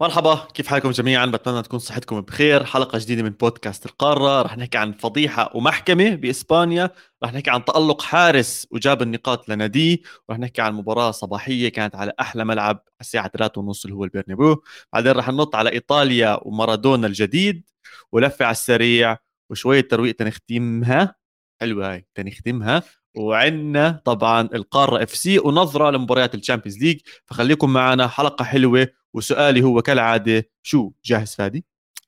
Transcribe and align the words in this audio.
مرحبا 0.00 0.34
كيف 0.54 0.66
حالكم 0.66 0.90
جميعا؟ 0.90 1.26
بتمنى 1.26 1.62
تكون 1.62 1.78
صحتكم 1.78 2.20
بخير. 2.20 2.64
حلقة 2.64 2.98
جديدة 2.98 3.22
من 3.22 3.30
بودكاست 3.30 3.86
القارة. 3.86 4.42
رح 4.42 4.56
نحكي 4.58 4.78
عن 4.78 4.92
فضيحة 4.92 5.50
ومحكمة 5.54 6.14
بإسبانيا. 6.14 6.90
رح 7.24 7.32
نحكي 7.32 7.50
عن 7.50 7.64
تألق 7.64 8.02
حارس 8.02 8.66
وجاب 8.70 9.02
النقاط 9.02 9.48
لناديه 9.48 9.98
ورح 10.28 10.38
نحكي 10.38 10.62
عن 10.62 10.74
مباراة 10.74 11.10
صباحية 11.10 11.68
كانت 11.68 11.96
على 11.96 12.12
أحلى 12.20 12.44
ملعب 12.44 12.82
الساعة 13.00 13.28
3 13.28 13.60
ونص 13.60 13.84
اللي 13.84 13.96
هو 13.96 14.04
البرنابيو. 14.04 14.62
بعدين 14.92 15.12
رح 15.12 15.28
ننط 15.28 15.56
على 15.56 15.72
إيطاليا 15.72 16.38
ومارادونا 16.42 17.06
الجديد. 17.06 17.70
ولفة 18.12 18.44
على 18.44 18.52
السريع 18.52 19.16
وشوية 19.50 19.80
ترويق 19.80 20.14
تنختمها 20.16 21.14
حلوة 21.60 21.92
هاي 21.92 22.06
تنختمها 22.14 22.82
وعندنا 23.16 24.02
طبعا 24.04 24.48
القارة 24.54 25.02
FC 25.02 25.38
ونظرة 25.38 25.90
لمباريات 25.90 26.34
الشامبيونز 26.34 26.78
ليج. 26.78 27.00
فخليكم 27.26 27.72
معنا 27.72 28.08
حلقة 28.08 28.44
حلوة 28.44 28.88
وسؤالي 29.14 29.62
هو 29.62 29.82
كالعادة 29.82 30.50
شو 30.62 30.92
جاهز 31.04 31.34
فادي؟ 31.34 31.64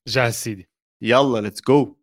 جاهز 0.07 0.35
سيدي. 0.35 0.69
يلا 1.03 1.41
let's 1.41 1.63
go 1.69 1.97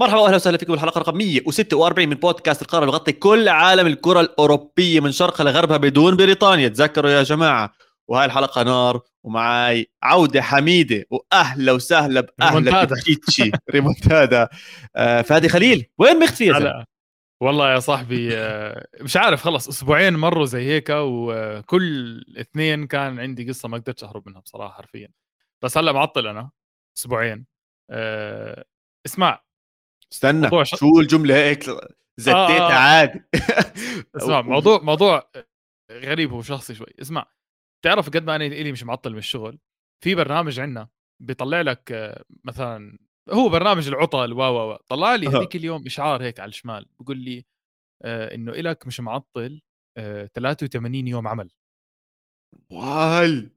مرحبا 0.00 0.20
واهلا 0.20 0.36
وسهلا 0.36 0.58
فيكم 0.58 0.72
بالحلقة 0.72 0.98
رقم 0.98 1.16
146 1.16 2.08
من 2.08 2.14
بودكاست 2.14 2.62
القارة 2.62 2.86
بغطي 2.86 3.12
كل 3.12 3.48
عالم 3.48 3.86
الكرة 3.86 4.20
الأوروبية 4.20 5.00
من 5.00 5.12
شرقها 5.12 5.44
لغربها 5.44 5.76
بدون 5.76 6.16
بريطانيا. 6.16 6.68
تذكروا 6.68 7.10
يا 7.10 7.22
جماعة 7.22 7.72
وهاي 8.08 8.26
الحلقة 8.26 8.62
نار 8.62 9.00
ومعاي 9.24 9.90
عودة 10.02 10.42
حميدة 10.42 11.04
وأهلا 11.10 11.72
وسهلا 11.72 12.26
باهلا 12.38 12.84
تشيتشي 12.84 13.50
ريمونتادا. 13.74 14.48
آه 14.96 15.22
فادي 15.22 15.48
خليل 15.48 15.86
وين 15.98 16.18
مختفي 16.18 16.46
يا 16.46 16.84
والله 17.42 17.72
يا 17.74 17.78
صاحبي 17.78 18.36
آه، 18.36 18.86
مش 19.00 19.16
عارف 19.16 19.42
خلص 19.42 19.68
أسبوعين 19.68 20.14
مروا 20.14 20.46
زي 20.46 20.66
هيك 20.66 20.86
وكل 20.90 22.20
اثنين 22.40 22.86
كان 22.86 23.20
عندي 23.20 23.48
قصة 23.48 23.68
ما 23.68 23.78
قدرت 23.78 24.02
أهرب 24.02 24.28
منها 24.28 24.40
بصراحة 24.40 24.74
حرفيا. 24.74 25.08
بس 25.62 25.78
هلا 25.78 25.92
معطل 25.92 26.26
أنا 26.26 26.50
أسبوعين. 26.98 27.46
أه 27.90 28.64
اسمع 29.06 29.40
استنى 30.12 30.64
ش... 30.64 30.74
شو 30.74 31.00
الجملة 31.00 31.34
هيك؟ 31.34 31.64
زتيتها 32.16 32.58
آه, 32.58 32.70
آه. 32.70 32.72
عادي. 32.72 33.24
اسمع 34.16 34.40
موضوع 34.42 34.80
موضوع 34.82 35.30
غريب 35.92 36.32
وشخصي 36.32 36.74
شوي. 36.74 36.86
اسمع 37.02 37.26
تعرف 37.84 38.06
قد 38.10 38.24
ما 38.24 38.36
أنا 38.36 38.46
إلي 38.46 38.72
مش 38.72 38.84
معطل 38.84 39.12
من 39.12 39.18
الشغل 39.18 39.58
في 40.04 40.14
برنامج 40.14 40.60
عندنا 40.60 40.88
بيطلع 41.22 41.60
لك 41.60 41.92
آه، 41.92 42.24
مثلا 42.44 42.98
هو 43.30 43.48
برنامج 43.48 43.88
العطل 43.88 44.32
و 44.32 44.42
و 44.42 44.76
طلع 44.88 45.14
لي 45.14 45.28
هذيك 45.28 45.56
اليوم 45.56 45.86
إشعار 45.86 46.22
هيك 46.22 46.40
على 46.40 46.48
الشمال 46.48 46.86
بقول 47.00 47.18
لي 47.18 47.44
آه 48.02 48.34
إنه 48.34 48.52
إلك 48.52 48.86
مش 48.86 49.00
معطل 49.00 49.60
آه 49.96 50.26
83 50.34 51.08
يوم 51.08 51.28
عمل. 51.28 51.50
واي 52.70 53.50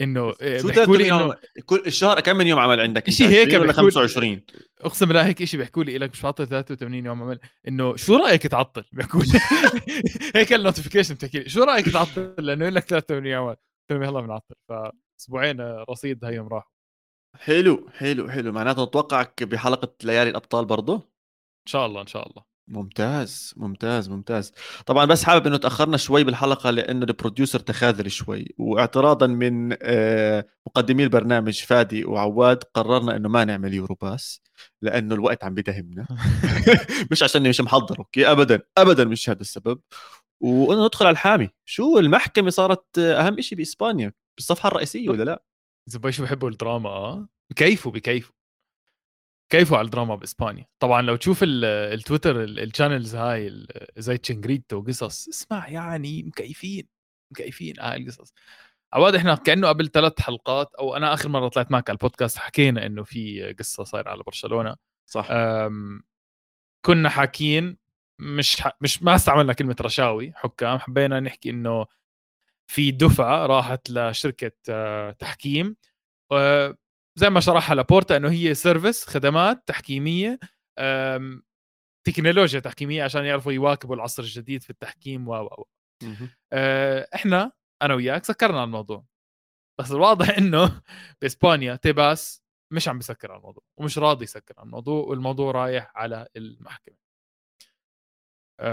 إنه 0.00 0.34
آه، 0.40 0.58
شو 0.58 0.68
بيحكوا 0.68 0.96
لي 0.96 1.12
إنه 1.12 1.36
كل 1.66 1.82
الشهر 1.86 2.20
كم 2.20 2.36
من 2.36 2.46
يوم 2.46 2.58
عمل 2.58 2.80
عندك 2.80 3.10
شيء 3.10 3.28
هيك 3.28 3.60
ولا 3.60 3.72
25 3.72 4.40
أقسم 4.80 5.06
بالله 5.06 5.26
هيك 5.26 5.44
شيء 5.44 5.60
بيحكوا 5.60 5.84
لي 5.84 5.98
لك 5.98 6.10
مش 6.10 6.24
معطل 6.24 6.46
83 6.46 7.06
يوم 7.06 7.22
عمل. 7.22 7.40
إنه 7.68 7.96
شو 7.96 8.16
رأيك 8.16 8.46
تعطل؟ 8.46 8.84
بيحكوا 8.92 9.20
لي. 9.22 9.40
هيك 10.36 10.52
ال 10.52 10.57
notification 10.57 11.14
بتحكي 11.14 11.38
لي. 11.38 11.48
شو 11.48 11.62
رأيك 11.62 11.88
تعطل؟ 11.88 12.34
لأنه 12.38 12.68
لك 12.68 12.84
83 12.84 13.26
يوم 13.26 13.46
عمل. 13.46 13.56
قلت 13.90 14.02
يلا 14.02 14.20
بنعطل. 14.20 14.54
فأسبوعين 14.68 15.60
رصيد 15.90 16.24
هيهم 16.24 16.48
راحوا. 16.48 16.70
حلو 17.36 17.88
حلو 17.92 18.30
حلو. 18.30 18.52
معناته 18.52 18.84
نتوقعك 18.84 19.42
بحلقة 19.42 19.92
ليالي 20.04 20.30
الأبطال 20.30 20.64
برضه 20.64 20.94
إن 20.94 21.66
شاء 21.66 21.86
الله 21.86 22.00
إن 22.00 22.06
شاء 22.06 22.28
الله. 22.28 22.49
ممتاز 22.70 23.54
ممتاز 23.56 24.08
ممتاز. 24.10 24.52
طبعا 24.86 25.04
بس 25.04 25.24
حابب 25.24 25.46
إنه 25.46 25.56
تأخرنا 25.56 25.96
شوي 25.96 26.24
بالحلقة 26.24 26.70
لأنه 26.70 27.04
ال 27.04 27.10
producer 27.10 27.58
تخاذل 27.60 28.10
شوي. 28.10 28.54
واعتراضا 28.58 29.26
من 29.26 29.76
آه، 29.82 30.46
مقدمي 30.66 31.04
البرنامج 31.04 31.62
فادي 31.62 32.04
وعواد 32.04 32.64
قررنا 32.74 33.16
إنه 33.16 33.28
ما 33.28 33.44
نعمل 33.44 33.74
يورو 33.74 33.94
باس 33.94 34.42
لأنه 34.82 35.14
الوقت 35.14 35.44
عم 35.44 35.54
بدهمنا 35.54 36.06
مش 37.10 37.22
عشان 37.22 37.48
مش 37.48 37.60
محضر 37.60 37.98
okay؟ 37.98 38.30
ابدا 38.30 38.60
ابدا 38.78 39.04
مش 39.04 39.30
هذا 39.30 39.40
السبب. 39.40 39.80
وانه 40.40 40.86
ندخل 40.86 41.06
على 41.06 41.12
الحامي. 41.12 41.48
شو 41.64 41.98
المحكمة 41.98 42.50
صارت 42.50 42.98
أهم 42.98 43.40
شيء 43.40 43.58
بإسبانيا؟ 43.58 44.12
بالصفحة 44.36 44.66
الرئيسية 44.68 45.08
ولا 45.08 45.24
لا؟ 45.24 45.44
زباي 45.86 46.12
شو 46.12 46.22
بحبوا 46.22 46.50
الدراما 46.50 46.88
آه. 46.88 47.28
بكيفوا 47.50 47.92
بكيفوا. 47.92 48.39
كيفوا 49.50 49.78
على 49.78 49.84
الدراما 49.84 50.14
بإسبانيا؟ 50.14 50.66
طبعا 50.78 51.02
لو 51.02 51.16
تشوف 51.16 51.40
التويتر 51.42 52.44
ال 52.44 52.52
channels 52.52 53.14
هاي 53.14 53.66
زي 53.96 54.18
تشنجريتو 54.18 54.76
وقصص 54.76 55.28
اسمع 55.28 55.68
يعني 55.68 56.22
مكيفين 56.22 56.88
مكيفين 57.30 57.74
هاي 57.80 57.96
القصص. 57.96 58.32
عواد 58.92 59.14
إحنا 59.14 59.34
كأنه 59.34 59.68
قبل 59.68 59.88
ثلاث 59.88 60.20
حلقات 60.20 60.74
أو 60.74 60.96
أنا 60.96 61.14
آخر 61.14 61.28
مرة 61.28 61.48
طلعت 61.48 61.70
معك 61.70 61.90
على 61.90 61.94
البودكاست 61.96 62.38
حكينا 62.38 62.86
إنه 62.86 63.02
في 63.02 63.52
قصة 63.52 63.84
صايرة 63.84 64.10
على 64.10 64.22
برشلونة. 64.22 64.76
صح. 65.06 65.28
كنا 66.84 67.08
حاكيين 67.08 67.76
مش 68.18 68.60
ح... 68.60 68.70
مش 68.80 69.02
ما 69.02 69.14
استعملنا 69.14 69.52
كلمة 69.52 69.76
رشاوي 69.80 70.32
حكام. 70.36 70.78
حبينا 70.78 71.20
نحكي 71.20 71.50
إنه 71.50 71.86
في 72.66 72.90
دفعة 72.90 73.46
راحت 73.46 73.90
لشركة 73.90 74.52
آه، 74.68 75.10
تحكيم. 75.10 75.76
زي 77.20 77.30
ما 77.30 77.40
شرحها 77.40 77.74
لابورتا 77.74 78.16
إنه 78.16 78.30
هي 78.30 78.54
سيرفيس 78.54 79.06
خدمات 79.06 79.68
تحكيمية 79.68 80.38
تكنولوجيا 82.06 82.60
تحكيمية 82.60 83.04
عشان 83.04 83.24
يعرفوا 83.24 83.52
يواكبوا 83.52 83.94
العصر 83.94 84.22
الجديد 84.22 84.62
في 84.62 84.70
التحكيم 84.70 85.28
و 85.28 85.34
و 85.34 85.64
آه، 86.52 87.08
إحنا 87.14 87.52
أنا 87.82 87.94
وياك 87.94 88.24
سكرنا 88.24 88.64
الموضوع. 88.64 89.04
بس 89.80 89.90
الواضح 89.90 90.28
إنه 90.38 90.82
بإسبانيا 91.22 91.76
تيباس 91.76 92.42
مش 92.72 92.88
عم 92.88 92.98
بيسكر 92.98 93.30
على 93.32 93.38
الموضوع 93.38 93.62
ومش 93.76 93.98
راضي 93.98 94.24
يسكر 94.24 94.54
على 94.58 94.66
الموضوع 94.66 95.04
والموضوع 95.04 95.52
رايح 95.52 95.92
على 95.94 96.28
المحكمة. 96.36 96.96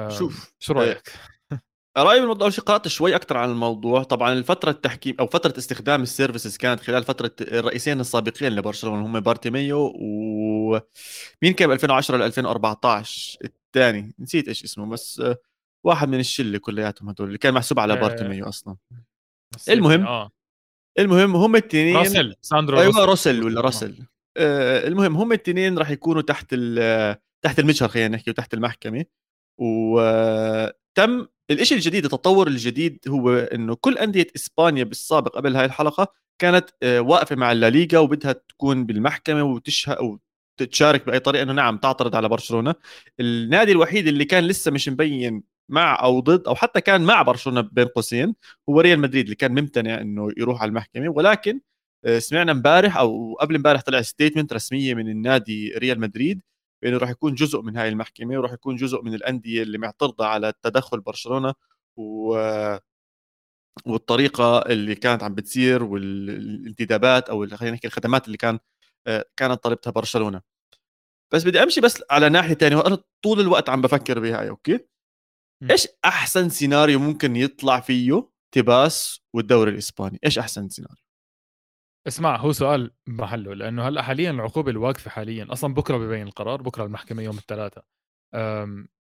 شوف 0.10 0.54
شو 0.60 0.74
رأيك؟ 0.74 1.14
رأيي 2.04 2.20
بالموضوع 2.20 2.50
شيء 2.50 2.64
قرأت 2.64 2.88
شوي 2.88 3.16
أكثر 3.16 3.38
عن 3.38 3.50
الموضوع. 3.52 4.04
طبعا 4.04 4.34
الفترة 4.34 4.70
التحكيم 4.72 5.16
أو 5.20 5.28
فترة 5.28 5.54
استخدام 5.58 6.02
ال 6.02 6.08
services 6.08 6.58
كانت 6.58 6.80
خلال 6.80 7.04
فترة 7.04 7.32
الرئيسين 7.42 8.00
السابقين 8.00 8.56
لبرشلونة 8.56 9.06
هم 9.06 9.20
بارتيميو 9.20 9.78
و 9.80 10.80
مين 11.42 11.54
كان 11.54 11.70
ب 11.70 11.72
2010 11.72 12.18
ل 12.18 12.22
2014 12.22 13.38
الثاني. 13.44 14.16
نسيت 14.20 14.48
إيش 14.48 14.64
اسمه 14.64 14.86
بس 14.86 15.24
واحد 15.86 16.10
من 16.10 16.20
الشلة 16.20 16.58
كلياتهم 16.58 17.10
هدول 17.10 17.28
اللي 17.28 17.38
كان 17.38 17.54
محسوب 17.54 17.80
على 17.80 17.96
بارتيميو 17.96 18.50
أصلا. 18.50 18.76
المهم 19.70 20.08
آه. 20.08 20.32
المهم 21.00 21.36
هم 21.36 21.56
التنين 21.56 21.96
راسل 21.96 22.36
ساندرو 22.42 22.80
أيوه 22.80 23.06
راسل. 23.06 23.44
ولا 23.44 23.62
راسل. 23.62 23.96
آه 24.38 24.88
المهم 24.88 25.18
هم 25.18 25.32
التنين 25.32 25.78
راح 25.78 25.90
يكونوا 25.90 26.22
تحت 26.22 26.56
تحت 27.46 27.60
المجهر 27.60 27.90
خلينا 27.90 28.08
نحكي 28.08 28.30
وتحت 28.30 28.54
المحكمة. 28.54 29.06
وتم 29.62 31.28
الشيء 31.52 31.78
الجديد 31.78 32.04
التطور 32.06 32.48
الجديد 32.48 33.00
هو 33.08 33.30
إنه 33.38 33.76
كل 33.76 33.98
أندية 33.98 34.28
إسبانيا 34.36 34.84
بالسابق 34.84 35.36
قبل 35.36 35.56
هاي 35.56 35.66
الحلقة 35.66 36.08
كانت 36.40 36.70
آه، 36.84 37.00
واقفة 37.00 37.36
مع 37.36 37.52
الليغا 37.52 38.00
وبدها 38.00 38.32
تكون 38.32 38.86
بالمحكمة 38.86 39.44
وتشهق 39.44 40.20
وتشارك 40.62 41.06
بأي 41.06 41.20
طريقة 41.20 41.44
إنه 41.44 41.54
نعم 41.54 41.78
تعترض 41.78 42.16
على 42.16 42.30
برشلونة. 42.30 42.76
النادي 43.20 43.72
الوحيد 43.72 44.08
اللي 44.08 44.26
كان 44.26 44.44
لسه 44.44 44.72
مش 44.72 44.90
مبين 44.90 45.44
مع 45.70 46.04
أو 46.04 46.20
ضد 46.20 46.48
أو 46.48 46.56
حتى 46.56 46.82
كان 46.82 47.02
مع 47.02 47.22
برشلونة 47.22 47.62
بين 47.62 47.86
قوسين 47.88 48.36
هو 48.70 48.82
ريال 48.82 49.00
مدريد 49.00 49.24
اللي 49.24 49.36
كان 49.36 49.52
ممتنع 49.62 50.02
إنه 50.02 50.30
يروح 50.38 50.62
على 50.62 50.70
المحكمة. 50.70 51.10
ولكن 51.10 51.60
آه، 52.06 52.20
سمعنا 52.20 52.52
امبارح 52.52 52.98
أو 52.98 53.38
قبل 53.42 53.56
امبارح 53.56 53.82
طلع 53.82 54.02
statement 54.02 54.54
رسمية 54.54 54.94
من 54.94 55.10
النادي 55.10 55.74
ريال 55.78 56.00
مدريد 56.00 56.42
بانه 56.82 56.98
راح 56.98 57.10
يكون 57.10 57.34
جزء 57.34 57.62
من 57.62 57.78
هاي 57.78 57.90
المحكمة 57.90 58.38
وراح 58.38 58.54
يكون 58.54 58.76
جزء 58.76 59.02
من 59.02 59.14
الأندية 59.14 59.64
اللي 59.64 59.78
معترضة 59.78 60.26
على 60.26 60.54
تدخل 60.64 61.02
برشلونة 61.02 61.54
و 61.98 62.38
والطريقة 63.86 64.60
اللي 64.60 64.96
كانت 64.96 65.24
عم 65.24 65.36
بتصير 65.36 65.84
والانتدابات 65.84 67.30
أو 67.30 67.48
خلينا 67.48 67.74
نحكي 67.76 67.88
الخدمات 67.88 68.26
اللي 68.28 68.38
كان 68.38 68.60
آه، 69.08 69.26
كانت 69.38 69.64
طالبتها 69.64 69.92
برشلونة. 69.92 70.42
بس 71.34 71.44
بدي 71.44 71.64
أمشي 71.64 71.82
بس 71.82 72.04
على 72.12 72.30
ناحية 72.30 72.54
ثانية 72.54 72.76
وأنا 72.78 72.98
طول 73.24 73.40
الوقت 73.40 73.70
عم 73.70 73.82
بفكر 73.82 74.20
بهاي 74.20 74.50
okay؟ 74.50 74.80
إيش 75.72 75.88
أحسن 76.06 76.50
سيناريو 76.50 77.00
ممكن 77.00 77.36
يطلع 77.36 77.80
فيه 77.80 78.30
تباس 78.52 79.22
والدوري 79.34 79.72
الإسباني؟ 79.72 80.20
إيش 80.26 80.40
أحسن 80.40 80.70
سيناريو؟ 80.70 81.07
اسمع 82.08 82.36
هو 82.36 82.52
سؤال 82.52 82.92
محله 83.08 83.54
لأنه 83.54 83.88
هلأ 83.88 84.02
حاليا 84.02 84.32
العقوبة 84.32 84.72
الواقفة 84.72 85.10
حاليا 85.10 85.48
أصلا 85.52 85.74
بكرة 85.74 85.98
ببين 85.98 86.28
القرار 86.28 86.62
بكرة 86.62 86.84
المحكمة 86.84 87.24
يوم 87.24 87.38
الثلاثاء 87.38 87.86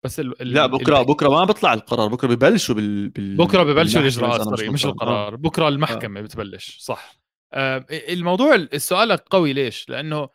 بس 0.04 0.20
ال... 0.20 0.34
لا 0.40 0.66
بكرة 0.66 1.00
ال... 1.00 1.06
بكرة 1.06 1.28
ما 1.28 1.44
بيطلع 1.44 1.74
القرار 1.74 2.08
بكرة 2.08 2.28
ببلشوا 2.28 2.74
بال, 2.74 3.08
بال... 3.08 3.36
بكرة 3.36 3.62
ببلشوا 3.62 4.00
الإجراءات 4.00 4.48
مش, 4.48 4.60
مش 4.60 4.86
القرار 4.86 5.32
آه. 5.32 5.36
بكرة 5.36 5.68
المحكمة 5.68 6.20
آه. 6.20 6.22
بتبلش 6.22 6.78
صح 6.80 7.18
آه، 7.54 7.86
الموضوع 7.90 8.54
السؤال 8.54 9.16
قوي 9.16 9.52
ليش؟ 9.52 9.88
لأنه 9.88 10.28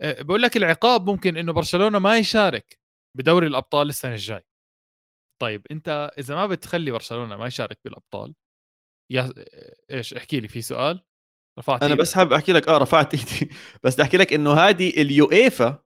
آه، 0.00 0.22
بقول 0.22 0.42
لك 0.42 0.56
العقاب 0.56 1.10
ممكن 1.10 1.36
إنه 1.36 1.52
برشلونة 1.52 1.98
ما 1.98 2.18
يشارك 2.18 2.80
بدوري 3.18 3.46
الأبطال 3.46 3.88
السنة 3.88 4.12
الجاي 4.12 4.46
طيب 5.42 5.66
أنت 5.70 6.10
إذا 6.18 6.34
ما 6.34 6.46
بتخلي 6.46 6.90
برشلونة 6.90 7.36
ما 7.36 7.46
يشارك 7.46 7.78
بالأبطال 7.84 8.34
يا 9.10 9.32
إيش 9.90 10.14
احكي 10.14 10.40
لي 10.40 10.48
في 10.48 10.62
سؤال 10.62 11.02
رفعت 11.58 11.82
أنا 11.82 11.94
بس 11.94 12.14
حابب 12.14 12.32
أحكي 12.32 12.52
لك 12.52 12.68
آه 12.68 12.78
رفعت 12.78 13.14
إيدي. 13.14 13.50
بس 13.82 13.94
بدي 13.94 14.02
أحكي 14.02 14.16
لك 14.16 14.32
إنه 14.32 14.52
هذه 14.52 14.90
اليويفا 14.90 15.78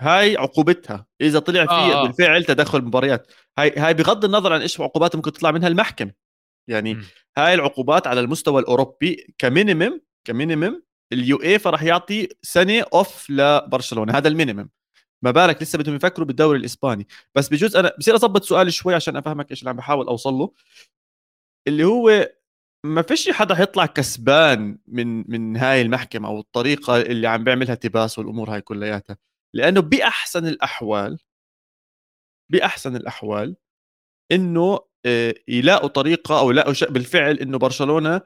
هاي 0.00 0.36
عقوبتها. 0.36 1.06
إذا 1.20 1.38
طلع 1.38 1.66
في 1.66 1.72
آه. 1.72 2.02
بالفعل 2.06 2.44
تدخل 2.44 2.82
مباريات. 2.82 3.32
هاي 3.58 3.74
هاي 3.76 3.94
بغض 3.94 4.24
النظر 4.24 4.52
عن 4.52 4.60
إيش 4.60 4.80
عقوبات 4.80 5.16
ممكن 5.16 5.32
تطلع 5.32 5.50
منها 5.50 5.68
المحكمة. 5.68 6.12
يعني 6.68 6.94
م. 6.94 7.04
هاي 7.38 7.54
العقوبات 7.54 8.06
على 8.06 8.20
المستوى 8.20 8.62
الأوروبي 8.62 9.34
ك 9.38 9.46
minimum 9.46 10.00
ك 10.24 10.31
minimum 10.31 10.82
اليويفا 11.12 11.70
راح 11.70 11.82
يعطي 11.82 12.28
سنة 12.42 12.84
off 12.94 13.30
لبرشلونة. 13.30 14.16
هذا 14.16 14.28
ال 14.28 14.33
minimum 14.33 14.68
ما 15.24 15.30
بالك 15.30 15.62
لسه 15.62 15.78
بدهم 15.78 15.96
يفكروا 15.96 16.26
بالدوري 16.26 16.58
الإسباني. 16.58 17.06
بس 17.34 17.48
بجوز 17.48 17.76
أنا 17.76 17.92
بصير 17.98 18.14
أظبط 18.14 18.44
سؤالي 18.44 18.70
شوي 18.70 18.94
عشان 18.94 19.16
أفهمك 19.16 19.50
إيش 19.50 19.60
اللي 19.60 19.70
عم 19.70 19.76
بحاول 19.76 20.06
أوصل 20.06 20.34
له. 20.34 20.52
اللي 21.68 21.84
هو 21.84 22.28
ما 22.86 23.02
فيش 23.02 23.30
حدا 23.30 23.54
حيطلع 23.54 23.86
كسبان 23.86 24.78
من 24.86 25.30
من 25.30 25.56
هاي 25.56 25.82
المحكمة 25.82 26.28
أو 26.28 26.40
الطريقة 26.40 27.00
اللي 27.00 27.26
عم 27.28 27.44
بيعملها 27.44 27.74
تباس 27.74 28.18
والأمور 28.18 28.54
هاي 28.54 28.60
كلياتها. 28.60 29.16
لأنه 29.54 29.80
بأحسن 29.80 30.46
الأحوال 30.46 31.18
بأحسن 32.52 32.96
الأحوال 32.96 33.56
إنه 34.32 34.80
آه، 35.06 35.34
يلاقوا 35.48 35.88
طريقة 35.88 36.38
أو 36.40 36.50
يلاقوا 36.50 36.74
بالفعل 36.90 37.38
إنه 37.38 37.58
برشلونة 37.58 38.20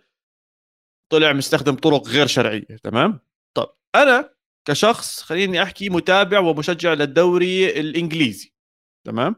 طلع 1.12 1.32
مستخدم 1.32 1.74
طرق 1.74 2.08
غير 2.08 2.26
شرعية 2.26 2.76
تمام؟ 2.82 3.20
طب 3.56 3.76
أنا 3.94 4.34
كشخص 4.68 5.22
خليني 5.22 5.62
أحكي 5.62 5.88
متابع 5.88 6.38
ومشجع 6.38 6.92
للدوري 6.92 7.80
الإنجليزي 7.80 8.52
تمام؟ 9.06 9.36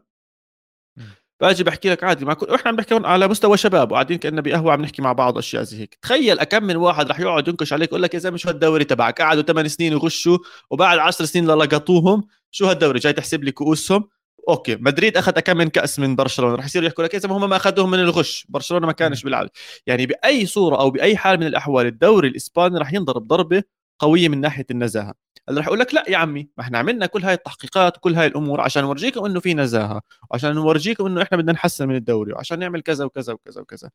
باجي 1.40 1.64
بحكي 1.64 1.90
لك 1.90 2.04
عادي 2.04 2.24
ما 2.24 2.34
كن... 2.34 2.54
إحنا 2.54 2.68
عم 2.70 2.76
نحكي 2.76 2.94
على 2.94 3.28
مستوى 3.28 3.56
شباب 3.56 3.90
وقاعدين 3.92 4.18
كنا 4.18 4.40
بقهوة 4.40 4.72
عم 4.72 4.82
نحكي 4.82 5.02
مع 5.02 5.12
بعض 5.12 5.38
أشياء 5.38 5.62
زي 5.62 5.80
هيك. 5.80 5.98
تخيل 6.02 6.38
اكم 6.38 6.64
من 6.64 6.76
واحد 6.76 7.10
رح 7.10 7.20
يقعد 7.20 7.48
ينكش 7.48 7.72
عليك 7.72 7.88
يقول 7.88 8.02
لك 8.02 8.14
يا 8.14 8.18
زلمة 8.18 8.36
شو 8.36 8.48
هالدوري 8.48 8.84
تبعك؟ 8.84 9.22
قعدوا 9.22 9.42
ثمان 9.42 9.68
سنين 9.68 9.92
يغشوا 9.92 10.38
وبعد 10.70 10.98
10 10.98 11.24
سنين 11.24 11.46
لقطوهم 11.46 12.24
شو 12.50 12.66
هالدوري؟ 12.66 12.98
جاي 12.98 13.12
تحسب 13.12 13.44
لي 13.44 13.52
كؤوسهم؟ 13.52 14.08
أوكي 14.48 14.76
مدريد 14.76 15.16
أخذ 15.16 15.32
كم 15.32 15.56
من 15.56 15.68
كأس 15.68 15.98
من 15.98 16.16
برشلونة 16.16 16.54
رح 16.54 16.64
يصيروا 16.64 16.86
يحكوا 16.86 17.04
لك 17.04 17.14
يا 17.14 17.18
زلمة 17.18 17.36
هم 17.36 17.50
ما 17.50 17.56
أخذوهم 17.56 17.90
من 17.90 17.98
الغش 17.98 18.46
برشلونة 18.48 18.86
ما 18.86 18.92
كانش 18.92 19.22
بيلعب. 19.22 19.48
يعني 19.86 20.06
بأي 20.06 20.46
صورة 20.46 20.80
أو 20.80 20.90
بأي 20.90 21.16
حال 21.16 21.40
من 21.40 21.46
الأحوال 21.46 21.86
الدوري 21.86 22.28
الإسباني 22.28 22.78
رح 22.78 22.92
ينضرب 22.92 23.26
ضربة 23.26 23.62
قوية 23.98 24.28
من 24.28 24.40
ناحية 24.40 24.66
النزاهة. 24.70 25.14
اللي 25.48 25.60
رح 25.60 25.66
أقول 25.66 25.78
لك 25.78 25.94
لا 25.94 26.04
يا 26.08 26.16
عمي 26.16 26.48
ما 26.58 26.64
إحنا 26.64 26.78
عملنا 26.78 27.06
كل 27.06 27.24
هاي 27.24 27.34
التحقيقات 27.34 27.96
وكل 27.96 28.14
هاي 28.14 28.26
الأمور 28.26 28.60
عشان 28.60 28.82
نورجيكم 28.82 29.24
إنه 29.24 29.40
في 29.40 29.54
نزاهة 29.54 30.02
وعشان 30.30 30.54
نورجيكم 30.54 31.06
إنه 31.06 31.22
إحنا 31.22 31.38
بدنا 31.38 31.52
نحسن 31.52 31.88
من 31.88 31.94
الدوري 31.96 32.32
وعشان 32.32 32.58
نعمل 32.58 32.80
كذا 32.80 33.04
وكذا 33.04 33.32
وكذا 33.32 33.60
وكذا. 33.60 33.90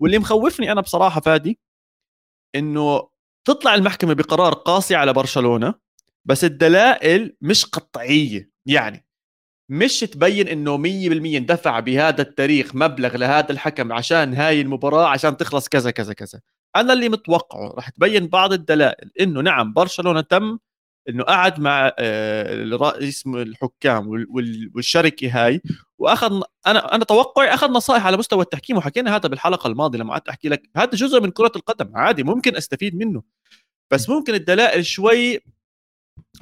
واللي 0.00 0.18
مخوفني 0.18 0.72
أنا 0.72 0.80
بصراحة 0.80 1.20
فادي 1.20 1.58
إنه 2.54 3.08
تطلع 3.44 3.74
المحكمة 3.74 4.14
بقرار 4.14 4.54
قاسي 4.54 4.94
على 4.94 5.12
برشلونة 5.12 5.74
بس 6.24 6.44
الدلائل 6.44 7.36
مش 7.40 7.64
قطعية. 7.64 8.50
يعني 8.66 9.06
مش 9.70 10.00
تبين 10.00 10.48
إنه 10.48 10.76
100% 10.76 11.36
اندفع 11.36 11.80
بهذا 11.80 12.22
التاريخ 12.22 12.74
مبلغ 12.74 13.16
لهذا 13.16 13.52
الحكم 13.52 13.92
عشان 13.92 14.34
هاي 14.34 14.60
المباراة 14.60 15.06
عشان 15.08 15.36
تخلص 15.36 15.68
كذا 15.68 15.90
كذا 15.90 16.12
كذا. 16.12 16.40
أنا 16.76 16.92
اللي 16.92 17.08
متوقعه 17.08 17.68
راح 17.68 17.88
تبين 17.88 18.26
بعض 18.26 18.52
الدلائل 18.52 19.10
إنه 19.20 19.40
نعم 19.40 19.72
برشلونة 19.72 20.20
تم 20.20 20.58
إنه 21.08 21.24
قعد 21.24 21.60
مع 21.60 21.92
آه، 21.98 22.64
رئيس 22.64 23.26
الحكام 23.26 24.26
والشركة 24.74 25.46
هاي 25.46 25.60
وأخذ 25.98 26.42
أنا 26.66 26.94
أنا 26.94 27.04
توقعي 27.04 27.54
أخذ 27.54 27.70
نصائح 27.70 28.06
على 28.06 28.16
مستوى 28.16 28.42
التحكيم 28.42 28.76
وحكينا 28.76 29.16
هذا 29.16 29.28
بالحلقة 29.28 29.66
الماضية 29.66 29.98
لما 29.98 30.10
قعدت 30.12 30.28
أحكي 30.28 30.48
لك 30.48 30.70
هذا 30.76 30.90
جزء 30.90 31.20
من 31.20 31.30
كرة 31.30 31.52
القدم 31.56 31.96
عادي 31.96 32.22
ممكن 32.22 32.56
أستفيد 32.56 32.96
منه 32.96 33.22
بس 33.90 34.10
ممكن 34.10 34.34
الدلائل 34.34 34.86
شوي 34.86 35.40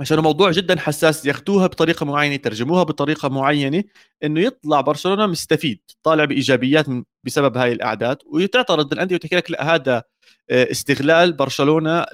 عشان 0.00 0.18
الموضوع 0.18 0.50
جدا 0.50 0.78
حساس 0.78 1.26
ياخذوها 1.26 1.66
بطريقة 1.66 2.06
معينة 2.06 2.34
يترجموها 2.34 2.82
بطريقة 2.82 3.28
معينة 3.28 3.84
إنه 4.24 4.40
يطلع 4.40 4.80
برشلونة 4.80 5.26
مستفيد 5.26 5.80
طالع 6.02 6.24
بإيجابيات 6.24 6.86
بسبب 7.24 7.56
هاي 7.56 7.72
الأعداد 7.72 8.18
وتعترض 8.26 8.92
الانديه 8.92 9.16
وتحكي 9.16 9.36
لك 9.36 9.50
لا 9.50 9.74
هذا 9.74 10.02
آه، 10.50 10.70
استغلال 10.70 11.32
برشلونة 11.32 12.06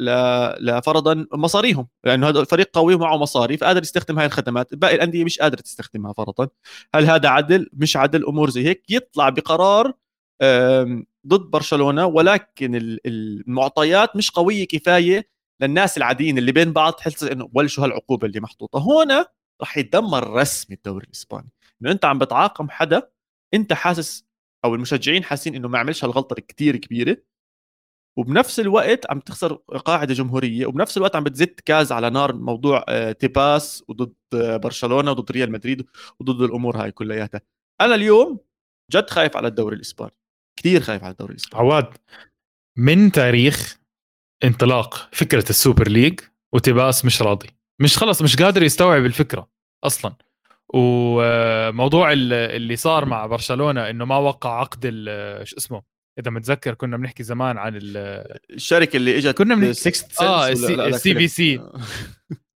لفرضا 0.60 1.26
مصاريهم 1.32 1.88
لأنه 2.04 2.28
هذا 2.28 2.40
الفريق 2.40 2.70
قوي 2.72 2.94
ومعه 2.94 3.16
مصاري 3.16 3.56
فقادر 3.56 3.82
يستخدم 3.82 4.18
هاي 4.18 4.26
الخدمات. 4.26 4.74
باقي 4.74 4.94
الأندية 4.94 5.24
مش 5.24 5.38
قادرة 5.38 5.60
تستخدمها 5.60 6.12
فرضا. 6.12 6.48
هل 6.94 7.04
هذا 7.06 7.28
عدل؟ 7.28 7.68
مش 7.72 7.96
عدل 7.96 8.26
أمور 8.26 8.50
زي 8.50 8.64
هيك. 8.64 8.82
يطلع 8.90 9.28
بقرار 9.28 9.92
ضد 11.26 11.50
برشلونة 11.50 12.06
ولكن 12.06 12.98
المعطيات 13.06 14.16
مش 14.16 14.30
قوية 14.30 14.66
كفاية 14.66 15.28
للناس 15.60 15.96
العاديين 15.98 16.38
اللي 16.38 16.52
بين 16.52 16.72
بعض 16.72 16.92
تحس 16.92 17.22
إنه 17.22 17.50
ولا 17.54 17.68
شو 17.68 17.82
هالعقوبة 17.82 18.26
اللي 18.26 18.40
محطوطة. 18.40 18.78
هون 18.78 19.24
راح 19.60 19.78
يتدمر 19.78 20.30
رسمي 20.30 20.76
الدوري 20.76 21.06
الإسباني. 21.06 21.48
إنه 21.82 21.90
أنت 21.90 22.04
عم 22.04 22.18
بتعاقب 22.18 22.70
حدا 22.70 23.10
أنت 23.54 23.72
حاسس 23.72 24.24
أو 24.64 24.74
المشجعين 24.74 25.24
حاسين 25.24 25.54
إنه 25.54 25.68
ما 25.68 25.78
عملش 25.78 26.04
هالغلطة 26.04 26.34
الكتير 26.38 26.76
كبيرة 26.76 27.16
وبنفس 28.18 28.60
الوقت 28.60 29.10
عم 29.10 29.20
تخسر 29.20 29.54
قاعدة 29.84 30.14
جماهيرية 30.14 30.66
وبنفس 30.66 30.96
الوقت 30.96 31.16
عم 31.16 31.24
بتزت 31.24 31.60
كاز 31.60 31.92
على 31.92 32.10
نار 32.10 32.34
موضوع 32.34 32.84
آه، 32.88 33.12
تيباس 33.12 33.84
وضد 33.88 34.14
برشلونة 34.34 35.10
وضد 35.10 35.32
ريال 35.32 35.52
مدريد 35.52 35.86
وضد 36.20 36.42
الأمور 36.42 36.82
هاي 36.82 36.92
كلياتها. 36.92 37.40
أنا 37.80 37.94
اليوم 37.94 38.40
جد 38.92 39.10
خايف 39.10 39.36
على 39.36 39.48
الدوري 39.48 39.76
الإسباني 39.76 40.12
كثير 40.58 40.80
خايف 40.80 41.04
على 41.04 41.12
الدوري 41.12 41.30
الإسباني. 41.32 41.64
عواد 41.64 41.96
من 42.76 43.12
تاريخ 43.12 43.78
انطلاق 44.44 45.08
فكرة 45.12 45.50
ال 45.50 45.57
Super 45.57 45.88
League 45.88 46.20
وتيباس 46.52 47.04
مش 47.04 47.22
راضي. 47.22 47.48
مش 47.80 47.98
خلص 47.98 48.22
مش 48.22 48.36
قادر 48.36 48.62
يستوعب 48.62 49.04
الفكرة 49.04 49.48
أصلا. 49.84 50.14
وموضوع 50.74 52.12
اللي 52.12 52.76
صار 52.76 53.04
مع 53.04 53.26
برشلونة 53.26 53.90
إنه 53.90 54.04
ما 54.04 54.16
وقع 54.16 54.60
عقد 54.60 54.84
شو 55.44 55.56
اسمه؟ 55.56 55.82
إذا 56.18 56.30
متذكر 56.30 56.74
كنا 56.74 56.96
بنحكي 56.96 57.22
زمان 57.22 57.58
عن 57.58 57.72
الشركة 58.50 58.96
اللي 58.96 59.18
إجت 59.18 59.36
كنا 59.38 59.54
بنحكي 59.54 59.92
آه 60.20 60.48
السي 60.48 61.14
بي 61.14 61.28
سي 61.28 61.60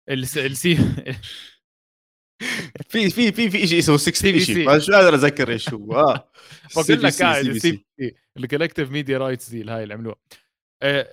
السي 0.09 0.77
في 2.89 3.11
في 3.11 3.33
في 3.33 3.51
في 3.51 3.67
شيء 3.67 3.79
اسمه 3.79 3.97
60 3.97 4.41
شيء 4.41 4.77
مش 4.77 4.91
قادر 4.91 5.15
اذكر 5.15 5.51
إيش 5.51 5.69
هو. 5.69 5.93
آه. 5.93 6.31
بقول 6.77 7.03
لك 7.03 7.23
قاعد 7.23 7.47
السي 7.47 7.85
بي 7.99 8.17
الكولكتيف 8.37 8.91
ميديا 8.91 9.19
رايتس 9.19 9.51
دي 9.51 9.65
هاي 9.65 9.83
اللي 9.83 9.95
عملوها. 9.95 10.17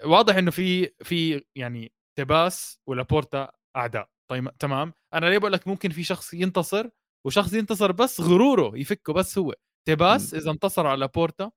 واضح 0.05 0.35
إنه 0.35 0.51
في 0.51 0.89
في 1.03 1.43
يعني 1.55 1.91
تباس 2.17 2.79
ولابورتا 2.87 3.51
أعداء. 3.75 4.09
طيب 4.31 4.57
تمام. 4.57 4.93
أنا 5.13 5.25
ليه 5.25 5.37
بقول 5.37 5.53
لك 5.53 5.67
ممكن 5.67 5.89
في 5.89 6.03
شخص 6.03 6.33
ينتصر؟ 6.33 6.89
وشخص 7.25 7.53
ينتصر 7.53 7.91
بس 7.91 8.21
غروره 8.21 8.77
يفكه 8.77 9.13
بس 9.13 9.37
هو. 9.37 9.53
تباس 9.87 10.33
إذا 10.33 10.51
انتصر 10.51 10.87
على 10.87 11.07
لابورتا 11.07 11.51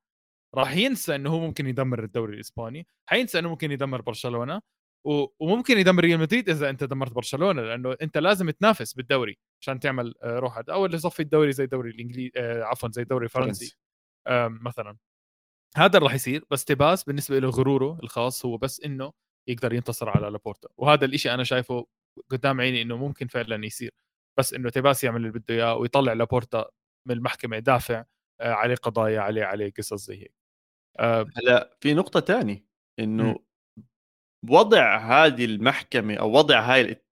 راح 0.55 0.77
ينسى 0.77 1.15
إنه 1.15 1.31
هو 1.31 1.41
ممكن 1.41 1.67
يدمر 1.67 2.05
الدوري 2.05 2.35
الإسباني 2.35 2.87
حينسى 3.09 3.38
إنه 3.38 3.49
ممكن 3.49 3.73
يدمر 3.73 4.03
برشلونة 4.03 4.61
وممكن 5.41 5.79
يدمر 5.79 6.05
ريال 6.05 6.21
مدريد 6.21 6.49
إذا 6.50 6.71
أنت 6.71 6.85
دمرت 6.85 7.12
برشلونة 7.12 7.62
لأنه 7.62 7.97
أنت 8.03 8.19
لازم 8.19 8.50
تنافس 8.50 8.93
بالدوري 8.93 9.38
عشان 9.62 9.81
تعمل 9.81 10.15
آه، 10.23 10.38
روح. 10.38 10.62
أو 10.69 10.87
اللي 10.87 10.97
يصفي 10.97 11.21
الدوري 11.21 11.53
زي 11.53 11.65
الدوري 11.65 11.91
الانجليزي 11.91 12.33
آه، 12.37 12.62
عفوا 12.62 12.88
زي 12.93 13.03
الدوري 13.03 13.25
الفرنسي. 13.25 13.77
مثلا. 14.49 14.97
هذا 15.77 15.97
اللي 15.99 16.07
راح 16.07 16.15
يصير 16.15 16.45
بس 16.51 16.65
تباس 16.65 17.05
بالنسبة 17.05 17.39
له 17.39 17.49
غروره 17.51 17.99
الخاص 18.03 18.45
هو 18.47 18.57
بس 18.57 18.81
إنه 18.81 19.13
يقدر 19.49 19.73
ينتصر 19.73 20.09
على 20.09 20.31
لابورتا. 20.31 20.69
وهذا 20.79 21.05
الشيء 21.05 21.35
أنا 21.35 21.45
شايفه 21.45 21.87
قدام 22.31 22.61
عيني 22.61 22.83
إنه 22.83 22.97
ممكن 22.97 23.27
فعلا 23.27 23.67
يصير. 23.67 23.91
بس 24.39 24.55
إنه 24.55 24.71
تباس 24.71 25.05
يعمل 25.05 25.21
اللي 25.21 25.31
بده 25.31 25.55
إياه 25.55 25.77
ويطلع 25.77 26.13
لابورتا 26.13 26.71
من 27.09 27.15
المحكمة 27.17 27.57
يدافع 27.57 28.05
آه، 28.41 28.53
عليه 28.53 28.75
قضايا 28.75 29.21
عليه 29.21 29.45
عليه 29.45 29.73
قصص 29.79 30.07
زي 30.07 30.17
هيك. 30.23 30.33
هلا 31.01 31.77
في 31.81 31.95
نقطة 31.95 32.21
تانية 32.21 32.65
إنه 32.99 33.39
وضع 34.49 34.97
هذه 34.99 35.45
المحكمة 35.45 36.15
أو 36.15 36.33
وضع 36.33 36.61
هاي 36.61 37.03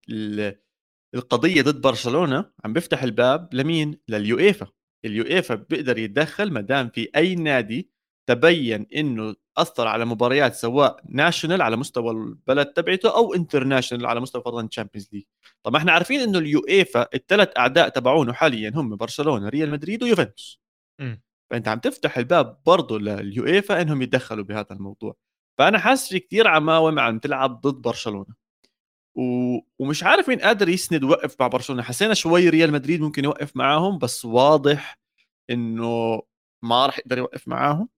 القضية 1.14 1.62
ضد 1.62 1.80
برشلونة 1.80 2.52
عم 2.64 2.72
بيفتح 2.72 3.02
الباب 3.02 3.54
لمين؟ 3.54 4.00
لليويفا 4.08 4.66
اليويفا 5.04 5.54
بيقدر 5.54 5.98
يتدخل 5.98 6.52
ما 6.52 6.60
دام 6.60 6.88
في 6.88 7.08
أي 7.16 7.34
نادي 7.34 7.90
تبين 8.26 8.86
إنه 8.96 9.34
أثر 9.56 9.86
على 9.88 10.04
مباريات 10.04 10.54
سواء 10.54 11.00
national 11.08 11.62
على 11.62 11.76
مستوى 11.76 12.10
البلد 12.10 12.66
تبعته 12.66 13.16
أو 13.16 13.34
international 13.34 14.06
على 14.06 14.20
مستوى 14.20 14.42
فرضا 14.42 14.66
Champions 14.66 15.08
League 15.12 15.24
طب 15.62 15.76
إحنا 15.76 15.92
عارفين 15.92 16.20
إنه 16.20 16.38
اليويفا 16.38 17.08
الثلاث 17.14 17.48
أعداء 17.58 17.88
تبعونه 17.88 18.32
حاليا 18.32 18.72
هم 18.74 18.96
برشلونة 18.96 19.48
ريال 19.48 19.70
مدريد 19.70 20.02
ويوفنتوس. 20.02 20.60
فأنت 21.50 21.68
عم 21.68 21.78
تفتح 21.78 22.18
الباب 22.18 22.60
برضه 22.66 22.98
لليويفا 22.98 23.80
إنهم 23.82 24.02
يتدخلوا 24.02 24.44
بهذا 24.44 24.66
الموضوع. 24.72 25.16
فأنا 25.58 25.78
حاسس 25.78 26.08
في 26.08 26.18
كثير 26.20 26.48
عماوم 26.48 26.98
عم 26.98 27.18
تلعب 27.18 27.60
ضد 27.60 27.82
برشلونة. 27.82 28.34
و... 29.16 29.22
ومش 29.78 30.02
عارف 30.04 30.28
مين 30.28 30.40
قادر 30.40 30.68
يسند 30.68 31.04
ويوقف 31.04 31.36
مع 31.40 31.46
برشلونة. 31.48 31.82
حسينا 31.82 32.14
شوي 32.14 32.48
ريال 32.48 32.72
مدريد 32.72 33.00
ممكن 33.00 33.24
يوقف 33.24 33.56
معاهم 33.56 33.98
بس 33.98 34.24
واضح 34.24 34.98
إنه 35.50 36.22
ما 36.62 36.86
راح 36.86 36.98
يقدر 36.98 37.18
يوقف 37.18 37.48
معاهم. 37.48 37.88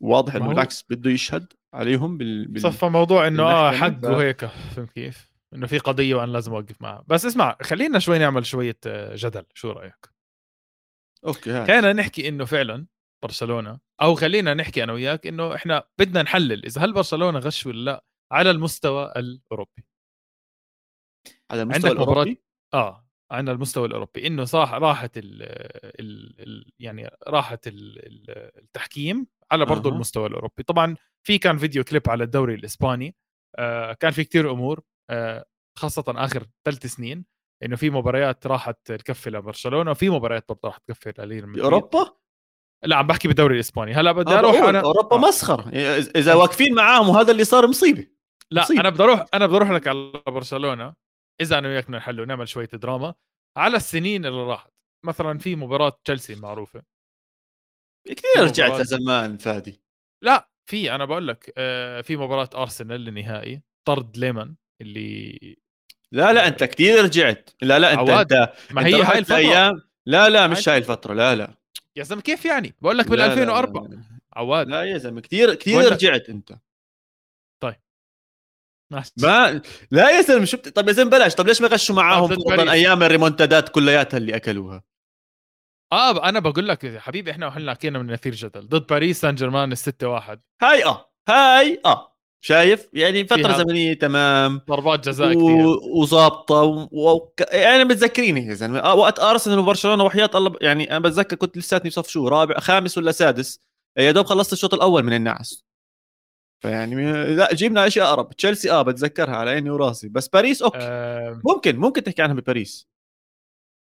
واضح 0.00 0.34
إنه 0.34 0.48
بالعكس 0.48 0.84
بده 0.90 1.10
يشهد 1.10 1.52
عليهم 1.74 2.18
بال, 2.18 2.48
بال... 2.48 2.62
صفى 2.62 2.86
موضوع 2.86 3.26
إنه 3.26 3.42
آه 3.42 3.72
حق. 3.72 4.04
وهيك 4.04 4.44
فهمت 4.44 4.90
كيف؟ 4.92 5.30
إنه 5.54 5.66
في 5.66 5.78
قضية 5.78 6.14
وأنا 6.14 6.32
لازم 6.32 6.52
أوقف 6.52 6.82
معها 6.82 7.04
بس 7.08 7.26
اسمع 7.26 7.56
خلينا 7.62 7.98
شوي 7.98 8.18
نعمل 8.18 8.46
شوية 8.46 8.76
آه، 8.86 9.14
جدل 9.14 9.44
شو 9.54 9.70
رأيك؟ 9.70 10.10
أوكي 11.26 11.50
هات. 11.50 11.68
خلينا 11.68 11.92
نحكي 11.92 12.28
إنه 12.28 12.44
فعلا 12.44 12.86
برشلونة 13.24 13.80
أو 14.02 14.14
خلينا 14.14 14.54
نحكي 14.54 14.84
أنا 14.84 14.92
وياك 14.92 15.26
إنه 15.26 15.54
إحنا 15.54 15.84
بدنا 15.98 16.22
نحلل 16.22 16.64
إذا 16.64 16.84
هل 16.84 16.92
برشلونة 16.92 17.38
غش 17.38 17.66
ولا 17.66 17.84
لأ 17.90 18.04
على 18.32 18.50
المستوى 18.50 19.12
الأوروبي 19.16 19.84
على 21.50 21.62
المستوى 21.62 21.90
عندك 21.90 22.02
الأوروبي 22.02 22.30
مباراة... 22.30 22.86
آه 22.88 23.06
على 23.30 23.52
المستوى 23.52 23.86
الأوروبي 23.86 24.26
إنه 24.26 24.44
صح 24.44 24.72
راحت 24.72 25.18
ال 25.18 25.42
ال 26.00 26.40
ال 26.40 26.72
يعني 26.78 27.10
راحت 27.28 27.66
ال 27.66 27.98
التحكيم 28.58 29.26
على 29.52 29.64
برضه 29.64 29.90
أه. 29.90 29.92
المستوى 29.92 30.26
الأوروبي. 30.26 30.62
طبعا 30.62 30.96
في 31.26 31.38
كان 31.38 31.58
video 31.58 31.84
clip 31.84 32.10
على 32.10 32.24
الدوري 32.24 32.54
الإسباني 32.54 33.16
آه 33.58 33.92
كان 33.92 34.10
في 34.10 34.24
كتير 34.24 34.50
أمور 34.50 34.80
آه 35.10 35.44
خاصة 35.78 36.04
آخر 36.08 36.46
ثلاث 36.64 36.86
سنين 36.86 37.24
إنه 37.62 37.76
في 37.76 37.90
مباريات 37.90 38.46
راحت 38.46 38.92
تكفي 38.92 39.30
لبرشلونة 39.30 39.90
وفي 39.90 40.10
مباريات 40.10 40.44
برضه 40.48 40.60
راح 40.64 40.76
تكفي 40.76 41.12
لريال 41.18 41.60
أوروبا؟ 41.60 42.16
لا 42.84 42.96
عم 42.96 43.06
بحكي 43.06 43.28
بالدوري 43.28 43.54
الإسباني. 43.54 43.94
هلأ 43.94 44.12
بدي 44.12 44.32
أروح 44.34 44.56
أنا 44.56 44.80
أوروبا 44.80 45.16
آه. 45.16 45.20
مسخرة. 45.20 45.68
إذا 46.16 46.34
واقفين 46.34 46.74
معاهم 46.74 47.08
وهذا 47.08 47.32
اللي 47.32 47.44
صار 47.44 47.66
مصيبة. 47.66 48.06
لا 48.50 48.62
مصيبة. 48.62 48.80
أنا 48.80 48.90
بدي 48.90 49.02
أروح 49.02 49.24
أنا 49.34 49.46
بدي 49.46 49.56
أروح 49.56 49.70
لك 49.70 49.88
على 49.88 50.12
برشلونة. 50.26 50.94
إذا 51.40 51.58
أنا 51.58 51.68
وياك 51.68 51.84
بدنا 51.84 51.96
نحل 51.96 52.20
ونعمل 52.20 52.48
شوية 52.48 52.68
دراما 52.72 53.14
على 53.56 53.76
السنين 53.76 54.26
اللي 54.26 54.42
راحت. 54.42 54.70
مثلا 55.06 55.38
في 55.38 55.56
مباراة 55.56 55.92
تشيلسي 56.04 56.32
المعروفه 56.32 56.82
كثير 58.06 58.44
رجعت 58.44 58.80
لزمان 58.80 59.36
فادي. 59.36 59.80
لا 60.22 60.48
في 60.66 60.94
أنا 60.94 61.04
بقول 61.04 61.28
لك 61.28 61.52
آه، 61.58 62.00
في 62.00 62.16
مباراة 62.16 62.50
أرسنال 62.54 63.08
النهائي 63.08 63.62
طرد 63.84 64.16
ليمن 64.16 64.54
اللي 64.80 65.38
لا 66.12 66.32
لا 66.32 66.48
أنت 66.48 66.64
كثير 66.64 67.04
رجعت. 67.04 67.50
لا 67.62 67.78
لا 67.78 67.92
أنت 67.92 68.10
عواد. 68.10 68.32
أنت 68.32 68.52
ما 68.70 68.86
هي 68.86 69.02
هاي 69.02 69.18
الفترة. 69.18 69.36
أيام 69.36 69.82
لا 70.06 70.28
لا 70.28 70.46
مش 70.46 70.68
هاي 70.68 70.78
الفترة. 70.78 71.14
لا 71.14 71.34
لا. 71.34 71.54
يا 71.96 72.02
زلمة 72.02 72.22
كيف 72.22 72.44
يعني؟ 72.44 72.74
بقول 72.80 72.98
لك 72.98 73.08
بال 73.08 73.20
2004 73.20 73.88
عواد. 74.36 74.68
لا 74.68 74.82
يا 74.82 74.98
زلمة 74.98 75.20
كثير 75.20 75.54
كثير 75.54 75.92
رجعت 75.92 76.28
أنت. 76.28 76.52
طيب. 77.62 77.76
ما 79.22 79.62
لا 79.90 80.10
يا 80.10 80.22
زلمة 80.22 80.44
شفت؟ 80.44 80.68
طب 80.68 80.88
يا 80.88 80.92
زلمة 80.92 81.10
بلاش. 81.10 81.34
طب 81.34 81.46
ليش 81.46 81.60
ما 81.60 81.68
غشوا 81.68 81.94
معاهم 81.94 82.68
أيام 82.68 83.02
الريمونتادات 83.02 83.68
كلياتها 83.68 84.18
اللي 84.18 84.36
أكلوها؟ 84.36 84.82
آه 85.92 86.28
أنا 86.28 86.40
بقول 86.40 86.68
لك 86.68 86.84
يا 86.84 87.00
حبيبي 87.00 87.30
إحنا 87.30 87.46
وحنا 87.46 87.70
حكينا 87.70 87.98
من 87.98 88.12
نثير 88.12 88.34
جدل 88.34 88.68
ضد 88.68 88.86
باريس 88.86 89.20
سان 89.20 89.34
جيرمان 89.34 89.72
الستة 89.72 90.08
واحد. 90.08 90.40
هاي 90.62 90.84
آه. 90.84 91.12
هاي 91.28 91.80
آه. 91.84 92.16
شايف؟ 92.44 92.88
يعني 92.92 93.24
فترة 93.24 93.58
زمنية 93.58 93.94
تمام. 93.94 94.60
ضربات 94.68 95.08
جزاء 95.08 95.28
و... 95.28 95.32
كثير 95.32 95.66
وظابطه 95.66 96.62
و... 96.62 96.88
و... 96.92 97.32
يعني 97.52 97.84
متذكريني 97.84 98.46
يا 98.46 98.54
زلمة. 98.54 98.78
آه 98.78 98.94
وقت 98.94 99.18
أرسنال 99.18 99.58
وبرشلونة 99.58 100.04
وحياة 100.04 100.30
الله 100.34 100.56
يعني 100.60 100.90
أنا 100.90 100.98
بتذكر 100.98 101.36
كنت 101.36 101.56
لساتني 101.56 101.90
صف 101.90 102.08
شو؟ 102.08 102.28
رابع 102.28 102.58
خامس 102.58 102.98
ولا 102.98 103.12
سادس؟ 103.12 103.60
يا 103.98 104.12
دوب 104.12 104.26
خلصت 104.26 104.52
الشوط 104.52 104.74
الأول 104.74 105.02
من 105.02 105.12
النعس. 105.12 105.64
فيعني 106.62 107.12
لا 107.34 107.54
جبنا 107.54 107.86
أشياء 107.86 108.06
أقرب. 108.06 108.32
تشيلسي 108.32 108.70
آه 108.70 108.82
بتذكرها 108.82 109.36
على 109.36 109.50
عيني 109.50 109.70
وراسي. 109.70 110.08
بس 110.08 110.28
باريس 110.28 110.62
أوكي. 110.62 110.78
أه... 110.80 111.40
ممكن 111.44 111.76
ممكن 111.76 112.02
تحكي 112.02 112.22
عنها 112.22 112.34
بباريس. 112.34 112.88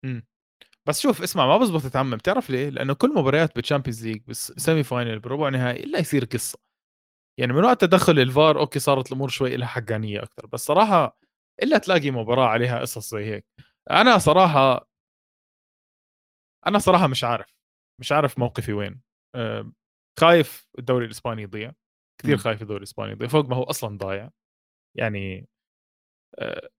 امم 0.05 0.27
بس 0.87 1.01
شوف 1.01 1.21
اسمع 1.21 1.47
ما 1.47 1.57
بزبط 1.57 1.93
تعمم 1.93 2.15
بتعرف 2.17 2.49
ليه؟ 2.49 2.69
لأنه 2.69 2.93
كل 2.93 3.09
مباريات 3.15 3.55
بال 3.55 3.65
Champions 3.65 4.07
League 4.07 4.21
بال 4.27 4.83
semi-final 4.83 5.19
بربع 5.19 5.49
نهائي 5.49 5.83
إلا 5.83 5.99
يصير 5.99 6.25
قصة. 6.25 6.59
يعني 7.39 7.53
من 7.53 7.63
وقت 7.63 7.81
تدخل 7.81 8.19
الفار 8.19 8.59
أوكي 8.59 8.79
صارت 8.79 9.07
الأمور 9.07 9.29
شوي 9.29 9.57
لها 9.57 9.67
حقانية 9.67 10.23
أكثر 10.23 10.47
بس 10.47 10.65
صراحة 10.65 11.17
إلا 11.63 11.77
تلاقي 11.77 12.11
مباراة 12.11 12.47
عليها 12.47 12.79
قصص 12.79 13.11
زي 13.11 13.25
هيك. 13.25 13.45
أنا 13.91 14.17
صراحة 14.17 14.87
أنا 16.67 16.79
صراحة 16.79 17.07
مش 17.07 17.23
عارف. 17.23 17.55
مش 18.01 18.11
عارف 18.11 18.39
موقفي 18.39 18.73
وين. 18.73 19.01
أه 19.35 19.71
خايف 20.19 20.67
الدوري 20.79 21.05
الإسباني 21.05 21.41
يضيع. 21.41 21.71
كثير 22.21 22.37
خايف 22.37 22.61
الدوري 22.61 22.77
الإسباني 22.77 23.11
يضيع. 23.11 23.27
فوق 23.27 23.45
ما 23.45 23.55
هو 23.55 23.63
أصلا 23.63 23.97
ضايع. 23.97 24.29
يعني 24.97 25.47
أه 26.39 26.69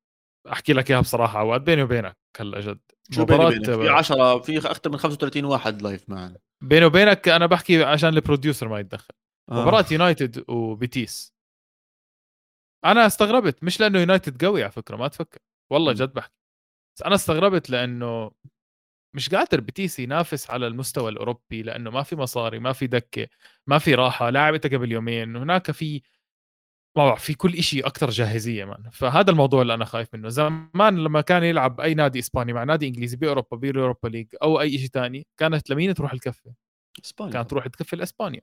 أحكي 0.52 0.72
لك 0.72 0.90
إياها 0.90 1.00
بصراحة 1.00 1.38
عواد 1.38 1.64
بيني 1.64 1.82
وبينك 1.82 2.16
هلأ 2.40 2.60
جد. 2.60 2.80
شو 3.10 3.22
مباراة 3.22 3.50
في 3.50 3.88
10 3.88 4.38
في 4.38 4.58
أكثر 4.58 4.90
من 4.90 4.96
35 4.96 5.44
واحد 5.44 5.82
live 5.82 6.08
معنا. 6.08 6.38
بيني 6.60 6.84
وبينك 6.84 7.28
أنا 7.28 7.46
بحكي 7.46 7.84
عشان 7.84 8.08
ال 8.08 8.15
producer 8.15 8.68
ما 8.68 8.80
يتدخل. 8.80 9.14
آه. 9.50 9.62
مباراة 9.62 9.84
يونايتد 9.90 10.44
وبيتيس. 10.50 11.34
أنا 12.84 13.06
استغربت 13.06 13.64
مش 13.64 13.80
لأنه 13.80 13.98
يونايتد 13.98 14.44
قوي 14.44 14.62
على 14.62 14.72
فكرة 14.72 14.96
ما 14.96 15.08
تفكر. 15.08 15.38
والله 15.70 15.92
جد 15.92 16.12
بحكي. 16.12 16.34
بس 16.96 17.02
أنا 17.02 17.14
استغربت 17.14 17.70
لأنه 17.70 18.30
مش 19.16 19.34
قادر 19.34 19.60
بتيس 19.60 19.98
ينافس 19.98 20.50
على 20.50 20.66
المستوى 20.66 21.10
الأوروبي 21.10 21.62
لأنه 21.62 21.90
ما 21.90 22.02
في 22.02 22.16
مصاري 22.16 22.58
ما 22.58 22.72
في 22.72 22.86
دكة 22.86 23.28
ما 23.66 23.78
في 23.78 23.94
راحة 23.94 24.30
لاعبته 24.30 24.76
قبل 24.76 24.92
يومين 24.92 25.36
هناك 25.36 25.70
في 25.70 26.02
ما 26.96 27.14
في 27.14 27.34
كل 27.34 27.62
شيء 27.62 27.86
أكثر 27.86 28.10
جاهزية 28.10 28.64
man 28.64 28.90
فهذا 28.92 29.30
الموضوع 29.30 29.62
اللي 29.62 29.74
أنا 29.74 29.84
خايف 29.84 30.14
منه. 30.14 30.28
زمان 30.28 31.04
لما 31.04 31.20
كان 31.20 31.44
يلعب 31.44 31.80
أي 31.80 31.94
نادي 31.94 32.18
إسباني 32.18 32.52
مع 32.52 32.64
نادي 32.64 32.86
إنجليزي 32.88 33.16
بأوروبا 33.16 33.56
بال 33.56 33.69
Europa 33.69 34.08
League 34.08 34.26
أو 34.42 34.60
أي 34.60 34.78
شيء 34.78 34.88
ثاني 34.88 35.26
كانت 35.36 35.70
لمين 35.70 35.94
تروح 35.94 36.12
الكفة؟ 36.12 36.54
إسبانيا 37.04 37.32
كانت 37.32 37.50
تروح 37.50 37.66
تكفي 37.66 37.96
لإسبانيا. 37.96 38.40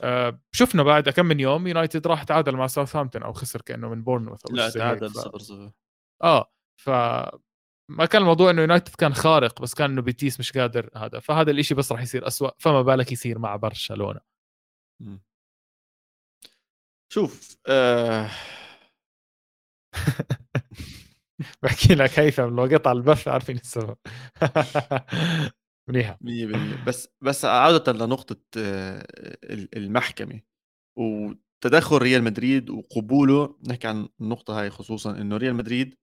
آه 0.00 0.40
شفنا 0.52 0.82
بعد 0.82 1.08
كم 1.08 1.26
من 1.26 1.40
يوم 1.40 1.66
يونايتد 1.66 2.06
راح 2.06 2.22
تعادل 2.22 2.56
مع 2.56 2.66
ساوثهامبتون 2.66 3.22
أو 3.22 3.32
خسر 3.32 3.60
كأنه 3.62 3.88
من 3.88 4.02
بورنموث 4.04 4.40
لا 4.50 4.70
تعادل 4.70 5.10
0 5.10 5.38
0 5.38 5.72
آه 6.22 6.50
ف 6.76 6.90
ما 7.90 8.06
كان 8.06 8.22
الموضوع 8.22 8.50
إنه 8.50 8.60
يونايتد 8.60 8.94
كان 8.94 9.14
خارق 9.14 9.62
بس 9.62 9.74
كان 9.74 9.90
إنه 9.90 10.02
بيتيس 10.02 10.40
مش 10.40 10.52
قادر 10.52 10.90
هذا 10.96 11.20
فهذا 11.20 11.50
الإشي 11.50 11.74
بس 11.74 11.92
راح 11.92 12.02
يصير 12.02 12.26
أسوأ 12.26 12.50
فما 12.58 12.82
بالك 12.82 13.12
يصير 13.12 13.38
مع 13.38 13.56
برشلونة. 13.56 14.20
شوف 17.14 17.56
آه... 17.68 18.30
بحكي 21.62 21.94
لك 21.94 22.18
هيثم 22.18 22.56
لو 22.56 22.62
قطع 22.64 22.92
البث 22.92 23.28
عارفين 23.28 23.56
السبب 23.56 23.96
منيحة. 25.88 26.18
100% 26.20 26.84
بس 26.86 27.08
بس 27.20 27.44
عوده 27.44 27.92
لنقطة 27.92 28.36
آه، 28.58 29.06
المحكمة 29.76 30.40
وتدخل 30.98 31.98
ريال 31.98 32.24
مدريد 32.24 32.70
وقبوله 32.70 33.58
نحكي 33.68 33.88
عن 33.88 34.08
النقطة 34.20 34.60
هاي 34.60 34.70
خصوصا 34.70 35.10
إنه 35.10 35.36
ريال 35.36 35.54
مدريد 35.54 35.94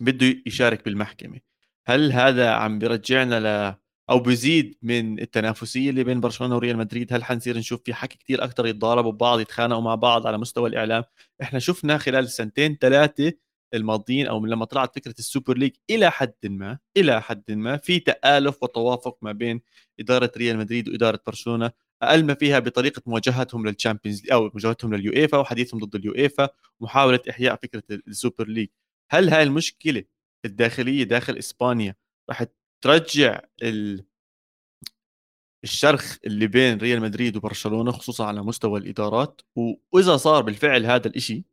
بده 0.00 0.42
يشارك 0.46 0.84
بالمحكمة. 0.84 1.40
هل 1.86 2.12
هذا 2.12 2.50
عم 2.50 2.78
بيرجعنا 2.78 3.40
ل 3.40 3.74
أو 4.10 4.18
بيزيد 4.18 4.78
من 4.82 5.18
التنافسية 5.20 5.90
اللي 5.90 6.04
بين 6.04 6.20
برشلونة 6.20 6.56
وريال 6.56 6.76
مدريد. 6.76 7.12
هل 7.12 7.24
حنصير 7.24 7.58
نشوف 7.58 7.82
في 7.84 7.94
حكي 7.94 8.18
كثير 8.18 8.44
أكثر 8.44 8.66
يتضاربوا 8.66 9.12
ببعض 9.12 9.40
يتخانقوا 9.40 9.82
مع 9.82 9.94
بعض 9.94 10.26
على 10.26 10.38
مستوى 10.38 10.68
الإعلام؟ 10.68 11.04
إحنا 11.42 11.58
شفنا 11.58 11.98
خلال 11.98 12.24
السنتين 12.24 12.76
ثلاثة 12.80 13.32
الماضيين 13.74 14.26
أو 14.26 14.40
من 14.40 14.50
لما 14.50 14.64
طلعت 14.64 14.94
فكرة 14.94 15.14
ال 15.18 15.25
Super 15.25 15.58
League 15.58 15.72
إلى 15.90 16.10
حد 16.10 16.34
ما 16.44 16.78
إلى 16.96 17.22
حد 17.22 17.52
ما 17.52 17.76
في 17.76 17.98
تآلف 17.98 18.62
وتوافق 18.62 19.18
ما 19.22 19.32
بين 19.32 19.60
إدارة 20.00 20.32
ريال 20.36 20.58
مدريد 20.58 20.88
وإدارة 20.88 21.20
برشلونة. 21.26 21.70
أقل 22.02 22.24
ما 22.24 22.34
فيها 22.34 22.58
بطريقة 22.58 23.02
مواجهتهم 23.06 23.66
لل 23.66 23.78
Champions 23.78 24.30
أو 24.32 24.42
مواجهتهم 24.42 24.94
لليويفا 24.94 25.38
وحديثهم 25.38 25.80
ضد 25.80 25.94
اليويفا 25.94 26.48
ومحاولة 26.80 27.20
إحياء 27.30 27.56
فكرة 27.62 27.82
ال 27.90 28.00
Super 28.00 28.48
League. 28.48 28.68
هل 29.10 29.28
هاي 29.28 29.42
المشكلة 29.42 30.04
الداخلية 30.44 31.04
داخل 31.04 31.38
إسبانيا 31.38 31.94
راح 32.30 32.44
ترجع 32.84 33.40
ال... 33.62 34.04
الشرخ 35.64 36.16
اللي 36.26 36.46
بين 36.46 36.78
ريال 36.78 37.00
مدريد 37.00 37.36
وبرشلونة 37.36 37.92
خصوصا 37.92 38.26
على 38.26 38.42
مستوى 38.42 38.80
الإدارات. 38.80 39.40
وإذا 39.92 40.16
صار 40.16 40.42
بالفعل 40.42 40.86
هذا 40.86 41.08
الإشي 41.08 41.44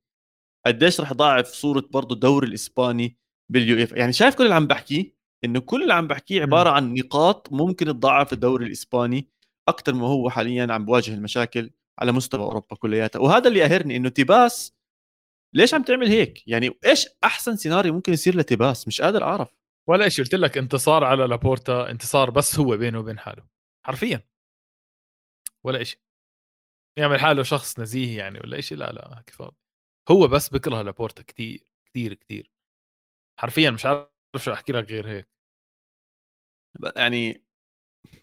قديش 0.66 1.02
رح 1.02 1.12
يضعف 1.12 1.48
صورة 1.48 1.88
برضه 1.92 2.16
الدوري 2.16 2.48
الإسباني 2.48 3.18
باليو 3.52 3.84
إف؟ 3.84 3.92
يعني 3.92 4.14
شايف 4.14 4.36
كل 4.36 4.44
اللي 4.44 4.56
عم 4.56 4.68
بحكيه؟ 4.68 5.16
إنه 5.44 5.60
كل 5.60 5.82
اللي 5.82 5.94
عم 5.94 6.08
بحكيه 6.08 6.42
عبارة 6.42 6.70
عن 6.70 6.94
نقاط 6.94 7.52
ممكن 7.52 7.86
تضعف 7.86 8.34
الدوري 8.34 8.66
الإسباني 8.66 9.30
أكثر 9.68 9.94
ما 9.94 10.08
هو 10.08 10.30
حاليا 10.30 10.68
عم 10.74 10.86
بواجه 10.86 11.14
المشاكل 11.14 11.72
على 12.00 12.12
مستوى 12.12 12.42
أوروبا 12.42 12.76
كلياتها. 12.76 13.20
وهذا 13.20 13.48
اللي 13.48 13.62
قاهرني 13.62 13.96
إنه 13.98 14.10
تيباس 14.10 14.74
ليش 15.56 15.74
عم 15.74 15.84
تعمل 15.84 16.08
هيك؟ 16.08 16.48
يعني 16.48 16.72
إيش 16.86 17.08
أحسن 17.24 17.56
سيناريو 17.56 17.94
ممكن 17.94 18.14
يصير 18.14 18.38
لتيباس؟ 18.38 18.88
مش 18.88 19.02
قادر 19.02 19.24
أعرف. 19.24 19.61
ولا 19.92 20.10
شيء 20.10 20.26
قلت 20.26 20.36
لك 20.36 20.58
انتصار 20.58 21.04
على 21.04 21.28
لابورتا 21.28 21.92
انتصار 21.92 22.30
بس 22.30 22.60
هو 22.60 22.78
بينه 22.78 23.00
وبين 23.00 23.20
حاله. 23.20 23.44
حرفيا. 23.86 24.28
ولا 25.66 25.84
شيء 25.84 26.00
يعمل 27.00 27.20
حاله 27.20 27.44
شخص 27.44 27.80
نزيه 27.80 28.18
يعني 28.18 28.40
ولا 28.40 28.62
شيء 28.62 28.78
لا 28.78 28.92
لا 28.92 29.24
كيف 29.28 29.42
هو 30.12 30.28
بس 30.28 30.50
بكره 30.50 30.82
لابورتا 30.82 31.24
كثير 31.24 31.64
كثير 31.86 32.14
كثير 32.14 32.52
حرفيا 33.40 33.72
مش 33.72 33.86
عارف 33.86 34.08
شو 34.38 34.54
أحكي 34.54 34.74
لك 34.74 34.90
غير 34.92 35.08
هيك. 35.10 35.28
يعني 36.96 37.44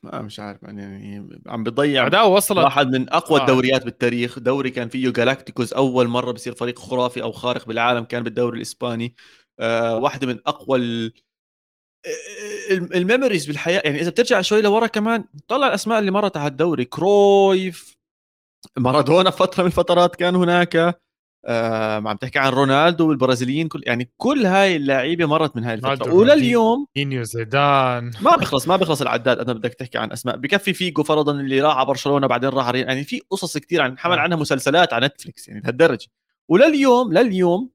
ما 0.03 0.23
مش 0.23 0.41
عارف 0.41 0.63
يعني 0.63 1.43
عم 1.47 1.65
بضيع 1.65 2.05
عداوه 2.05 2.29
وصلت. 2.29 2.59
واحد 2.59 2.87
من 2.87 3.11
أقوى 3.13 3.41
آه. 3.41 3.43
الدوريات 3.43 3.85
بالتاريخ. 3.85 4.39
دوري 4.39 4.71
كان 4.71 4.89
فيه 4.89 5.11
جالاكتيكوس 5.13 5.73
أول 5.73 6.09
مرة 6.09 6.33
بصير 6.33 6.55
فريق 6.55 6.79
خرافي 6.79 7.23
أو 7.23 7.33
خارق 7.33 7.67
بالعالم 7.67 8.05
كان 8.05 8.23
بالدوري 8.23 8.57
الإسباني. 8.57 9.15
آه 9.61 9.97
واحدة 9.97 10.27
من 10.27 10.41
أقوى. 10.47 11.13
ال 12.71 12.79
memories 12.79 13.47
بالحياة 13.47 13.83
يعني 13.85 14.01
إذا 14.01 14.11
بترجع 14.11 14.41
شوي 14.41 14.63
لورا 14.63 14.87
كمان 14.87 15.25
طلع 15.49 15.67
الأسماء 15.67 15.99
اللي 15.99 16.11
مرت 16.11 16.37
على 16.37 16.51
الدوري 16.51 16.85
كرويف 16.85 17.97
مارادونا 18.79 19.31
فترة 19.31 19.63
من 19.63 19.67
الفترات 19.67 20.17
كان 20.17 20.37
هناك 20.37 20.99
آه 21.47 21.95
عم 21.97 22.17
تحكي 22.17 22.39
عن 22.39 22.53
رونالدو 22.53 23.09
والبرازيليين 23.09 23.69
كل 23.69 23.83
يعني 23.87 24.13
كل 24.17 24.47
هاي 24.47 24.77
اللعيبة 24.77 25.27
مرت 25.27 25.57
من 25.57 25.65
هاي 25.65 25.75
الفترة. 25.75 26.15
ولليوم 26.15 26.87
كينيو 26.95 27.23
زيدان. 27.23 28.13
ما 28.21 28.37
بيخلص 28.37 28.69
ما 28.69 28.77
بيخلص 28.77 29.01
العداد 29.01 29.39
أنا 29.39 29.53
بدك 29.53 29.75
تحكي 29.75 29.99
عن 29.99 30.13
أسماء. 30.13 30.37
بكفي 30.37 30.73
فيجو 30.73 31.03
فرضا 31.03 31.33
اللي 31.33 31.61
راح 31.61 31.77
على 31.77 31.87
برشلونة 31.87 32.27
بعدين 32.27 32.51
راح 32.51 32.75
يعني 32.75 33.05
في 33.05 33.23
قصص 33.31 33.59
كثير 33.59 33.83
عن 33.83 33.99
حمل 33.99 34.19
عنها 34.19 34.37
مسلسلات 34.37 34.93
على 34.93 35.07
نتفليكس 35.07 35.49
يعني 35.49 35.61
لهالدرجة. 35.61 36.07
ولليوم 36.49 37.13
لليوم 37.13 37.71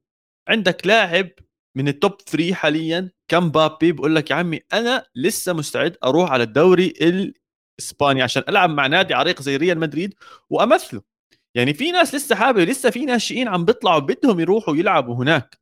عندك 0.47 0.87
لاعب 0.87 1.29
من 1.77 1.87
التوب 1.87 2.21
3 2.21 2.53
حاليا. 2.53 3.11
كم 3.27 3.49
بابي 3.49 3.91
بقول 3.91 4.15
لك 4.15 4.31
يا 4.31 4.35
عمي 4.35 4.59
أنا 4.73 5.05
لسه 5.15 5.53
مستعد 5.53 5.97
أروح 6.03 6.31
على 6.31 6.43
الدوري 6.43 6.93
الإسباني 7.01 8.21
عشان 8.21 8.43
ألعب 8.49 8.69
مع 8.69 8.87
نادي 8.87 9.13
عريق 9.13 9.41
زي 9.41 9.57
ريال 9.57 9.79
مدريد 9.79 10.13
وأمثله. 10.49 11.01
يعني 11.55 11.73
في 11.73 11.91
ناس 11.91 12.15
لسه 12.15 12.35
حابه 12.35 12.63
لسه 12.63 12.89
في 12.89 13.05
ناشئين 13.05 13.47
عم 13.47 13.65
بيطلعوا 13.65 13.99
بدهم 13.99 14.39
يروحوا 14.39 14.75
يلعبوا 14.75 15.15
هناك. 15.15 15.59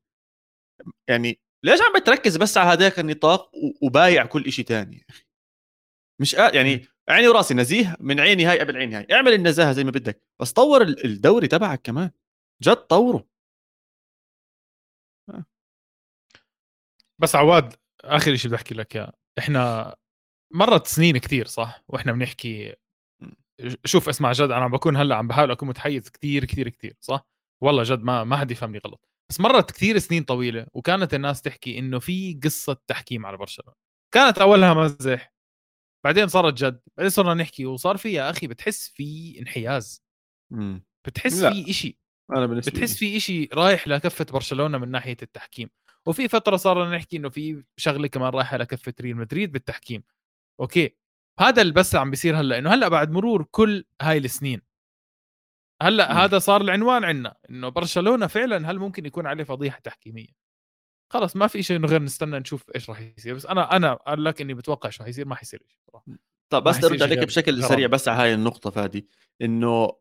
يعني 1.09 1.39
ليش 1.63 1.79
عم 1.81 2.01
بتركز 2.01 2.37
بس 2.37 2.57
على 2.57 2.69
هذاك 2.69 2.99
النطاق 2.99 3.51
وبايع 3.81 4.25
كل 4.25 4.51
شيء 4.51 4.65
ثاني 4.65 5.05
مش 6.21 6.35
آه 6.35 6.49
يعني 6.49 6.87
عيني 7.09 7.27
وراسي 7.27 7.53
نزيه 7.53 7.97
من 7.99 8.19
عيني 8.19 8.45
هاي 8.45 8.59
قبل 8.59 8.77
عيني 8.77 8.95
هاي. 8.95 9.07
اعمل 9.11 9.33
النزاهة 9.33 9.71
زي 9.73 9.83
ما 9.83 9.91
بدك 9.91 10.23
بس 10.41 10.51
طور 10.53 10.81
الدوري 10.81 11.47
تبعك 11.47 11.81
كمان. 11.81 12.11
جد 12.63 12.75
طوره. 12.75 13.27
بس 17.21 17.35
عواد 17.35 17.73
آخر 18.03 18.35
شيء 18.35 18.47
بدي 18.47 18.55
أحكي 18.55 18.75
لك 18.75 18.95
إياه. 18.95 19.13
إحنا 19.39 19.95
مرت 20.53 20.87
سنين 20.87 21.17
كثير 21.17 21.45
صح؟ 21.45 21.83
وإحنا 21.87 22.11
بنحكي 22.11 22.75
شوف 23.85 24.09
اسمع 24.09 24.31
جد 24.31 24.41
أنا 24.51 24.55
عم 24.55 24.71
بكون 24.71 24.97
هلأ 24.97 25.15
عم 25.15 25.27
بحاول 25.27 25.51
أكون 25.51 25.69
متحيز 25.69 26.09
كثير 26.09 26.45
كثير 26.45 26.69
كثير 26.69 26.95
صح؟ 27.01 27.27
والله 27.63 27.83
جد 27.83 28.03
ما 28.03 28.23
ما 28.23 28.37
حد 28.37 28.51
يفهمني 28.51 28.81
غلط. 28.85 29.07
بس 29.29 29.39
مرت 29.39 29.71
كثير 29.71 29.97
سنين 29.97 30.23
طويلة 30.23 30.67
وكانت 30.73 31.13
الناس 31.13 31.41
تحكي 31.41 31.79
إنه 31.79 31.99
في 31.99 32.39
قصة 32.43 32.77
تحكيم 32.87 33.25
على 33.25 33.37
برشلونه 33.37 33.75
كانت 34.13 34.37
أولها 34.37 34.73
مزح 34.73 35.33
بعدين 36.05 36.27
صارت 36.27 36.53
جد. 36.53 36.81
بعدين 36.97 37.09
صرنا 37.09 37.33
نحكي 37.33 37.65
وصار 37.65 37.97
في 37.97 38.11
يا 38.13 38.29
أخي 38.29 38.47
بتحس 38.47 38.89
في 38.89 39.39
انحياز. 39.39 40.03
مم. 40.53 40.85
بتحس 41.07 41.41
لا. 41.41 41.53
في 41.53 41.69
إشي. 41.69 41.99
أنا 42.31 42.45
بالنسبة 42.45 42.71
بتحس 42.71 42.97
في 42.97 43.17
إشي 43.17 43.49
رايح 43.53 43.87
لكفة 43.87 44.25
برشلونة 44.33 44.77
من 44.77 44.91
ناحية 44.91 45.17
التحكيم. 45.21 45.69
وفي 46.07 46.27
فترة 46.27 46.55
صارنا 46.55 46.95
نحكي 46.95 47.17
إنه 47.17 47.29
في 47.29 47.63
شغلة 47.77 48.07
كمان 48.07 48.29
رايحة 48.29 48.57
لكفه 48.57 48.93
ريال 49.01 49.17
مدريد 49.17 49.51
بالتحكيم. 49.51 50.03
أوكي. 50.59 50.95
هذا 51.39 51.61
اللي 51.61 51.73
بس 51.73 51.95
عم 51.95 52.09
بيصير 52.09 52.39
هلأ 52.39 52.57
إنه 52.57 52.73
هلأ 52.73 52.87
بعد 52.87 53.11
مرور 53.11 53.43
كل 53.51 53.85
هاي 54.01 54.17
السنين. 54.17 54.61
هلأ 55.81 56.13
م. 56.13 56.17
هذا 56.17 56.39
صار 56.39 56.61
العنوان 56.61 57.03
عندنا 57.03 57.35
إنه 57.49 57.69
برشلونة 57.69 58.27
فعلا 58.27 58.71
هل 58.71 58.79
ممكن 58.79 59.05
يكون 59.05 59.27
عليه 59.27 59.43
فضيحة 59.43 59.79
تحكيمية؟ 59.79 60.41
خلص 61.13 61.35
ما 61.35 61.47
في 61.47 61.63
شيء 61.63 61.85
غير 61.85 62.01
نستنى 62.01 62.39
نشوف 62.39 62.63
إيش 62.75 62.89
راح 62.89 62.99
يصير. 63.17 63.35
بس 63.35 63.45
أنا 63.45 63.75
أنا 63.75 63.93
قال 63.93 64.23
لك 64.23 64.41
إني 64.41 64.53
بتوقع 64.53 64.89
شو 64.89 65.03
حيصير 65.03 65.27
ما 65.27 65.35
حيصير 65.35 65.63
شيء 65.67 66.17
طب 66.51 66.63
بس 66.63 66.83
ارد 66.83 67.01
عليك 67.01 67.19
بشكل 67.19 67.63
سريع 67.63 67.87
بس 67.87 68.07
على 68.07 68.21
هاي 68.21 68.33
النقطة 68.33 68.69
فادي 68.69 69.07
إنه 69.41 69.91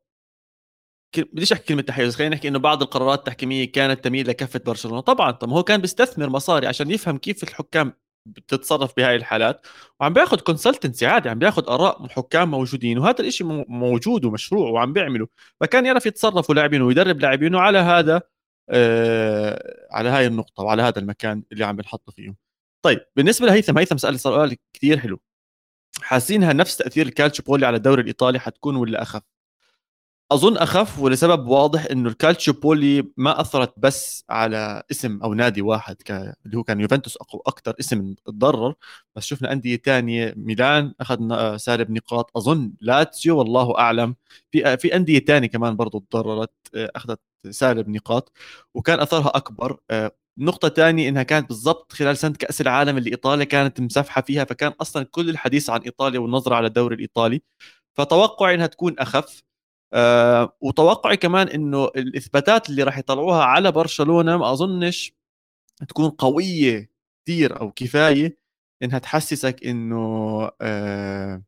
بديش 1.18 1.52
أحكي 1.52 1.64
كلمة 1.64 1.82
تحيز 1.82 2.16
خلينا 2.16 2.34
نحكي 2.34 2.48
إنه 2.48 2.58
بعض 2.58 2.82
القرارات 2.82 3.18
التحكيمية 3.18 3.72
كانت 3.72 4.04
تميل 4.04 4.28
لكفه 4.28 4.60
برشلونة. 4.66 5.00
طبعا 5.00 5.30
طب 5.30 5.50
هو 5.50 5.62
كان 5.62 5.80
بيستثمر 5.80 6.28
مصاري 6.28 6.66
عشان 6.66 6.90
يفهم 6.90 7.18
كيف 7.18 7.42
الحكام 7.42 7.92
بتتصرف 8.26 8.96
بهاي 8.96 9.16
الحالات 9.16 9.66
وعم 10.00 10.12
بياخذ 10.12 10.40
consultancy 10.40 11.06
عادي 11.06 11.28
عم 11.28 11.38
بياخذ 11.38 11.68
آراء 11.70 12.08
حكام 12.08 12.50
موجودين 12.50 12.98
وهذا 12.98 13.20
الإشي 13.20 13.44
موجود 13.68 14.24
ومشروع 14.24 14.70
وعم 14.70 14.92
بيعمله 14.92 15.28
فكان 15.60 15.86
يعرف 15.86 16.06
يتصرف 16.06 16.50
لاعبينه 16.50 16.84
ويدرب 16.86 17.20
لاعبينه 17.20 17.60
على 17.60 17.78
هذا 17.78 18.22
آه 18.70 19.86
على 19.90 20.08
هاي 20.08 20.26
النقطة 20.26 20.62
وعلى 20.62 20.82
هذا 20.82 20.98
المكان 20.98 21.42
اللي 21.52 21.64
عم 21.64 21.76
بنحطه 21.76 22.12
فيه 22.12 22.34
طيب 22.82 23.00
بالنسبة 23.16 23.46
لهيثم 23.46 23.78
هيثم 23.78 23.96
سال 23.96 24.20
سؤال 24.20 24.56
كثير 24.74 24.98
حلو. 24.98 25.20
حاسينها 26.02 26.52
نفس 26.52 26.76
تأثير 26.76 27.06
الكالتشيوبولي 27.06 27.66
على 27.66 27.76
الدوري 27.76 28.02
الإيطالي 28.02 28.40
حتكون 28.40 28.76
ولا 28.76 29.02
أخف؟ 29.02 29.22
أظن 30.32 30.56
أخف 30.56 30.98
ولسبب 30.98 31.48
واضح 31.48 31.86
إنه 31.90 32.08
الكالتشيوبولي 32.08 33.12
ما 33.16 33.40
أثرت 33.40 33.74
بس 33.76 34.24
على 34.30 34.82
اسم 34.90 35.22
أو 35.22 35.34
نادي 35.34 35.62
واحد. 35.62 35.96
اللي 36.46 36.56
هو 36.56 36.62
كان 36.62 36.80
يوفنتوس 36.80 37.18
أكثر 37.46 37.74
اسم 37.80 38.14
تضرر. 38.26 38.74
بس 39.16 39.24
شفنا 39.24 39.52
أندية 39.52 39.76
ثانية 39.76 40.34
ميلان 40.36 40.94
اخذ 41.00 41.56
سالب 41.56 41.90
نقاط. 41.90 42.30
أظن 42.36 42.72
لاتسيو 42.80 43.38
والله 43.38 43.78
أعلم. 43.78 44.16
في 44.52 44.76
في 44.76 44.96
أندية 44.96 45.18
ثانية 45.18 45.48
كمان 45.48 45.76
برضه 45.76 46.04
تضررت 46.10 46.52
أخذت 46.74 47.20
سالب 47.50 47.88
نقاط 47.88 48.32
وكان 48.74 49.00
أثرها 49.00 49.32
أكبر. 49.36 49.80
نقطة 50.38 50.68
ثانية 50.68 51.08
إنها 51.08 51.22
كانت 51.22 51.48
بالضبط 51.48 51.92
خلال 51.92 52.16
سنة 52.16 52.34
كأس 52.34 52.60
العالم 52.60 52.98
اللي 52.98 53.10
إيطاليا 53.10 53.44
كانت 53.44 53.80
مسافحة 53.80 54.22
فيها 54.22 54.44
فكان 54.44 54.72
أصلا 54.80 55.02
كل 55.10 55.30
الحديث 55.30 55.70
عن 55.70 55.80
إيطاليا 55.80 56.20
والنظرة 56.20 56.54
على 56.54 56.66
الدوري 56.66 56.94
الإيطالي. 56.94 57.42
فتوقعي 57.94 58.54
إنها 58.54 58.66
تكون 58.66 58.98
أخف. 58.98 59.42
أه 59.92 60.56
وتوقعي 60.60 61.16
كمان 61.16 61.48
إنه 61.48 61.84
الإثباتات 61.84 62.70
اللي 62.70 62.82
راح 62.82 62.98
يطلعوها 62.98 63.44
على 63.44 63.72
برشلونة 63.72 64.36
ما 64.36 64.52
أظنش 64.52 65.12
تكون 65.88 66.10
قوية 66.10 66.90
كثير 67.26 67.60
أو 67.60 67.72
كفاية 67.72 68.38
إنها 68.82 68.98
تحسسك 68.98 69.66
إنه 69.66 69.96
أه 70.62 71.42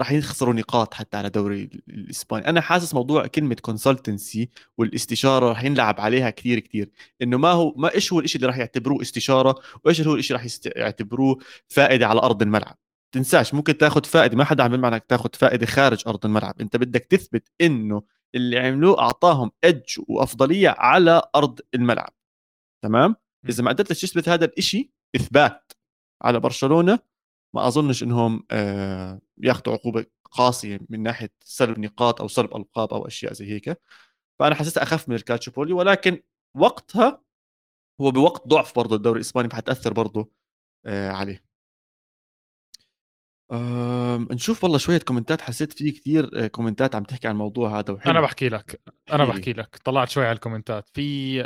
راح 0.00 0.12
يخسروا 0.12 0.54
نقاط 0.54 0.94
حتى 0.94 1.16
على 1.16 1.30
دوري 1.30 1.70
الاسباني 1.88 2.48
أنا 2.48 2.60
حاسس 2.60 2.94
موضوع 2.94 3.26
كلمة 3.26 3.54
كونسلتنسي 3.62 4.48
والاستشارة 4.78 5.48
راح 5.48 5.64
ينلعب 5.64 6.00
عليها 6.00 6.30
كثير 6.30 6.58
كثير 6.60 6.90
إنه 7.22 7.38
ما 7.38 7.50
هو 7.50 7.74
ما 7.76 7.94
إيش 7.94 8.12
هو 8.12 8.20
الشيء 8.20 8.36
اللي 8.36 8.46
راح 8.46 8.58
يعتبروه 8.58 9.02
استشارة 9.02 9.54
وإيش 9.84 10.00
هو 10.00 10.14
الشيء 10.14 10.36
راح 10.36 10.46
يعتبروه 10.76 11.38
فائدة 11.68 12.06
على 12.06 12.20
أرض 12.20 12.42
الملعب؟ 12.42 12.78
تنساش 13.14 13.54
ممكن 13.54 13.78
تاخذ 13.78 14.04
فائدة 14.04 14.36
ما 14.36 14.44
حدا 14.44 14.64
عم 14.64 14.74
يلمع 14.74 14.88
انك 14.88 15.04
تاخذ 15.04 15.28
فائدة 15.34 15.66
خارج 15.66 16.02
أرض 16.06 16.26
الملعب. 16.26 16.60
أنت 16.60 16.76
بدك 16.76 17.04
تثبت 17.04 17.48
إنه 17.60 18.02
اللي 18.34 18.58
عملوه 18.58 19.00
أعطاهم 19.00 19.50
ايدج 19.64 19.98
وأفضلية 20.08 20.74
على 20.78 21.22
أرض 21.36 21.60
الملعب. 21.74 22.12
تمام؟ 22.84 23.16
إذا 23.48 23.62
ما 23.62 23.70
قدرتش 23.70 24.00
تثبت 24.00 24.28
هذا 24.28 24.44
الإشي 24.44 24.92
إثبات 25.16 25.72
على 26.22 26.40
برشلونة. 26.40 26.98
ما 27.54 27.68
أظنش 27.68 28.02
إنهم 28.02 28.44
آه 28.50 29.20
ياخذوا 29.38 29.74
عقوبة 29.74 30.06
قاسية 30.32 30.80
من 30.90 31.02
ناحية 31.02 31.32
سلب 31.44 31.78
نقاط 31.78 32.20
أو 32.20 32.28
سلب 32.28 32.56
ألقاب 32.56 32.94
أو 32.94 33.06
أشياء 33.06 33.32
زي 33.32 33.46
هيك. 33.52 33.80
فأنا 34.38 34.54
حسيتها 34.54 34.82
أخف 34.82 35.08
من 35.08 35.14
الكالتشيوبولي 35.14 35.72
ولكن 35.72 36.22
وقتها 36.56 37.22
هو 38.00 38.10
بوقت 38.10 38.48
ضعف 38.48 38.76
برضه 38.76 38.96
الدوري 38.96 39.16
الإسباني 39.16 39.48
فحتأثر 39.48 39.92
برضه 39.92 40.30
آه 40.86 41.10
عليه. 41.10 41.53
آمم، 43.54 44.28
نشوف 44.30 44.64
والله 44.64 44.78
شوية 44.78 44.98
comment 44.98 45.31
ات. 45.31 45.40
حسيت 45.40 45.72
في 45.72 45.90
كثير 45.90 46.30
آه، 46.34 46.46
comment 46.46 46.88
ات 46.88 46.94
عم 46.94 47.04
تحكي 47.04 47.28
عن 47.28 47.32
الموضوع 47.34 47.78
هذا 47.78 47.92
وحلو. 47.92 48.10
أنا 48.10 48.20
باحكي 48.20 48.48
لك، 48.48 48.80
أنا 49.12 49.24
باحكي 49.24 49.52
لك، 49.52 49.76
طلعت 49.84 50.08
شوي 50.08 50.24
على 50.24 50.34
ال 50.34 50.39
comment 50.39 50.77
ات، 50.77 50.88
في 50.94 51.40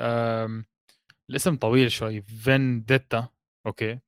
الاسم 1.31 1.57
طويل 1.57 1.92
شوي. 1.92 2.23
فينديتا 2.23 3.29
أوكي، 3.66 3.99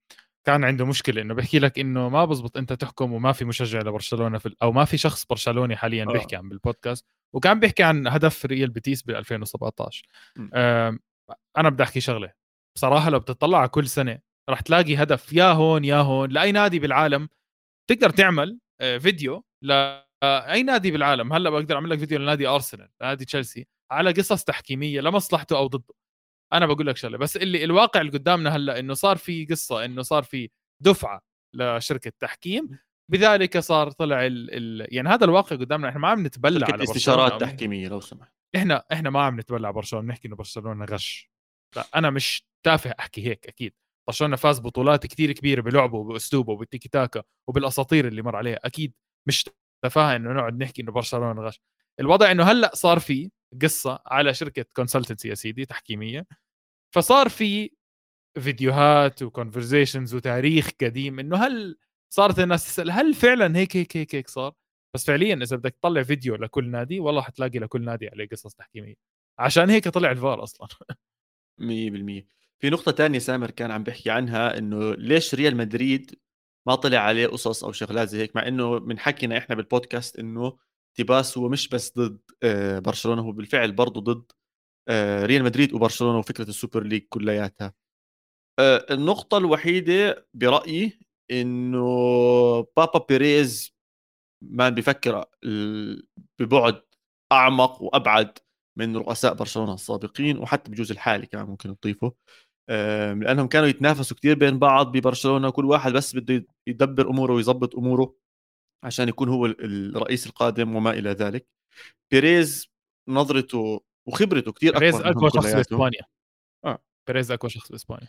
كان 0.47 0.65
عنده 0.65 0.87
مشكلة 0.87 1.23
إنه 1.23 1.35
بيحكي 1.35 1.59
لك 1.59 1.79
إنه 1.79 2.09
ما 2.09 2.25
بزبط 2.25 2.57
أنت 2.57 2.73
تحكم 2.73 3.13
وما 3.13 3.33
في 3.33 3.45
مشجع 3.45 3.81
لبرشلونة 3.81 4.39
في 4.39 4.55
أو 4.63 4.73
ما 4.73 4.85
في 4.85 4.97
شخص 4.97 5.25
برشلوني 5.25 5.77
حاليًا 5.77 6.05
آه. 6.05 6.13
بيحكي 6.13 6.37
عن 6.37 6.49
بالبودكاست، 6.49 7.07
وكان 7.35 7.61
بيحكي 7.61 7.83
عن 7.83 8.07
هدف 8.07 8.47
ريال 8.47 8.71
بيتيس 8.71 9.03
بال 9.03 9.17
2017 9.17 10.07
آمم، 10.55 10.99
أنا 11.57 11.69
بدي 11.69 11.83
أحكي 11.83 12.01
شغلة، 12.01 12.33
بصراحة 12.77 13.11
لو 13.11 13.19
بتطلع 13.19 13.59
على 13.59 13.69
كل 13.69 13.87
سنة 13.87 14.19
راح 14.51 14.61
تلاقي 14.61 14.97
هدف 14.97 15.33
يا 15.33 15.53
هون 15.53 15.85
يا 15.85 15.97
هون 15.97 16.31
لأي 16.31 16.53
نادي 16.53 16.79
بالعالم 16.79 17.29
تقدر 17.91 18.11
تعمل 18.11 18.59
آه، 18.81 18.99
فيديو 18.99 19.45
لاي 19.63 20.63
نادي 20.63 20.91
بالعالم. 20.91 21.33
هلأ 21.33 21.51
بقدر 21.51 21.75
أعمل 21.75 21.91
لك 21.91 21.99
فيديو 21.99 22.19
لنادي 22.19 22.47
أرسنال 22.47 22.89
نادي 23.03 23.25
تشيلسي 23.25 23.67
على 23.91 24.13
قصص 24.13 24.45
تحكيمية 24.45 25.01
لمصلحته 25.01 25.57
أو 25.57 25.67
ضده. 25.67 25.95
أنا 26.53 26.67
بقول 26.67 26.87
لك 26.87 26.97
شغلة. 26.97 27.19
بس 27.19 27.37
اللي 27.37 27.65
الواقع 27.65 28.01
اللي 28.01 28.13
قدامنا 28.13 28.57
هلأ 28.57 28.79
إنه 28.79 28.95
صار 28.95 29.17
في 29.17 29.47
قصة 29.47 29.85
إنه 29.85 30.03
صار 30.03 30.23
في 30.23 30.51
دفعة 30.83 31.23
لشركة 31.55 32.13
تحكيم. 32.21 32.79
بذلك 33.13 33.59
صار 33.59 33.91
طلع 33.91 34.27
ال... 34.27 34.55
ال... 34.55 34.95
يعني 34.95 35.09
هذا 35.09 35.25
الواقع 35.25 35.57
قدامنا. 35.57 35.89
إحنا 35.89 36.01
ما 36.01 36.09
عم 36.09 36.27
نتبلى 36.27 36.65
على 36.65 36.83
استشارات 36.83 37.41
تحكيمية 37.41 37.89
لو 37.89 38.01
سمحت. 38.01 38.33
إحنا 38.57 38.85
إحنا 38.93 39.11
ما 39.11 39.23
عم 39.23 39.41
نتبلى 39.41 39.67
على 39.67 39.75
برشلونة. 39.75 40.07
بنحكي 40.07 40.29
إنه 40.29 40.37
برشلونة 40.37 40.85
غش. 40.85 41.31
لا 41.77 41.87
أنا 41.95 42.11
مش 42.11 42.45
تافه 42.67 42.95
أحكي 42.99 43.27
هيك 43.27 43.47
أكيد. 43.47 43.75
برشلونه 44.11 44.37
فاز 44.37 44.59
بطولات 44.61 45.07
كثير 45.07 45.33
كبيرة 45.33 45.61
بلعبه 45.61 45.99
وبأسلوبه 45.99 46.53
وبالتيكي 46.53 46.89
تاكا 46.89 47.23
وبالأساطير 47.49 48.09
اللي 48.09 48.23
مر 48.23 48.37
عليها. 48.37 48.59
أكيد 48.65 48.95
مش 49.29 49.45
تفاهة 49.85 50.17
إنه 50.17 50.33
نقعد 50.33 50.59
نحكي 50.63 50.83
إنه 50.83 50.93
برشلونة 50.93 51.43
غش. 51.43 51.61
الوضع 52.01 52.31
إنه 52.31 52.45
هلأ 52.45 52.71
صار 52.75 52.99
في 52.99 53.31
قصة 53.63 54.03
على 54.07 54.35
شركة 54.35 54.65
consultancy 54.77 55.29
يا 55.29 55.35
سيدي 55.35 55.65
تحكيمية. 55.67 56.27
فصار 56.95 57.29
في 57.29 57.71
فيديوهات 58.41 59.23
و 59.23 59.29
conversations 59.29 60.15
وتاريخ 60.15 60.71
قديم 60.83 61.19
إنه 61.21 61.37
هل 61.37 61.79
صارت 62.15 62.39
الناس 62.39 62.67
تسأل 62.67 62.91
هل 62.91 63.15
فعلا 63.15 63.57
هيك 63.59 63.77
هيك 63.77 63.97
هيك 63.97 64.15
هيك 64.15 64.29
صار؟ 64.29 64.53
بس 64.95 65.07
فعليا 65.07 65.35
إذا 65.35 65.57
بدك 65.57 65.75
تطلع 65.83 66.03
فيديو 66.03 66.37
لكل 66.37 66.71
نادي 66.71 67.01
والله 67.01 67.23
حتلاقي 67.23 67.59
لكل 67.59 67.85
نادي 67.85 68.09
عليه 68.09 68.29
قصص 68.29 68.55
تحكيمية. 68.55 68.95
عشان 69.39 69.71
هيك 69.71 69.89
طلع 69.89 70.11
الفار 70.11 70.43
أصلا. 70.43 70.69
100% 71.61 72.40
في 72.61 72.71
نقطة 72.71 72.93
تانية 72.93 73.19
سامر 73.19 73.51
كان 73.51 73.71
عم 73.71 73.83
بيحكي 73.83 74.11
عنها 74.11 74.59
إنه 74.59 74.95
ليش 74.95 75.35
ريال 75.35 75.57
مدريد 75.57 76.21
ما 76.67 76.75
طلع 76.75 76.99
عليه 76.99 77.27
قصص 77.27 77.65
أو 77.65 77.73
شغلات 77.73 78.09
زي 78.09 78.19
هيك 78.23 78.37
مع 78.37 78.49
إنه 78.49 78.79
من 78.79 78.99
حكينا 78.99 79.39
إحنا 79.39 79.55
بالبودكاست 79.55 80.19
إنه 80.19 80.59
تيباس 80.97 81.39
هو 81.39 81.49
مش 81.49 81.69
بس 81.69 81.99
ضد 81.99 82.21
آه، 82.43 82.79
برشلونة 82.79 83.23
هو 83.23 83.33
بالفعل 83.33 83.73
برضه 83.73 84.01
ضد 84.01 84.33
آه، 84.89 85.27
ريال 85.27 85.45
مدريد 85.45 85.75
وبرشلونة 85.75 86.19
وفكرة 86.19 86.49
ال 86.49 86.54
Super 86.54 86.83
League 86.83 87.03
كلياتها. 87.09 87.75
آه، 88.59 88.87
النقطة 88.91 89.39
الوحيدة 89.39 90.29
برأيي 90.35 91.01
إنه 91.31 91.81
بابا 92.77 93.07
بيريز 93.09 93.75
ما 94.43 94.69
بيفكر 94.69 95.25
ببعد 96.39 96.83
أعمق 97.33 97.83
وأبعد 97.83 98.39
من 98.77 98.97
رؤساء 98.97 99.35
برشلونة 99.35 99.75
السابقين 99.75 100.39
وحتى 100.39 100.71
بجوز 100.71 100.91
الحالي 100.91 101.27
كمان 101.27 101.47
ممكن 101.47 101.81
تضيفه. 101.81 102.13
لأنهم 102.69 103.47
كانوا 103.49 103.69
يتنافسوا 103.69 104.17
كثير 104.17 104.35
بين 104.35 104.59
بعض 104.59 104.93
ببرشلونة 104.97 105.51
كل 105.51 105.65
واحد 105.65 105.93
بس 105.93 106.17
بده 106.17 106.47
يدبر 106.67 107.11
أموره 107.11 107.33
ويظبط 107.33 107.77
أموره 107.77 108.15
عشان 108.85 109.09
يكون 109.09 109.29
هو 109.29 109.47
الرئيس 109.47 110.27
القادم 110.27 110.77
وما 110.77 110.91
إلى 110.91 111.11
ذلك. 111.11 111.47
بيريز 112.11 112.71
نظرته 113.09 113.81
وخبرته 114.09 114.53
كثير 114.53 114.71
اكبر 114.71 114.81
بيريز 114.81 115.01
أقوى 115.01 115.31
شخص 115.31 115.55
بإسبانيا. 115.55 116.03
آه. 116.65 116.79
بيريز 117.07 117.31
أقوى 117.33 117.51
شخص 117.51 117.73
بإسبانيا. 117.73 118.09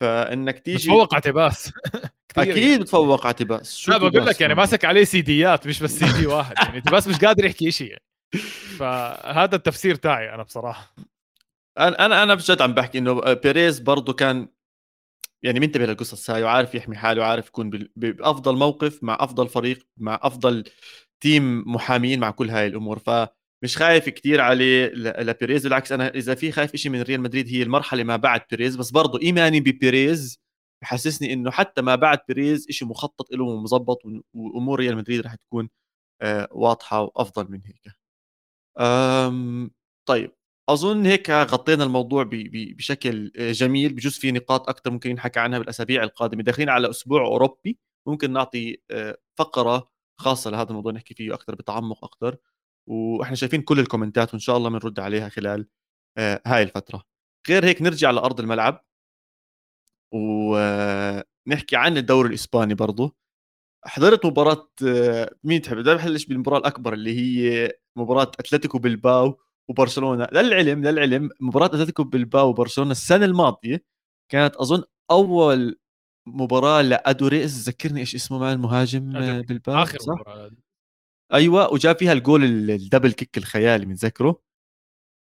فإنك 0.00 0.58
تيجي 0.58 0.78
بتفوق 0.90 1.14
على 1.14 1.22
تيباس 1.22 1.72
أكيد 2.38 2.80
بتفوق 2.80 3.26
على 3.26 3.34
تباس 3.34 3.88
لا 3.88 3.96
بقول 3.98 4.26
لك 4.26 4.40
يعني 4.40 4.54
ماسك 4.54 4.84
عليه 4.84 5.04
سيديات 5.04 5.66
مش 5.66 5.82
بس 5.82 5.90
سي 5.90 6.20
دي 6.20 6.26
واحد. 6.26 6.54
يعني 6.58 6.80
تيباس 6.90 7.08
مش 7.08 7.16
قادر 7.16 7.44
يحكي 7.44 7.70
شيء 7.70 7.90
يعني. 7.90 8.02
فهذا 8.78 9.56
التفسير 9.56 9.94
تاعي 9.94 10.34
أنا 10.34 10.42
بصراحة. 10.42 10.94
أنا 11.88 12.22
أنا 12.22 12.34
بجد 12.34 12.62
عم 12.62 12.74
بحكي 12.74 12.98
إنه 12.98 13.32
بيريز 13.34 13.78
برضه 13.80 14.12
كان 14.12 14.48
يعني 15.42 15.60
منتبه 15.60 15.86
للقصص 15.86 16.30
هاي 16.30 16.42
وعارف 16.42 16.74
يحمي 16.74 16.96
حاله 16.96 17.20
وعارف 17.22 17.48
يكون 17.48 17.70
بأفضل 17.96 18.56
موقف 18.56 19.02
مع 19.04 19.16
أفضل 19.20 19.48
فريق 19.48 19.86
مع 19.96 20.20
أفضل 20.22 20.64
team 21.22 21.64
محامين 21.74 22.20
مع 22.20 22.30
كل 22.30 22.50
هاي 22.50 22.66
الأمور. 22.66 22.98
فمش 22.98 23.76
خايف 23.76 24.08
كتير 24.08 24.40
عليه 24.40 24.86
لبيريز 24.94 25.64
بالعكس 25.64 25.92
أنا 25.92 26.08
إذا 26.14 26.34
في 26.34 26.52
خايف 26.52 26.76
شيء 26.76 26.92
من 26.92 27.02
ريال 27.02 27.20
مدريد 27.20 27.48
هي 27.48 27.62
المرحلة 27.62 28.04
ما 28.04 28.16
بعد 28.16 28.42
بيريز 28.50 28.76
بس 28.76 28.90
برضه 28.90 29.20
إيماني 29.22 29.60
ببيريز 29.60 30.40
بحسسني 30.82 31.32
إنه 31.32 31.50
حتى 31.50 31.82
ما 31.82 31.94
بعد 31.96 32.18
بيريز 32.28 32.66
شيء 32.70 32.88
مخطط 32.88 33.32
له 33.32 33.44
ومظبط 33.44 34.02
وأمور 34.34 34.80
ريال 34.80 34.96
مدريد 34.96 35.20
رح 35.20 35.34
تكون 35.34 35.68
آه، 36.22 36.48
واضحة 36.52 37.02
وأفضل 37.02 37.50
من 37.52 37.60
هيك. 37.66 37.94
طيب. 40.08 40.39
أظن 40.68 41.06
هيك 41.06 41.30
غطينا 41.30 41.84
الموضوع 41.84 42.28
بشكل 42.52 43.32
جميل 43.36 43.92
بجوز 43.92 44.18
في 44.18 44.32
نقاط 44.32 44.68
أكثر 44.68 44.90
ممكن 44.90 45.10
ينحكى 45.10 45.40
عنها 45.40 45.58
بالأسابيع 45.58 46.02
القادمة. 46.02 46.42
داخلين 46.42 46.68
على 46.68 46.90
أسبوع 46.90 47.20
أوروبي 47.24 47.78
ممكن 48.06 48.32
نعطي 48.32 48.78
آه، 48.90 49.18
فقرة 49.38 49.90
خاصة 50.20 50.50
لهذا 50.50 50.70
الموضوع 50.70 50.92
نحكي 50.92 51.14
فيه 51.14 51.34
أكثر 51.34 51.54
بتعمق 51.54 52.04
أكثر 52.04 52.36
وإحنا 52.86 53.36
شايفين 53.36 53.62
كل 53.62 53.80
الكومنتات 53.80 54.30
وإن 54.30 54.40
شاء 54.40 54.56
الله 54.56 54.70
بنرد 54.70 55.00
عليها 55.00 55.28
خلال 55.28 55.68
آه، 56.18 56.42
هاي 56.46 56.62
الفترة. 56.62 57.04
غير 57.48 57.64
هيك 57.64 57.82
نرجع 57.82 58.10
لأرض 58.10 58.40
الملعب. 58.40 58.84
ونحكي 60.12 61.76
عن 61.76 61.96
الدوري 61.96 62.28
الإسباني 62.28 62.74
برضه 62.74 63.16
حضرت 63.84 64.26
مباراة 64.26 64.70
آه، 64.86 65.34
مين 65.44 65.62
تحب؟ 65.62 65.76
بدي 65.76 65.94
بحلش 65.94 66.26
بالمباراة 66.26 66.58
الأكبر 66.58 66.92
اللي 66.94 67.16
هي 67.20 67.72
مباراة 67.96 68.22
أتلتيكو 68.22 68.78
بالباو 68.78 69.40
وبرشلونة. 69.70 70.28
للعلم 70.32 70.84
للعلم 70.84 71.30
مباراة 71.40 71.66
أتلتيكو 71.66 72.04
بالباو 72.04 72.48
وبرشلونة 72.48 72.90
السنة 72.90 73.24
الماضية 73.24 73.84
كانت 74.28 74.56
أظن 74.56 74.82
أول 75.10 75.78
مباراة 76.26 76.82
لأدوريس 76.82 77.68
ذكرني 77.68 78.00
إيش 78.00 78.14
اسمه 78.14 78.38
مع 78.38 78.52
المهاجم 78.52 79.12
بالباو 79.42 79.82
آخر 79.82 79.98
صح؟ 79.98 80.12
مباراة. 80.12 80.50
أيوه 81.32 81.72
وجاب 81.72 81.96
فيها 81.96 82.12
الجول 82.12 82.44
الدبل 82.70 83.12
كيك 83.12 83.38
الخيالي 83.38 83.86
متذكره 83.86 84.42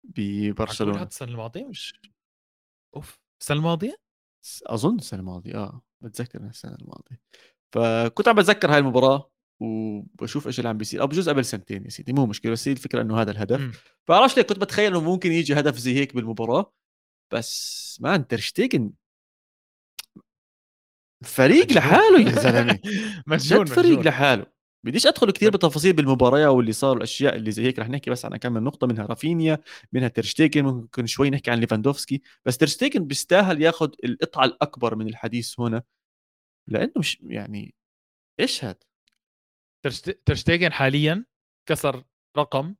ببرشلونة. 0.05 1.02
السنة 1.02 1.28
الماضية؟ 1.28 1.66
مش 1.66 2.00
أوف 2.96 3.20
السنة 3.40 3.57
الماضية؟ 3.57 3.96
أظن 4.66 4.96
السنة 4.96 5.20
الماضية 5.20 5.55
آه 5.55 5.83
بتذكر 6.00 6.40
السنة 6.40 6.76
الماضية. 6.83 7.20
فكنت 7.72 8.28
عم 8.28 8.37
بتذكر 8.37 8.72
هاي 8.72 8.78
المباراة. 8.78 9.32
وبشوف 9.62 10.46
إيش 10.46 10.59
اللي 10.59 10.68
عم 10.68 10.79
بيصير. 10.79 11.01
أو 11.01 11.07
بجوز 11.07 11.29
قبل 11.29 11.44
سنتين 11.44 11.85
يا 11.85 11.90
سيدي 11.90 12.12
مو 12.12 12.27
مشكلة. 12.27 12.53
بس 12.53 12.68
هي 12.68 12.72
الفكرة 12.72 13.03
إنه 13.03 13.20
هذا 13.20 13.31
الهدف. 13.31 13.85
فعرفت 14.09 14.37
ليه 14.37 14.42
كنت 14.42 14.59
بتخيل 14.59 14.87
إنه 14.87 15.01
ممكن 15.01 15.33
يجي 15.33 15.55
هدف 15.55 15.77
زي 15.79 15.94
هيك 15.94 16.14
بالمباراة. 16.14 16.72
بس 17.33 17.98
ما 18.03 18.14
انت 18.14 18.31
ترشتيجن 18.31 18.92
فريق 21.25 21.72
لحاله 21.72 22.20
يا 22.20 22.40
زلمة. 22.51 22.79
مجنون 23.27 23.66
فريق 23.66 24.01
لحاله. 24.01 24.46
بديش 24.87 25.07
أدخل 25.07 25.31
كثير 25.31 25.51
بتفاصيل 25.51 25.92
بالمباراة 25.92 26.51
واللي 26.51 26.72
صار 26.72 26.96
الاشياء 26.96 27.37
اللي 27.37 27.51
زي 27.51 27.62
هيك. 27.64 27.79
رح 27.79 27.88
نحكي 27.88 28.11
بس 28.11 28.25
عن 28.25 28.37
كم 28.37 28.53
من 28.53 28.62
نقطة 28.62 28.87
منها 28.87 29.07
رافينيا 29.07 29.59
منها 29.92 30.09
ترشتيكن 30.09 30.64
ممكن 30.64 31.07
شوي 31.07 31.31
نحكي 31.31 31.51
عن 31.51 31.59
ليفاندوفسكي. 31.61 32.22
بس 32.46 32.59
ترشتيكن 32.59 33.05
بيستاهل 33.07 33.62
ياخذ 33.62 33.90
القطعة 34.05 34.44
الأكبر 34.44 34.94
من 34.96 35.09
الحديث 35.09 35.61
هنا. 35.61 35.83
لأنه 36.68 36.92
مش 36.96 37.18
يعني 37.22 37.75
إيش 38.40 38.64
هذا 38.64 38.91
ترشتيجن 40.27 40.73
حاليا 40.73 41.25
كسر 41.68 42.05
رقم 42.38 42.75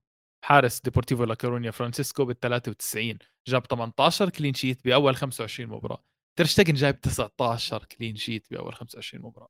حارس 0.45 0.81
ديبورتيفو 0.81 1.25
لاكورونيا 1.25 1.71
فرانسيسكو 1.71 2.25
بال 2.25 2.41
93 2.41 3.19
جاب 3.49 3.67
18 3.67 4.31
clean 4.31 4.55
sheet 4.55 4.85
بأول 4.85 5.17
25 5.17 5.71
مباراة. 5.71 6.05
ترشتيجن 6.39 6.75
جايب 6.75 7.01
19 7.01 7.85
clean 7.85 8.17
sheet 8.17 8.47
بأول 8.51 8.75
25 8.75 9.25
مباراة. 9.25 9.49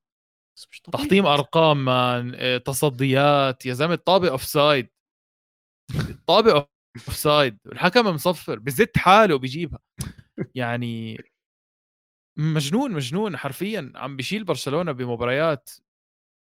تحطيم 0.93 1.27
أرقام 1.27 1.85
man 1.85 2.33
آه، 2.37 2.59
تصديات 2.59 3.67
يا 3.67 3.75
زلمة 3.75 3.95
طابق 3.95 4.31
offside 4.31 4.89
طابق 6.27 6.69
offside 6.97 7.59
الحكم 7.67 8.07
مصفر 8.07 8.59
بزت 8.59 8.99
حاله 8.99 9.39
بيجيبها. 9.39 9.79
يعني 10.55 11.19
مجنون 12.37 12.93
مجنون 12.93 13.37
حرفيا. 13.37 13.93
عم 13.95 14.17
بيشيل 14.17 14.45
برشلونة 14.45 14.93
بمباريات 14.93 15.71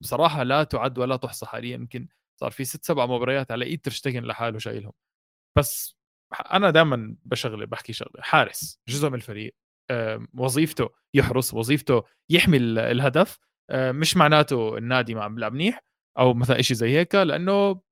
بصراحة 0.03 0.43
لا 0.43 0.65
تعد 0.65 0.99
ولا 0.99 1.17
تحصى 1.17 1.47
حاليا 1.47 1.75
يمكن 1.75 2.09
صار 2.41 2.51
في 2.51 2.65
ست 2.65 2.85
سبع 2.85 3.07
مباريات 3.07 3.51
على 3.51 3.65
إيد 3.65 3.81
ترشتجن 3.81 4.23
لحاله 4.25 4.59
شايلهم. 4.59 4.93
بس 5.59 5.97
أنا 6.53 6.71
دائما 6.71 7.17
بشغله 7.25 7.67
بحكي 7.67 7.93
شغله 7.93 8.23
حارس 8.23 8.81
جزء 8.89 9.09
من 9.09 9.15
الفريق 9.15 9.57
وظيفته 10.35 10.89
يحرس 11.15 11.55
وظيفته 11.55 12.03
يحمي 12.31 12.57
الهدف 12.57 13.39
مش 13.73 14.17
معناته 14.17 14.79
النادي 14.79 15.15
ما 15.15 15.25
عم 15.25 15.35
بيلعب 15.35 15.53
منيح 15.53 15.81
أو 16.19 16.35
مثلا 16.35 16.63
شيء 16.63 16.77
زي 16.77 16.99
هيك 16.99 17.15
لأنه 17.15 17.83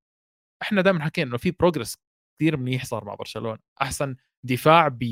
إحنا 0.61 0.81
دائما 0.81 1.03
حكينا 1.03 1.29
إنه 1.29 1.37
في 1.37 1.51
بروجرس 1.51 1.97
كثير 2.39 2.57
منيح 2.57 2.85
صار 2.85 3.05
مع 3.05 3.15
برشلونة. 3.15 3.59
أحسن 3.81 4.15
دفاع 4.43 4.87
ب 4.87 5.03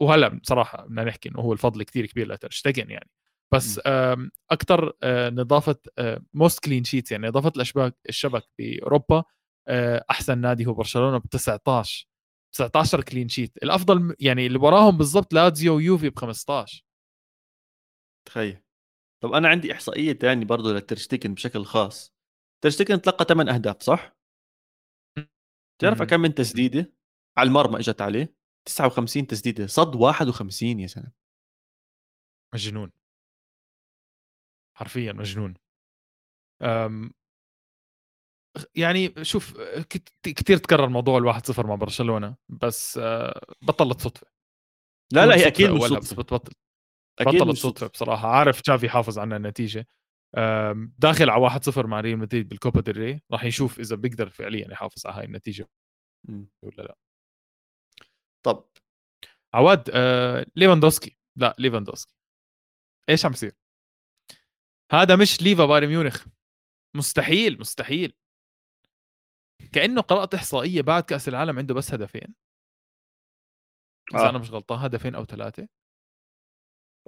وهلأ 0.00 0.28
بصراحة 0.28 0.84
بدنا 0.84 1.04
نحكي 1.04 1.28
إنه 1.28 1.38
هو 1.40 1.52
الفضل 1.52 1.82
كثير 1.82 2.06
كبير 2.06 2.32
لترشتجن 2.32 2.90
يعني. 2.90 3.10
بس 3.54 3.80
أكثر 4.50 4.92
نظافة 5.30 5.76
most 6.34 6.64
clean 6.64 6.84
sheet 6.84 7.10
يعني 7.10 7.28
نظافة 7.28 7.52
الأشباك 7.56 7.96
الشبك 8.08 8.44
بأوروبا 8.58 9.24
أحسن 10.10 10.38
نادي 10.38 10.66
هو 10.66 10.74
برشلونة 10.74 11.18
ب 11.18 11.26
19 11.26 12.08
19 12.54 13.02
clean 13.02 13.28
sheet 13.28 13.56
الافضل 13.62 14.16
يعني 14.20 14.46
اللي 14.46 14.58
وراهم 14.58 14.98
بالضبط 14.98 15.34
لازيو 15.34 15.76
ويوفي 15.76 16.10
ب 16.10 16.18
15 16.18 16.84
تخيل. 18.28 18.62
طب 19.22 19.32
أنا 19.32 19.48
عندي 19.48 19.72
إحصائية 19.72 20.12
ثانية 20.12 20.44
برضه 20.46 20.72
لترشتيجن 20.72 21.34
بشكل 21.34 21.64
خاص. 21.64 22.14
ترشتيكن 22.64 23.00
تلقى 23.02 23.24
8 23.24 23.54
أهداف 23.54 23.82
صح؟ 23.82 24.16
تعرف 25.80 26.02
كم 26.02 26.20
من 26.20 26.34
تسديدة؟ 26.34 26.92
على 27.36 27.46
المرمى 27.48 27.78
إجت 27.78 28.00
عليه 28.00 28.34
59 28.64 29.26
تسديدة 29.26 29.66
صد 29.66 29.94
51 29.94 30.80
يا 30.80 30.86
زلمه 30.86 31.12
مجنون. 32.54 32.92
حرفيا 34.78 35.12
مجنون. 35.12 35.54
يعني 38.74 39.24
شوف 39.24 39.60
كثير 40.22 40.56
تكرر 40.56 40.88
موضوع 40.88 41.18
الواحد 41.18 41.46
صفر 41.46 41.66
مع 41.66 41.74
برشلونة 41.74 42.36
بس 42.48 42.98
آه، 42.98 43.40
بطلت 43.62 44.00
صدفة. 44.00 44.26
لا 45.12 45.26
لا 45.26 45.36
هي 45.36 45.46
أكيد 45.46 45.70
مش 45.70 45.82
صدفة. 45.82 45.98
بس 45.98 46.12
بتبطل 46.12 46.52
أكيد 47.18 47.42
بطلت 47.42 47.56
صدفة. 47.56 47.86
بصراحة. 47.86 48.28
عارف 48.28 48.60
تشافي 48.60 48.86
يحافظ 48.86 49.18
على 49.18 49.36
النتيجة. 49.36 49.86
داخل 50.98 51.30
على 51.30 51.40
1-0 51.40 51.86
مع 51.86 52.00
ريال 52.00 52.18
مدريد 52.18 52.48
بالكوبا 52.48 52.80
ديل 52.80 52.96
ري 52.96 53.20
راح 53.32 53.44
يشوف 53.44 53.80
إذا 53.80 53.96
بيقدر 53.96 54.28
فعليا 54.28 54.72
يحافظ 54.72 55.06
على 55.06 55.16
هاي 55.16 55.24
النتيجة 55.24 55.68
ولا 56.64 56.82
لا. 56.82 56.96
طب. 58.46 58.68
عواد 59.54 59.90
آه 59.94 60.46
ليفاندوسكي. 60.56 61.18
لا 61.36 61.56
ليفاندوسكي. 61.58 62.14
إيش 63.08 63.26
عم 63.26 63.32
يصير؟ 63.32 63.52
هذا 64.92 65.16
مش 65.16 65.42
ليفا 65.42 65.66
بايرن 65.66 65.86
ميونخ. 65.88 66.26
مستحيل 66.96 67.60
مستحيل. 67.60 68.14
كأنه 69.72 70.00
قرات 70.00 70.34
إحصائية 70.34 70.82
بعد 70.82 71.02
كأس 71.02 71.28
العالم 71.28 71.58
عنده 71.58 71.74
بس 71.74 71.94
هدفين. 71.94 72.34
إذا 74.14 74.26
آه. 74.26 74.30
أنا 74.30 74.38
مش 74.38 74.50
غلطان 74.50 74.78
هدفين 74.78 75.14
أو 75.14 75.24
ثلاثة. 75.24 75.68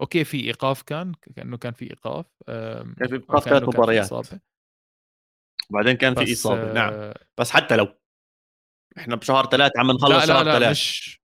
أوكي 0.01 0.25
في 0.25 0.40
إيقاف 0.40 0.83
كان 0.83 1.12
كأنه 1.37 1.59
كان 1.59 1.73
في 1.73 1.90
إيقاف 1.90 2.27
كان 2.47 3.09
في 3.09 3.14
إيقاف 3.14 3.45
ثلاث 3.45 3.62
مباريات. 3.62 4.12
وبعدين 5.71 5.97
كان 5.97 6.14
في 6.14 6.33
إصابة. 6.33 6.73
نعم. 6.73 6.93
آه، 6.93 7.27
بس 7.38 7.51
حتى 7.51 7.77
لو 7.77 7.99
إحنا 8.99 9.16
بشهر 9.16 9.47
ثلاثة 9.47 9.81
عم 9.81 9.90
نخلص 9.90 10.27
شهر 10.27 10.45
ثلاثة. 10.45 10.71
مش 10.71 11.21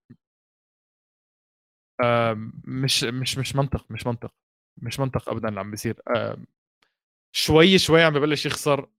مش 2.67 3.03
مش 3.03 3.37
مش 3.37 3.55
منطق 3.55 3.91
مش 3.91 4.07
منطق. 4.07 4.33
مش 4.77 4.99
منطق 4.99 5.29
ابدا 5.29 5.49
اللي 5.49 5.59
عم 5.59 5.71
بيصير. 5.71 6.01
شوي 7.35 7.77
شوي 7.77 8.03
عم 8.03 8.13
ببلش 8.13 8.45
يخسر 8.45 8.89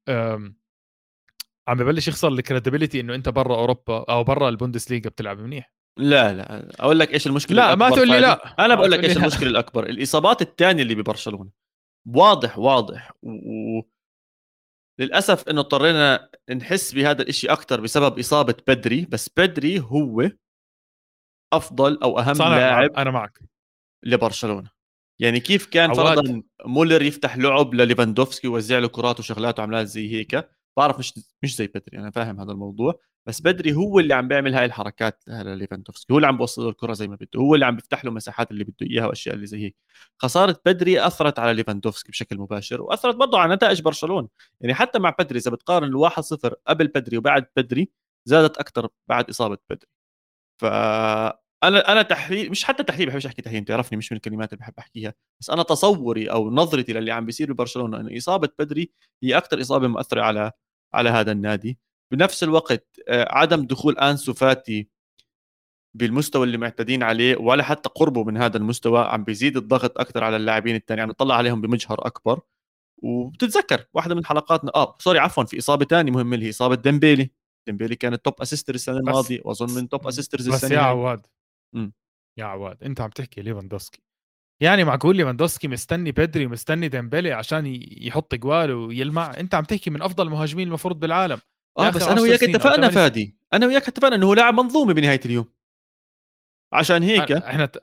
عم 1.68 1.76
ببلش 1.76 2.08
يخسر 2.08 2.28
ال 2.28 2.34
credibility 2.34 3.00
إنه 3.00 3.14
أنت 3.14 3.28
برا 3.28 3.54
أوروبا 3.54 4.04
أو 4.08 4.24
برا 4.24 4.48
البوندسليغا 4.48 5.10
بتلعب 5.10 5.38
منيح. 5.38 5.72
لا 5.98 6.32
لا 6.32 6.70
أقول 6.80 6.98
لك 6.98 7.14
إيش 7.14 7.26
المشكلة 7.26 7.56
لا 7.56 7.74
ما 7.74 7.90
تقول 7.90 8.08
لي 8.08 8.20
لا. 8.20 8.64
أنا 8.64 8.74
بقول 8.74 8.90
لك 8.90 9.04
إيش. 9.04 9.16
المشكلة 9.16 9.48
الأكبر؟ 9.48 9.86
الإصابات 9.86 10.42
الثانية 10.42 10.82
اللي 10.82 10.94
ببرشلونة. 10.94 11.50
واضح 12.06 12.58
واضح. 12.58 13.12
و... 13.22 13.80
للأسف 15.00 15.48
إنه 15.48 15.60
اضطرينا 15.60 16.30
نحس 16.50 16.92
بهذا 16.92 17.22
الشيء 17.22 17.52
أكثر 17.52 17.80
بسبب 17.80 18.18
إصابة 18.18 18.54
بدري 18.68 19.04
بس 19.04 19.30
بدري 19.36 19.80
هو 19.80 20.30
أفضل 21.52 21.98
أو 22.02 22.18
أهم 22.18 22.36
لاعب 22.38 22.90
أنا 22.90 23.10
معك. 23.10 23.38
لبرشلونة. 24.02 24.77
يعني 25.20 25.40
كيف 25.40 25.66
كان 25.66 25.94
فرضا 25.94 26.42
مولر 26.64 27.02
يفتح 27.02 27.36
لعب 27.36 27.74
لليفاندوفسكي 27.74 28.48
ويوزع 28.48 28.78
له 28.78 28.88
كرات 28.88 29.20
وشغلات 29.20 29.58
وعملات 29.58 29.86
زي 29.86 30.12
هيك؟ 30.14 30.48
بعرف 30.76 30.98
مش 30.98 31.14
مش 31.42 31.56
زي 31.56 31.66
بدري 31.66 31.98
أنا 31.98 32.10
فاهم 32.10 32.40
هذا 32.40 32.52
الموضوع 32.52 33.00
بس 33.28 33.40
بدري 33.40 33.72
هو 33.74 34.00
اللي 34.00 34.14
عم 34.14 34.28
بيعمل 34.28 34.54
هاي 34.54 34.64
الحركات 34.64 35.24
لليفاندوفسكي 35.28 36.12
هو 36.12 36.16
اللي 36.16 36.26
عم 36.26 36.36
بوصل 36.36 36.62
له 36.62 36.68
الكرة 36.68 36.92
زي 36.92 37.08
ما 37.08 37.16
بده 37.16 37.28
هو 37.40 37.54
اللي 37.54 37.66
عم 37.66 37.76
بيفتح 37.76 38.04
له 38.04 38.10
مساحات 38.10 38.50
اللي 38.50 38.64
بده 38.64 38.86
إياها 38.90 39.06
وأشياء 39.06 39.34
اللي 39.34 39.46
زي 39.46 39.64
هيك. 39.64 39.76
خسارة 40.18 40.60
بدري 40.66 41.06
أثرت 41.06 41.38
على 41.38 41.54
ليفاندوفسكي 41.54 42.12
بشكل 42.12 42.38
مباشر 42.38 42.82
وأثرت 42.82 43.16
برضه 43.16 43.38
على 43.38 43.54
نتائج 43.54 43.82
برشلونة. 43.82 44.28
يعني 44.60 44.74
حتى 44.74 44.98
مع 44.98 45.16
بدري 45.18 45.38
إذا 45.38 45.50
بتقارن 45.50 45.88
الواحد 45.88 46.22
صفر 46.22 46.54
قبل 46.66 46.86
بدري 46.88 47.18
وبعد 47.18 47.46
بدري 47.56 47.90
زادت 48.24 48.58
أكثر 48.58 48.88
بعد 49.08 49.28
إصابة 49.30 49.58
بدري. 49.70 49.88
ف 50.60 50.64
أنا 51.64 51.92
أنا 51.92 52.02
تحليل 52.02 52.50
مش 52.50 52.64
حتى 52.64 52.82
تحليل 52.84 53.08
بحبش 53.08 53.26
أحكي 53.26 53.42
تحليل 53.42 53.60
بتعرفني 53.60 53.98
مش 53.98 54.12
من 54.12 54.16
الكلمات 54.16 54.52
اللي 54.52 54.60
بحب 54.60 54.74
أحكيها 54.78 55.14
بس 55.40 55.50
أنا 55.50 55.62
تصوري 55.62 56.30
أو 56.30 56.50
نظرتي 56.50 56.92
للي 56.92 57.12
عم 57.12 57.26
بيصير 57.26 57.52
ببرشلونة 57.52 58.00
إنه 58.00 58.16
إصابة 58.18 58.48
بدري 58.58 58.90
هي 59.22 59.36
أكثر 59.36 59.60
إصابة 59.60 59.88
مؤثرة 59.88 60.22
على 60.22 60.52
على 60.94 61.10
هذا 61.10 61.32
النادي. 61.32 61.78
بنفس 62.12 62.42
الوقت 62.42 63.00
آه، 63.08 63.26
عدم 63.32 63.66
دخول 63.66 63.98
أنسو 63.98 64.34
فاتي 64.34 64.88
بالمستوى 65.94 66.44
اللي 66.46 66.58
معتادين 66.58 67.02
عليه 67.02 67.36
ولا 67.36 67.62
حتى 67.62 67.88
قربه 67.88 68.24
من 68.24 68.36
هذا 68.36 68.56
المستوى 68.56 69.00
عم 69.00 69.24
بيزيد 69.24 69.56
الضغط 69.56 69.98
أكثر 70.00 70.24
على 70.24 70.36
اللاعبين 70.36 70.76
الثانيين 70.76 71.02
عم 71.04 71.10
نطلع 71.10 71.34
عليهم 71.36 71.60
بمجهر 71.60 72.06
أكبر. 72.06 72.40
وبتتذكر 73.02 73.86
واحدة 73.94 74.14
من 74.14 74.26
حلقاتنا 74.26 74.72
آه 74.74 74.96
sorry 75.00 75.18
عفوا 75.18 75.44
في 75.44 75.58
إصابة 75.58 75.84
ثانية 75.84 76.12
مهمة 76.12 76.34
اللي 76.34 76.46
هي 76.46 76.50
إصابة 76.50 76.74
ديمبيلي. 76.74 77.30
ديمبيلي 77.66 77.96
كان 77.96 78.22
top 78.22 78.34
assister 78.42 78.74
السنة 78.74 78.98
الماضية 78.98 79.40
وأظن 79.44 79.74
من 79.74 79.88
top 79.88 80.06
assisters 80.06 80.48
السنة 80.48 80.68
بس 80.68 80.74
يا 80.74 80.80
عواد. 80.80 81.26
يا 82.38 82.44
عواد 82.44 82.84
أنت 82.84 83.00
عم 83.00 83.10
تحكي 83.10 83.42
ليفاندوسكي. 83.42 84.02
يعني 84.62 84.84
معقول 84.84 85.16
ليفاندوسكي 85.16 85.68
مستني 85.68 86.12
بيدري 86.12 86.46
ومستني 86.46 86.88
ديمبيلي 86.88 87.32
عشان 87.32 87.66
يحط 87.90 88.34
جوال 88.34 88.72
ويلمع؟ 88.72 89.34
أنت 89.40 89.54
عم 89.54 89.64
تحكي 89.64 89.90
من 89.90 90.02
أفضل 90.02 90.26
المهاجمين 90.26 90.68
المفروض 90.68 91.00
بالعالم. 91.00 91.40
آه 91.78 91.90
بس 91.90 92.02
أنا 92.02 92.20
وياك 92.20 92.44
اتفقنا 92.44 92.90
فادي. 92.90 93.38
أنا 93.52 93.66
وياك 93.66 93.88
اتفقنا 93.88 94.16
إنه 94.16 94.26
هو 94.26 94.34
لاعب 94.34 94.54
منظومه 94.54 94.94
بنهاية 94.94 95.20
اليوم. 95.24 95.52
عشان 96.72 97.02
هيك 97.02 97.32
إحنا 97.32 97.66
ت... 97.66 97.76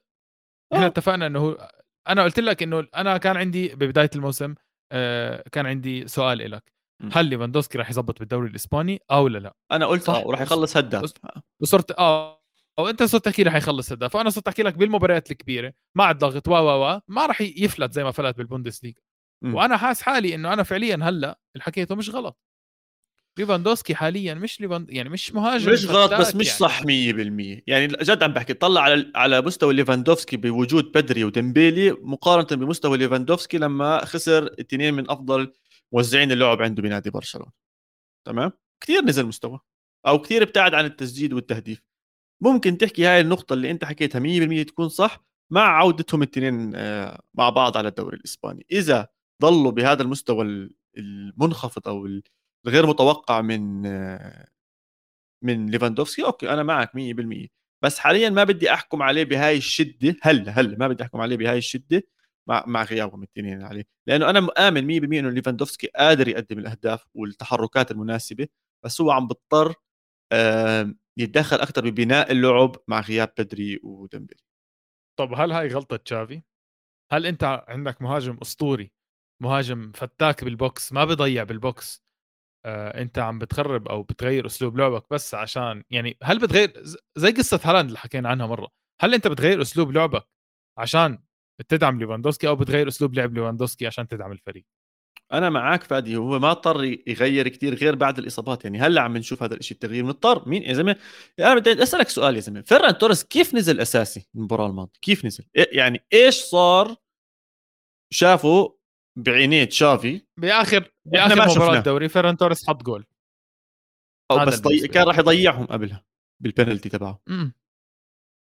إحنا 0.73 0.85
آه. 0.85 0.87
اتفقنا 0.87 1.27
إنه 1.27 1.39
هو 1.39 1.71
أنا 2.07 2.23
قلت 2.23 2.39
لك 2.39 2.63
إنه 2.63 2.87
أنا 2.95 3.17
كان 3.17 3.37
عندي 3.37 3.75
ببداية 3.75 4.09
الموسم 4.15 4.55
آه 4.91 5.43
كان 5.51 5.65
عندي 5.65 6.07
سؤال 6.07 6.51
لك 6.51 6.71
هل 7.11 7.25
ليفاندوسكي 7.25 7.77
راح 7.77 7.89
يزبط 7.89 8.19
بالدوري 8.19 8.49
الإسباني 8.49 9.01
أو 9.11 9.27
لا 9.27 9.37
لا؟ 9.37 9.55
أنا 9.71 9.85
قلت 9.85 10.09
آه 10.09 10.27
وراح 10.27 10.41
يخلص 10.41 10.77
هداف. 10.77 11.13
وصرت 11.61 11.91
آه. 11.91 12.44
أو 12.79 12.89
أنت 12.89 13.03
صرت 13.03 13.25
تحكي 13.25 13.43
رح 13.43 13.55
يخلص 13.55 13.91
هداف 13.91 14.13
فأنا 14.13 14.29
صرت 14.29 14.47
أحكي 14.47 14.63
لك 14.63 14.73
بالمباريات 14.73 15.31
الكبيرة 15.31 15.73
مع 15.95 16.11
الضغط 16.11 16.47
و 16.47 16.51
و 16.51 16.85
و 16.85 17.01
ما 17.07 17.25
راح 17.25 17.41
يفلت 17.41 17.93
زي 17.93 18.03
ما 18.03 18.11
فلت 18.11 18.38
بالبوندسليغا. 18.38 19.01
وأنا 19.43 19.77
حاس 19.77 20.01
حالي 20.01 20.35
إنه 20.35 20.53
أنا 20.53 20.63
فعليا 20.63 20.95
هلأ 20.95 21.39
اللي 21.55 21.63
حكيته 21.63 21.95
مش 21.95 22.09
غلط. 22.09 22.38
ليفاندوسكي 23.39 23.95
حاليا 23.95 24.33
مش 24.33 24.61
ليفاند 24.61 24.89
يعني 24.89 25.09
مش 25.09 25.33
مهاجم 25.33 25.71
مش 25.71 25.85
غلط 25.85 26.13
بس 26.13 26.35
مش 26.35 26.45
يعني. 26.47 26.57
صح 26.59 26.81
100% 26.83 27.63
يعني 27.67 27.88
جد 27.88 28.23
عم 28.23 28.33
بحكي 28.33 28.53
طلع 28.53 28.81
على 28.81 29.11
على 29.15 29.41
مستوى 29.41 29.73
ليفاندوفسكي 29.73 30.38
بوجود 30.38 30.91
بدري 30.91 31.23
وديمبيلي 31.23 31.91
مقارنة 31.91 32.65
بمستوى 32.65 32.97
ليفاندوفسكي 32.97 33.57
لما 33.57 34.05
خسر 34.05 34.55
اثنين 34.59 34.93
من 34.93 35.11
أفضل 35.11 35.53
موزعين 35.91 36.31
اللعب 36.31 36.61
عنده 36.61 36.81
بنادي 36.81 37.09
برشلونة. 37.09 37.51
تمام؟ 38.25 38.51
كثير 38.83 39.01
نزل 39.01 39.25
مستوى 39.25 39.59
أو 40.07 40.19
كثير 40.21 40.43
ابتعد 40.43 40.73
عن 40.73 40.85
التسديد 40.85 41.33
والتهديف. 41.33 41.81
ممكن 42.41 42.77
تحكي 42.77 43.05
هاي 43.05 43.21
النقطة 43.21 43.53
اللي 43.53 43.71
أنت 43.71 43.85
حكيتها 43.85 44.19
100% 44.19 44.67
تكون 44.67 44.89
صح 44.89 45.25
مع 45.51 45.61
عودتهم 45.79 46.23
الاثنين 46.23 46.75
آه، 46.75 47.21
مع 47.33 47.49
بعض 47.49 47.77
على 47.77 47.87
الدوري 47.87 48.17
الإسباني. 48.17 48.65
إذا 48.71 49.07
ضلوا 49.41 49.71
بهذا 49.71 50.03
المستوى 50.03 50.69
المنخفض 50.97 51.87
أو 51.87 52.07
الغير 52.67 52.87
متوقع 52.87 53.41
من 53.41 53.85
آه، 53.85 54.47
من 55.43 55.69
ليفاندوفسكي 55.69 56.25
أوكي 56.25 56.49
أنا 56.53 56.63
معك 56.63 56.91
100% 56.95 57.47
بس 57.83 57.99
حاليا 57.99 58.29
ما 58.29 58.43
بدي 58.43 58.73
أحكم 58.73 59.01
عليه 59.03 59.23
بهاي 59.23 59.57
الشدة 59.57 60.15
هلأ 60.21 60.51
هلأ 60.51 60.77
ما 60.77 60.87
بدي 60.87 61.03
أحكم 61.03 61.21
عليه 61.21 61.37
بهاي 61.37 61.57
الشدة 61.57 62.03
مع 62.49 62.63
مع 62.67 62.83
غيابهم 62.83 63.23
الاثنين 63.23 63.61
عليه. 63.63 63.83
لأنه 64.07 64.29
أنا 64.29 64.39
مآمن 64.39 64.87
100% 64.87 65.19
إنه 65.19 65.29
ليفاندوفسكي 65.29 65.87
قادر 65.87 66.27
يقدم 66.27 66.59
الأهداف 66.59 67.05
والتحركات 67.15 67.91
المناسبة 67.91 68.47
بس 68.85 69.01
هو 69.01 69.11
عم 69.11 69.27
بيضطر 69.27 69.75
يتدخل 71.19 71.58
أكثر 71.58 71.89
ببناء 71.89 72.32
اللعب 72.32 72.75
مع 72.88 72.99
غياب 73.01 73.34
بدري 73.39 73.80
وديمبلي. 73.84 74.39
طب 75.19 75.34
هل 75.34 75.51
هاي 75.51 75.67
غلطة 75.67 75.97
تشافي؟ 75.97 76.41
هل 77.12 77.25
أنت 77.25 77.63
عندك 77.67 78.01
مهاجم 78.01 78.38
أسطوري 78.41 78.91
مهاجم 79.43 79.91
فتاك 79.91 80.43
بال 80.43 80.63
box 80.63 80.93
ما 80.93 81.06
بيضيع 81.06 81.43
بال 81.43 81.67
box 81.67 82.03
آه 82.65 83.01
أنت 83.01 83.19
عم 83.19 83.39
بتخرب 83.39 83.88
أو 83.88 84.04
بتغير 84.04 84.45
أسلوب 84.45 84.78
لعبك 84.78 85.06
بس 85.12 85.36
عشان 85.36 85.84
يعني 85.91 86.17
هل 86.23 86.39
بتغير 86.39 86.84
زي 87.17 87.32
قصة 87.32 87.60
هالاند 87.63 87.88
اللي 87.88 87.99
حكينا 87.99 88.30
عنها 88.30 88.47
مرة 88.47 88.69
هل 89.01 89.13
أنت 89.13 89.28
بتغير 89.28 89.62
أسلوب 89.62 89.91
لعبك 89.91 90.28
عشان 90.78 91.19
تدعم 91.69 91.99
ليفاندوسكي 91.99 92.47
أو 92.47 92.56
بتغير 92.56 92.88
أسلوب 92.88 93.13
لعب 93.15 93.34
ليفاندوسكي 93.34 93.88
عشان 93.88 94.08
تدعم 94.08 94.32
الفريق؟ 94.32 94.65
أنا 95.33 95.49
معك 95.49 95.83
فادي 95.83 96.15
هو 96.15 96.39
ما 96.39 96.51
اضطر 96.51 96.83
يغير 96.83 97.47
كثير 97.47 97.75
غير 97.75 97.95
بعد 97.95 98.17
الإصابات 98.17 98.63
يعني 98.63 98.79
هلأ 98.79 99.01
عم 99.01 99.17
نشوف 99.17 99.43
هذا 99.43 99.55
الشيء 99.55 99.75
التغيير 99.75 100.05
مضطر 100.05 100.49
مين 100.49 100.63
يا 100.63 100.73
زلمة؟ 100.73 100.95
أنا 101.39 101.55
بدي 101.55 101.83
أسألك 101.83 102.09
سؤال 102.09 102.35
يا 102.35 102.39
زلمة 102.39 102.61
فيران 102.61 102.97
توريس 102.97 103.23
كيف 103.23 103.55
نزل 103.55 103.79
أساسي 103.79 104.29
المباراة 104.35 104.67
الماضية؟ 104.67 104.91
كيف 105.01 105.25
نزل؟ 105.25 105.43
يعني 105.55 106.05
إيش 106.13 106.35
صار؟ 106.35 106.95
شافوا 108.13 108.69
بعينيه 109.19 109.63
تشافي. 109.63 110.21
بآخر 110.38 110.91
بآخر 111.05 111.55
مباراة 111.55 111.77
الدوري 111.77 112.09
فيران 112.09 112.38
توريس 112.38 112.67
حط 112.67 112.83
جول. 112.83 113.05
أو 114.31 114.45
بس 114.45 114.59
طي... 114.59 114.88
كان 114.88 115.07
راح 115.07 115.19
يضيعهم 115.19 115.65
قبلها 115.65 116.05
بالبنالتي 116.43 116.89
تبعه. 116.89 117.21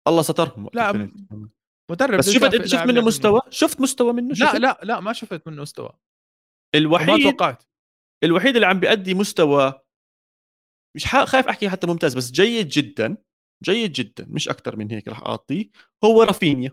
الله 0.08 0.22
سترهم 0.22 0.70
لا 0.74 1.12
مدرب 1.92 2.18
بس 2.18 2.30
شفت 2.30 2.66
شفت 2.66 2.84
منه 2.84 3.02
مستوى؟ 3.02 3.42
شفت 3.50 3.82
مستوى 3.82 4.13
منه؟ 4.13 4.34
شفت؟ 4.34 4.54
لا 4.54 4.60
لا 4.60 4.80
لا 4.84 5.00
ما 5.00 5.13
شفت 5.13 5.48
منه 5.48 5.62
مستوى. 5.62 5.92
الوحيد 6.78 7.10
ما 7.10 7.32
توقعت. 7.32 7.63
الوحيد 8.24 8.56
اللي 8.56 8.68
عم 8.68 8.80
بيأدي 8.80 9.13
مستوى 9.13 9.82
مش 10.96 11.08
خايف 11.08 11.48
أحكي 11.48 11.70
حتى 11.70 11.88
ممتاز 11.88 12.18
بس 12.18 12.32
جيد 12.32 12.68
جدا 12.68 13.18
جيد 13.63 13.92
جدا 13.92 14.26
مش 14.30 14.50
أكثر 14.50 14.76
من 14.76 14.92
هيك 14.92 15.08
راح 15.08 15.22
أعطيه 15.22 15.70
هو 16.04 16.24
رافينيا. 16.24 16.72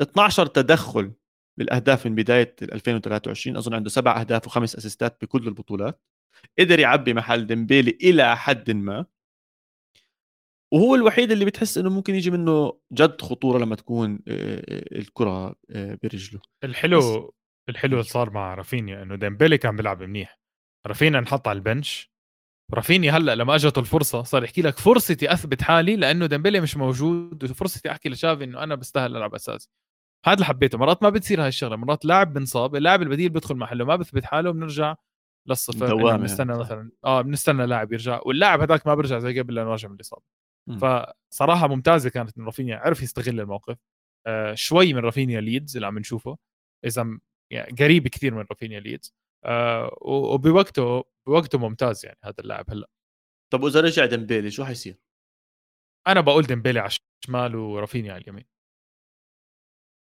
12 0.00 0.46
تدخل 0.46 1.12
بالاهداف 1.58 2.06
من 2.06 2.14
بداية 2.14 2.56
2023 2.62 3.56
أظن 3.56 3.74
عنده 3.74 3.90
سبع 3.90 4.20
أهداف 4.20 4.46
وخمس 4.46 4.76
assistات 4.76 5.24
بكل 5.24 5.48
البطولات. 5.48 6.02
قدر 6.58 6.80
يعبي 6.80 7.14
محل 7.14 7.46
ديمبيلي 7.46 7.98
إلى 8.02 8.36
حد 8.36 8.70
ما. 8.70 9.06
وهو 10.74 10.94
الوحيد 10.94 11.30
اللي 11.30 11.44
بتحس 11.44 11.78
إنه 11.78 11.90
ممكن 11.90 12.14
يجي 12.14 12.30
منه 12.30 12.78
جد 12.92 13.20
خطورة 13.20 13.58
لما 13.58 13.76
تكون 13.76 14.20
الكرة 14.28 15.54
برجله. 15.70 16.40
الحلو 16.64 17.34
الحلو 17.68 17.92
اللي 17.92 18.02
صار 18.02 18.30
مع 18.30 18.54
رافينيا 18.54 19.02
إنه 19.02 19.16
ديمبيلي 19.16 19.58
كان 19.58 19.76
بيلعب 19.76 20.02
منيح. 20.02 20.38
رافينيا 20.86 21.18
انحط 21.18 21.48
على 21.48 21.56
ال 21.56 21.64
bench. 21.64 22.12
رافينيا 22.74 23.12
هلأ 23.12 23.34
لما 23.34 23.54
اجته 23.54 23.78
الفرصة 23.78 24.22
صار 24.22 24.44
يحكي 24.44 24.62
لك 24.62 24.78
فرصتي 24.78 25.32
أثبت 25.32 25.62
حالي 25.62 25.96
لأنه 25.96 26.26
ديمبلي 26.26 26.60
مش 26.60 26.76
موجود 26.76 27.44
وفرصتي 27.44 27.90
أحكي 27.90 28.08
لشافي 28.08 28.44
إنه 28.44 28.62
أنا 28.62 28.74
بستاهل 28.74 29.16
ألعب 29.16 29.34
أساسي. 29.34 29.68
هذا 30.26 30.34
اللي 30.34 30.44
حبيته. 30.44 30.78
مرات 30.78 31.02
ما 31.02 31.10
بتصير 31.10 31.42
هاي 31.42 31.48
الشغلة 31.48 31.76
مرات 31.76 32.04
لاعب 32.04 32.32
بنصاب 32.32 32.76
اللاعب 32.76 33.02
البديل 33.02 33.28
بيدخل 33.28 33.56
محله 33.56 33.84
ما 33.84 33.96
بثبت 33.96 34.24
حاله 34.24 34.50
بنرجع 34.50 34.94
للصفر 35.48 36.16
بنستنى 36.16 36.58
مثلا 36.58 36.90
آه 37.04 37.20
بنستنى 37.22 37.66
لاعب 37.66 37.92
يرجع 37.92 38.20
واللاعب 38.26 38.60
هذاك 38.60 38.86
ما 38.86 38.94
بيرجع 38.94 39.18
زي 39.18 39.40
قبل 39.40 39.54
لأنه 39.54 39.68
راجع 39.70 39.88
من 39.88 39.94
الاصابه 39.94 40.22
فصراحة 40.80 41.68
ممتازة 41.68 42.10
كانت 42.10 42.38
من 42.38 42.46
رافينيا 42.46 42.76
عرف 42.76 43.02
يستغل 43.02 43.40
الموقف. 43.40 43.76
آه 44.26 44.54
شوي 44.54 44.92
من 44.94 45.00
رافينيا 45.00 45.40
ليدز 45.40 45.76
اللي 45.76 45.86
عم 45.86 45.98
نشوفه. 45.98 46.38
إذا 46.84 47.18
يعني 47.52 47.76
قريب 47.78 48.08
كثير 48.08 48.34
من 48.34 48.44
رافينيا 48.50 48.80
ليدز. 48.80 49.14
آه 49.44 49.98
وبوقته 50.00 51.04
بوقته 51.26 51.58
ممتاز 51.58 52.06
يعني 52.06 52.18
هذا 52.24 52.34
اللاعب 52.38 52.70
هلأ. 52.70 52.90
طب 53.52 53.62
وإذا 53.62 53.80
رجع 53.80 54.06
ديمبيلي 54.06 54.50
شو 54.50 54.64
حيصير؟ 54.64 54.96
أنا 56.06 56.20
بقول 56.20 56.42
ديمبيلي 56.42 56.80
على 56.80 56.90
الشمال 57.24 57.56
ورافينيا 57.56 58.12
على 58.12 58.22
اليمين. 58.22 58.44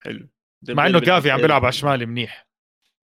حلو. 0.04 0.30
مع 0.70 0.88
إنه 0.88 1.00
جافي 1.00 1.32
عم 1.32 1.42
بيلعب 1.42 1.62
على 1.66 1.70
الشمال 1.70 2.08
منيح. 2.08 2.48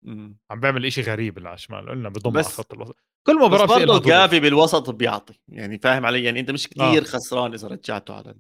مم. 0.03 0.39
عم 0.51 0.61
بيعمل 0.61 0.87
إشي 0.87 1.03
غريب 1.03 1.47
على 1.47 1.55
الشمال. 1.55 1.89
قلنا 1.89 2.09
بضم 2.09 2.37
على 2.37 2.45
خط 2.45 2.73
الوسط. 2.73 2.97
كل 3.27 3.37
مباراة 3.37 3.65
بس 3.65 3.71
برضه 3.71 4.01
جافي 4.01 4.41
بالوسط 4.41 4.91
بيعطي. 4.91 5.41
يعني 5.49 5.79
فاهم 5.79 6.07
علي؟ 6.07 6.25
يعني 6.25 6.41
أنت 6.41 6.51
مش 6.51 6.69
كثير 6.69 7.03
آه. 7.03 7.07
خسران 7.07 7.53
إذا 7.53 7.69
رجعته 7.69 8.15
على 8.15 8.35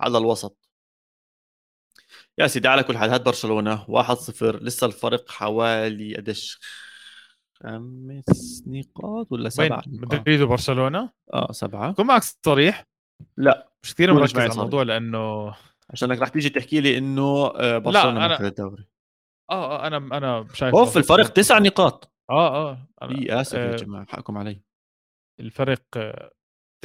على 0.00 0.18
الوسط. 0.18 0.69
يا 2.40 2.46
سيدي 2.46 2.68
على 2.68 2.82
كل 2.82 2.98
حال 2.98 3.10
هاد 3.10 3.24
برشلونة 3.24 3.84
1-0 3.84 4.42
لسه 4.42 4.86
الفرق 4.86 5.30
حوالي 5.30 6.16
قديش 6.16 6.58
خمس 7.62 8.62
نقاط 8.66 9.32
ولا 9.32 9.48
سبعة 9.48 9.82
مدريد 9.86 10.40
وبرشلونة؟ 10.40 11.10
آه 11.34 11.52
سبعة. 11.52 11.92
كن 11.92 12.06
معك 12.06 12.22
صريح؟ 12.22 12.86
لا. 13.36 13.70
مش 13.82 13.94
كثير 13.94 14.14
مركز 14.14 14.38
على 14.38 14.52
الموضوع 14.52 14.82
لأنه 14.82 15.54
عشانك 15.90 16.18
رح 16.18 16.28
تيجي 16.28 16.48
تحكي 16.48 16.80
لي 16.80 16.98
إنه 16.98 17.46
آه، 17.46 17.78
برشلونة 17.78 18.26
لا 18.26 18.26
أنا... 18.40 18.48
الدوري. 18.48 18.86
آه 19.50 19.84
آه 19.84 19.86
أنا 19.86 19.96
أنا 19.96 20.46
شايف 20.54 20.74
أوف 20.74 20.96
الفرق 20.96 21.28
تسع 21.28 21.58
نقاط. 21.58 22.12
آه 22.30 22.70
آه. 22.70 22.88
اي 23.02 23.40
اسف 23.40 23.56
آه... 23.58 23.70
يا 23.70 23.76
جماعة 23.76 24.06
حقكم 24.08 24.38
علي. 24.38 24.60
الفرق 25.40 25.82
آه، 25.96 26.32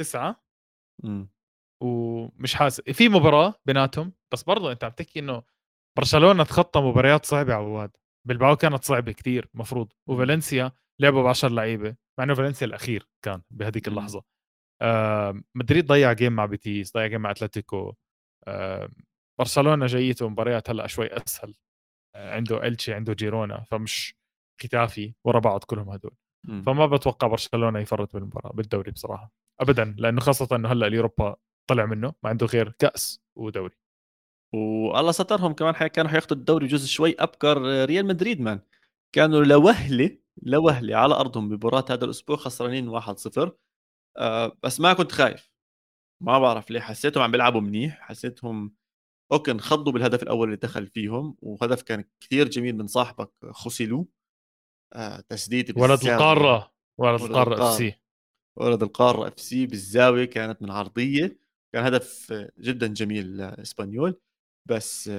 تسعة. 0.00 0.44
امم 1.04 1.35
ومش 1.82 2.54
حاسس. 2.54 2.80
في 2.80 3.08
مباراة 3.08 3.54
بيناتهم 3.66 4.12
بس 4.32 4.42
برضه 4.42 4.72
أنت 4.72 4.84
عم 4.84 4.90
تحكي 4.90 5.18
إنه 5.20 5.42
برشلونة 5.98 6.44
تخطى 6.44 6.80
مباريات 6.80 7.24
صعبة 7.24 7.54
عواد. 7.54 7.90
بالباو 8.28 8.56
كانت 8.56 8.84
صعبة 8.84 9.12
كثير 9.12 9.48
مفروض 9.54 9.92
وفالنسيا 10.06 10.72
لعبوا 11.00 11.22
ب 11.22 11.26
10 11.26 11.48
لعيبة 11.48 11.96
مع 12.18 12.24
إنه 12.24 12.34
فالنسيا 12.34 12.66
الأخير 12.66 13.08
كان 13.24 13.42
بهذيك 13.50 13.88
اللحظة. 13.88 14.22
آه 14.82 15.42
مدريد 15.54 15.86
ضيع 15.86 16.12
game 16.12 16.32
مع 16.32 16.46
بيتيس 16.46 16.92
ضيع 16.94 17.06
game 17.06 17.20
مع 17.20 17.30
أتلتيكو. 17.30 17.94
آه 18.48 18.88
برشلونة 19.38 19.86
جايته 19.86 20.28
مباريات 20.28 20.70
هلأ 20.70 20.86
شوي 20.86 21.06
أسهل. 21.06 21.54
آه 22.14 22.34
عنده 22.34 22.66
إلتشي 22.66 22.94
عنده 22.94 23.12
جيرونا 23.12 23.60
فمش 23.62 24.14
ختافي 24.62 25.14
ورا 25.24 25.38
بعض 25.38 25.64
كلهم 25.64 25.90
هدول. 25.90 26.16
فما 26.66 26.86
بتوقع 26.86 27.28
برشلونة 27.28 27.78
يفرط 27.78 28.12
بالمباراة 28.14 28.52
بالدوري 28.52 28.90
بصراحة. 28.90 29.32
ابدا 29.60 29.94
لأنه 29.98 30.20
خاصة 30.20 30.56
إنه 30.56 30.72
هلأ 30.72 30.86
اليوروبا 30.86 31.36
طلع 31.66 31.86
منه 31.86 32.14
ما 32.22 32.30
عنده 32.30 32.46
غير 32.46 32.72
كأس 32.78 33.20
ودوري. 33.36 33.74
والله 34.54 35.12
سترهم 35.12 35.52
كمان 35.52 35.74
كانوا 35.74 36.10
حياخذوا 36.10 36.38
الدوري 36.38 36.66
جزء 36.66 36.86
شوي 36.86 37.14
أبكر 37.18 37.84
ريال 37.84 38.06
مدريد 38.06 38.40
مان 38.40 38.60
كانوا 39.12 39.44
لوهلة 39.44 40.18
لوهلة 40.42 40.96
على 40.96 41.14
أرضهم 41.14 41.48
بمباراة 41.48 41.84
هذا 41.90 42.04
الأسبوع 42.04 42.36
خسرانين 42.36 43.00
1-0 43.00 43.50
آه 44.18 44.56
بس 44.62 44.80
ما 44.80 44.92
كنت 44.92 45.12
خايف. 45.12 45.50
ما 46.22 46.38
بعرف 46.38 46.70
ليه. 46.70 46.80
حسيتهم 46.80 47.22
عم 47.22 47.30
بيلعبوا 47.30 47.60
منيح. 47.60 48.00
حسيتهم 48.00 48.74
أوكي 49.32 49.50
انخضوا 49.50 49.92
بالهدف 49.92 50.22
الأول 50.22 50.46
اللي 50.46 50.56
دخل 50.56 50.86
فيهم 50.86 51.36
وهدف 51.42 51.82
كان 51.82 52.04
كثير 52.20 52.48
جميل 52.48 52.76
من 52.76 52.86
صاحبك 52.86 53.30
خسلو 53.50 54.08
آه 54.94 55.20
تسديد 55.20 55.78
ولد 55.78 56.04
القارة 56.04 56.72
ولد 56.98 57.22
القارة 57.22 57.68
FC. 57.68 57.94
ولد 58.56 58.82
القارة 58.82 59.28
FC 59.28 59.66
بالزاوية 59.66 60.24
كانت 60.24 60.62
من 60.62 60.70
عرضيه 60.70 61.45
كان 61.72 61.84
هدف 61.84 62.32
جدا 62.58 62.86
جميل 62.86 63.40
اسبانيول 63.40 64.20
بس 64.66 65.10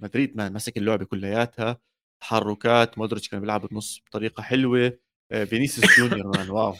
مدريد 0.00 0.36
ما 0.36 0.48
مسك 0.48 0.76
اللعبه 0.76 1.04
كلياتها 1.04 1.80
تحركات 2.20 2.98
مودريتش 2.98 3.28
كان 3.28 3.40
بيلعب 3.40 3.60
بالنص 3.60 4.02
بطريقة 4.06 4.42
حلوة 4.42 4.98
فينيسيوس 5.28 5.98
جونيور 5.98 6.36
man 6.36 6.50
wow 6.50 6.76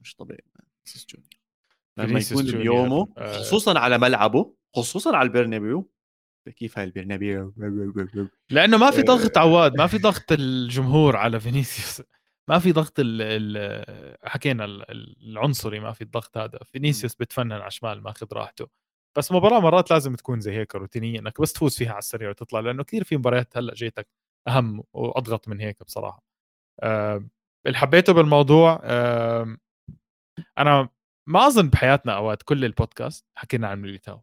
مش 0.00 0.14
طبيعي 0.18 0.44
فينيسيوس 0.84 1.06
جونيور. 1.10 1.30
لما 1.96 2.20
يكون 2.20 2.62
بيومه 2.62 3.12
آه. 3.18 3.38
خصوصا 3.38 3.78
على 3.78 3.98
ملعبه 3.98 4.54
خصوصا 4.76 5.16
على 5.16 5.26
البرنابيو 5.26 5.90
كيف 6.56 6.78
هاي 6.78 6.84
البرنابيو؟ 6.84 7.54
لأنه 8.50 8.76
ما 8.76 8.90
في 8.90 9.02
ضغط 9.02 9.38
عواد 9.38 9.76
ما 9.78 9.86
في 9.86 9.98
ضغط 9.98 10.32
الجمهور 10.32 11.16
على 11.16 11.40
فينيسيوس. 11.40 12.06
ما 12.50 12.58
في 12.58 12.72
ضغط 12.72 13.00
ال 13.00 13.22
ال 13.22 14.16
حكينا 14.28 14.64
العنصري 14.64 15.80
ما 15.80 15.92
في 15.92 16.00
الضغط 16.04 16.36
هذا. 16.38 16.58
فينيسيوس 16.64 17.14
بتفنن 17.14 17.52
على 17.52 17.66
الشمال 17.66 18.02
ماخذ 18.02 18.26
راحته. 18.32 18.68
بس 19.18 19.32
مباراة 19.32 19.60
مرات 19.60 19.90
لازم 19.90 20.14
تكون 20.14 20.40
زي 20.40 20.52
هيك 20.52 20.74
روتينيه 20.74 21.18
إنك 21.18 21.40
بس 21.40 21.52
تفوز 21.52 21.76
فيها 21.78 21.90
على 21.90 21.98
السريع 21.98 22.28
وتطلع 22.30 22.60
لأنه 22.60 22.84
كثير 22.84 23.04
في 23.04 23.16
مباريات 23.16 23.56
هلأ 23.56 23.74
جيتك 23.74 24.08
أهم 24.48 24.82
وأضغط 24.92 25.48
من 25.48 25.60
هيك 25.60 25.82
بصراحة. 25.82 26.22
أه 26.82 27.28
اللي 27.66 27.78
حبيته 27.78 28.12
بالموضوع 28.12 28.80
أه 28.84 29.56
أنا 30.58 30.88
ما 31.28 31.46
أظن 31.46 31.68
بحياتنا 31.70 32.16
أوقات 32.16 32.42
كل 32.42 32.64
البودكاست 32.64 33.26
حكينا 33.38 33.68
عن 33.68 33.82
ميليتاو. 33.82 34.22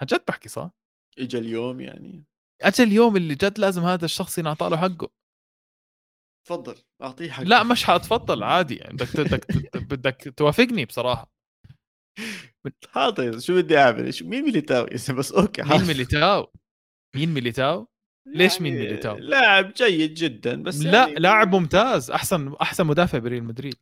عن 0.00 0.06
جد 0.06 0.24
بحكي 0.28 0.48
صح؟ 0.48 0.70
اجى 1.18 1.38
اليوم 1.38 1.80
يعني. 1.80 2.24
اجى 2.62 2.82
اليوم 2.82 3.16
اللي 3.16 3.34
جد 3.34 3.58
لازم 3.58 3.82
هذا 3.84 4.04
الشخص 4.04 4.38
ينعطى 4.38 4.68
له 4.70 4.76
حقه. 4.76 5.21
تفضل 6.44 6.74
أعطيه 7.02 7.30
حقه 7.30 7.44
لا 7.44 7.62
مش 7.62 7.84
حاتفضل 7.84 8.42
عادي 8.42 8.76
يعني. 8.76 8.94
بدك 8.94 9.20
بدك 9.20 9.46
بدك 9.76 10.34
توافقني 10.36 10.84
بصراحة. 10.84 11.32
حاضر 12.92 13.38
شو 13.38 13.54
بدي 13.56 13.78
أعمل؟ 13.78 14.12
مين 14.22 14.44
ميليتاو؟ 14.44 14.86
بس 15.18 15.32
أوكي 15.32 15.62
حاضر. 15.62 15.78
مين 15.78 15.86
ميليتاو؟ 15.86 16.52
مين 17.16 17.34
ميليتاو؟ 17.34 17.88
ليش 18.26 18.60
مين 18.60 18.74
يعني 18.74 18.86
ميليتاو؟ 18.86 19.16
لاعب 19.16 19.72
جيد 19.72 20.14
جدا 20.14 20.62
بس 20.62 20.80
لا 20.80 20.98
يعني 20.98 21.14
لاعب 21.14 21.54
ممتاز 21.54 22.10
أحسن 22.10 22.54
أحسن 22.62 22.86
مدافع 22.86 23.18
بريال 23.18 23.44
مدريد. 23.44 23.76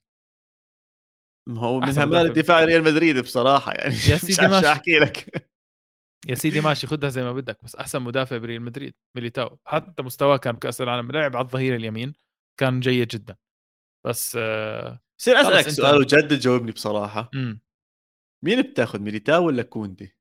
ما 1.49 1.61
هو 1.61 1.81
من 1.81 1.99
همال 1.99 2.27
الدفاع 2.27 2.65
ريال 2.65 2.83
مدريد 2.85 3.19
بصراحة 3.19 3.73
يعني. 3.73 3.95
يا 3.95 4.17
سيدي 4.27 4.49
ماشي. 4.49 4.73
أحكي 4.73 4.99
لك. 4.99 5.49
يا 6.29 6.35
سيدي 6.35 6.61
ماشي 6.61 6.87
خدها 6.87 7.11
زي 7.11 7.23
ما 7.23 7.33
بدك 7.33 7.65
بس 7.65 7.77
أحسن 7.77 8.03
مدافع 8.03 8.37
بريال 8.37 8.63
مدريد 8.63 8.95
ميليتاو. 9.17 9.59
حتى 9.65 10.03
مستواه 10.03 10.37
كان 10.37 10.53
بكاس 10.55 10.81
العالم 10.81 11.13
لعب 11.13 11.37
على 11.37 11.45
الظهير 11.45 11.77
اليمين. 11.77 12.15
كان 12.61 12.81
جيد 12.81 13.09
جدا. 13.09 13.37
بس 14.07 14.37
آه 14.37 15.01
سير 15.21 15.41
أسألك 15.41 15.69
سؤال 15.69 16.01
وجد 16.01 16.29
تجاوبني 16.29 16.73
بصراحة. 16.73 17.31
م. 17.35 17.59
مين 18.45 18.63
بتاخذ 18.63 19.01
ميليتاو 19.01 19.47
ولا 19.47 19.63
كوندي؟ 19.63 20.17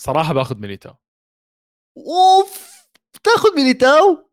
صراحة 0.00 0.34
باخذ 0.34 0.60
ميليتاو. 0.60 0.94
أوف! 1.96 2.74
بتاخذ 3.14 3.56
ميليتاو؟ 3.56 4.30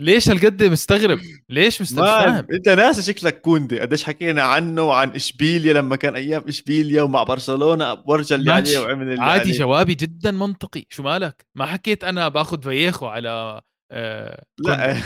ليش 0.00 0.28
هالقد 0.28 0.62
مستغرب؟ 0.62 1.20
ليش 1.48 1.80
مستغرب؟ 1.82 2.50
أنت 2.50 2.68
ناسي 2.68 3.12
شكلك 3.12 3.40
كوندي 3.40 3.80
قديش 3.80 4.04
حكينا 4.04 4.42
عنه 4.42 4.82
وعن 4.82 5.10
إشبيليا 5.10 5.72
لما 5.72 5.96
كان 5.96 6.14
أيام 6.16 6.44
إشبيليا 6.48 7.02
ومع 7.02 7.22
برشلونة 7.22 8.02
ورجى 8.06 8.34
اللي 8.34 8.52
عليه 8.52 8.78
وعمل 8.78 9.08
اللي 9.08 9.22
عادي 9.22 9.42
عليه. 9.48 9.58
جوابي 9.58 9.94
جدا 9.94 10.30
منطقي 10.30 10.84
شو 10.90 11.02
مالك؟ 11.02 11.46
ما 11.54 11.66
حكيت 11.66 12.04
أنا 12.04 12.28
باخذ 12.28 12.62
فييخو 12.62 13.06
على 13.06 13.60
آه 13.92 14.44
لا 14.58 14.96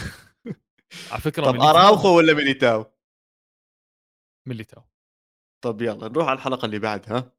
على 1.10 1.20
فكرة 1.20 1.44
طب 1.44 1.60
أراوخو 1.60 2.16
ولا 2.16 2.34
ميليتاو؟ 2.34 2.84
ميليتاو 4.48 4.82
طب 5.64 5.82
يلا 5.82 6.08
نروح 6.08 6.28
على 6.28 6.36
الحلقة 6.36 6.66
اللي 6.66 6.78
بعدها 6.78 7.32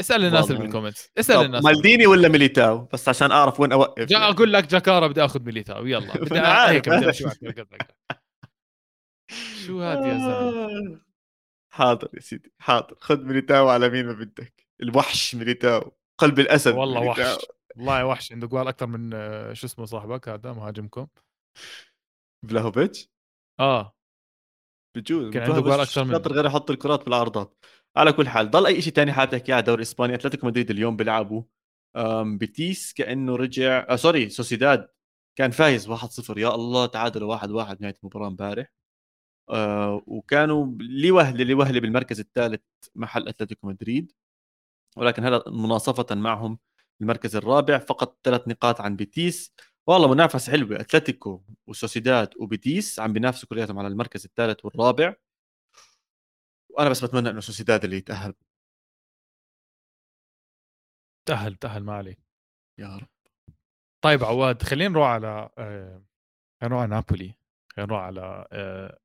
اسأل 0.00 0.24
الناس 0.24 0.50
اللي 0.50 0.62
بالكومنتس 0.62 1.10
اسأل 1.18 1.44
الناس. 1.44 1.64
مالديني 1.64 2.06
ولا 2.06 2.28
ميليتاو؟ 2.28 2.88
بس 2.92 3.08
عشان 3.08 3.30
أعرف 3.30 3.60
وين 3.60 3.72
أوقف. 3.72 4.04
جا. 4.04 4.18
أقول 4.18 4.52
لك 4.52 4.66
جاكارا 4.66 5.06
بدي 5.06 5.24
آخذ 5.24 5.42
ميليتاو. 5.42 5.86
يلا. 5.86 6.14
بدي 6.20 6.40
هيك 6.40 6.88
بدي 6.88 7.12
شو 9.66 9.82
هذا 9.82 10.06
يا 10.06 10.18
زلمة؟ 10.18 11.00
حاضر 11.74 12.08
يا 12.14 12.20
سيدي 12.20 12.52
حاضر. 12.58 12.96
خذ 13.00 13.24
ميليتاو 13.24 13.68
على 13.68 13.88
مين 13.88 14.06
ما 14.06 14.12
بدك. 14.12 14.66
الوحش 14.82 15.34
ميليتاو. 15.34 15.92
قلب 16.18 16.40
الأسد 16.40 16.74
والله 16.74 17.00
وحش. 17.00 17.36
والله 17.76 18.06
وحش. 18.06 18.32
عنده 18.32 18.46
جوال 18.46 18.68
أكثر 18.68 18.86
من 18.86 19.10
آه، 19.14 19.52
شو 19.52 19.66
اسمه 19.66 19.84
صاحبك 19.84 20.28
هذا 20.28 20.52
مهاجمكم. 20.52 21.06
فلاهوفيتش؟ 22.48 23.08
آه. 23.60 23.96
بجوز. 24.96 25.32
كان 25.32 25.42
عنده 25.42 25.60
جوال 25.60 25.80
مش 25.80 25.88
أكثر 25.88 26.04
من- 26.04 26.12
شاطر 26.12 26.32
غير 26.32 26.46
يحط 26.46 26.70
الكرات 26.70 27.04
بالعرضات. 27.04 27.64
على 27.96 28.12
كل 28.12 28.28
حال 28.28 28.50
ضل 28.50 28.66
أي 28.66 28.82
شيء 28.82 28.92
تاني 28.92 29.12
حابب 29.12 29.30
تحكي 29.30 29.52
على 29.52 29.62
دوري 29.62 29.82
اسبانيا 29.82 30.14
أتلتيكو 30.14 30.46
مدريد 30.46 30.70
اليوم 30.70 30.96
بيلعبوا 30.96 31.42
أم، 31.96 32.38
بيتيس 32.38 32.92
كأنه 32.92 33.36
رجع 33.36 33.86
آه 33.90 33.96
sorry 33.96 34.28
سوسيداد 34.28 34.88
كان 35.36 35.50
فايز 35.50 35.88
1-0 35.88 36.38
يا 36.38 36.54
الله 36.54 36.86
تعادلوا 36.86 37.28
1-1 37.36 37.80
نهاية 37.80 37.94
المباراة 38.02 38.26
امبارح. 38.28 38.72
آه 39.50 40.02
وكانوا 40.06 40.66
لي 40.80 41.10
وهله 41.10 41.44
لي 41.44 41.54
وهله 41.54 41.80
بالمركز 41.80 42.20
الثالث 42.20 42.62
محل 42.94 43.28
أتلتيكو 43.28 43.68
مدريد. 43.68 44.12
ولكن 44.96 45.24
هذا 45.24 45.44
مناصفة 45.48 46.14
معهم 46.14 46.58
المركز 47.00 47.36
الرابع 47.36 47.78
فقط 47.78 48.18
ثلاث 48.24 48.48
نقاط 48.48 48.80
عن 48.80 48.96
بيتيس. 48.96 49.54
والله 49.86 50.08
منافسة 50.14 50.52
حلوة. 50.52 50.80
أتلتيكو 50.80 51.42
وسوسيداد 51.66 52.34
وبيتيس 52.38 53.00
عم 53.00 53.12
بينافسوا 53.12 53.48
كلياتهم 53.48 53.78
على 53.78 53.88
المركز 53.88 54.24
الثالث 54.24 54.64
والرابع. 54.64 55.14
وأنا 56.76 56.90
بس 56.90 57.04
بتمنى 57.04 57.30
إنه 57.30 57.40
سوسيداد 57.40 57.84
اللي 57.84 57.96
يتأهل. 57.96 58.34
تأهل 61.28 61.54
تأهل 61.54 61.84
ما 61.84 61.94
عليه 61.94 62.16
يا 62.80 62.96
رب. 62.96 63.08
طيب 64.04 64.24
عواد 64.24 64.62
خلينا 64.62 64.88
نروح 64.90 65.08
على 65.08 65.50
آه، 65.58 66.04
خلينا 66.60 66.74
نروح 66.74 66.80
على 66.82 66.90
نابولي. 66.90 67.34
خلينا 67.72 67.92
نروح 67.92 68.02
على 68.02 68.48
آه، 68.52 68.98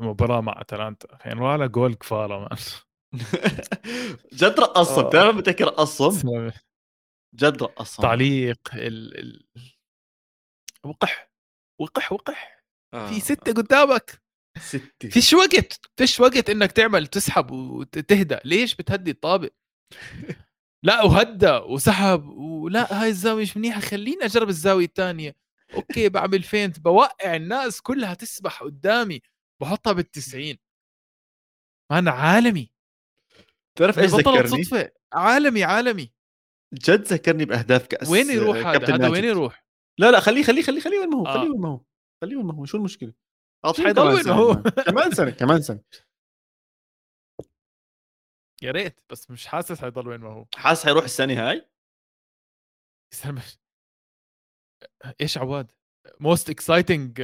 مباراة 0.00 0.40
مع 0.40 0.60
أتلانتا. 0.60 1.16
خلينا 1.16 1.40
نروح 1.40 1.52
على 1.52 1.68
جول 1.68 1.94
كفارة 1.94 2.38
مان. 2.38 2.58
جد 4.40 4.60
رقصهم. 4.60 5.04
آه. 5.04 5.08
بتعرف 5.08 5.36
متى 5.36 5.64
رقصهم؟ 5.64 6.52
جد 7.34 7.62
رقصهم. 7.62 8.02
تعليق 8.02 8.74
ال... 8.74 9.18
ال... 9.18 9.48
وقح 10.84 11.30
وقح 11.80 12.12
وقح. 12.12 12.64
آه. 12.94 13.08
في 13.08 13.20
ستة 13.20 13.52
قدامك. 13.52 14.22
ستة 14.58 15.08
فيش 15.08 15.32
وقت 15.32 15.80
فيش 15.96 16.20
وقت 16.20 16.50
إنك 16.50 16.72
تعمل 16.72 17.06
تسحب 17.06 17.50
وتهدى 17.50 18.38
ليش 18.44 18.74
بتهدي 18.74 19.10
الطابق؟ 19.10 19.50
لا 20.82 21.02
وهدى 21.02 21.50
وسحب 21.50 22.28
ولا 22.28 23.02
هاي 23.02 23.08
الزاوية 23.08 23.42
مش 23.42 23.56
منيحة. 23.56 23.80
خليني 23.80 24.24
أجرب 24.24 24.48
الزاوية 24.48 24.84
الثانية 24.84 25.36
okay 25.74 26.08
بعمل 26.08 26.42
feint 26.42 26.80
بوقع 26.80 27.36
الناس 27.36 27.80
كلها 27.80 28.14
تسبح 28.14 28.62
قدامي. 28.62 29.20
بحطها 29.60 29.92
بالتسعين. 29.92 30.58
أنا 31.90 32.10
عالمي. 32.10 32.70
تعرف 33.78 33.98
إيش 33.98 34.10
ذكرني؟ 34.10 34.64
صدفة. 34.64 34.90
عالمي 35.12 35.64
عالمي. 35.64 36.12
جد 36.74 37.02
ذكرني 37.02 37.44
بأهداف 37.44 37.86
كأس 37.86 38.08
وين 38.08 38.30
يروح 38.30 38.56
آه، 38.56 38.76
هذا؟ 38.76 39.08
وين. 39.08 39.24
يروح؟ 39.24 39.64
لا 39.98 40.10
لا 40.10 40.20
خليه 40.20 40.42
خليه 40.42 40.62
خليه 40.62 40.80
خليه 40.80 40.98
وين 40.98 41.08
ما 41.08 41.18
هو 41.18 41.26
آه. 41.26 41.32
خليه 41.32 41.50
وين 41.50 41.60
ما 41.60 41.68
هو 41.68 41.80
خليه 42.20 42.36
وين 42.36 42.46
ما 42.46 42.54
هو 42.54 42.64
شو 42.64 42.76
المشكلة؟ 42.76 43.12
حيضل 43.64 44.22
سنة 44.22 44.34
ما 44.34 44.40
هو. 44.40 44.54
كمان. 44.86 45.10
سنة 45.10 45.30
كمان 45.30 45.62
سنة. 45.62 45.80
يا 48.62 48.70
ريت 48.70 49.00
بس 49.10 49.30
مش 49.30 49.46
حاسس 49.46 49.80
حيضل 49.80 50.08
وين 50.08 50.20
ما 50.20 50.28
هو. 50.28 50.46
حاسس 50.56 50.84
حيروح 50.84 51.04
السنة 51.04 51.48
هاي. 51.50 51.68
إيش 55.20 55.38
عواد؟ 55.38 55.72
most 56.20 56.50
exciting 56.50 57.22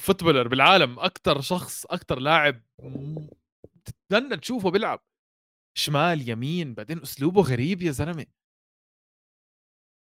footballer 0.00 0.48
بالعالم. 0.48 0.98
أكثر 0.98 1.40
شخص 1.40 1.86
أكثر 1.86 2.18
لاعب. 2.18 2.62
تتمنى 3.84 4.36
تشوفه 4.36 4.70
بيلعب. 4.70 5.06
شمال 5.78 6.30
يمين 6.30 6.74
بعدين 6.74 7.02
أسلوبه 7.02 7.42
غريب 7.42 7.82
يا 7.82 7.92
زلمة. 7.92 8.26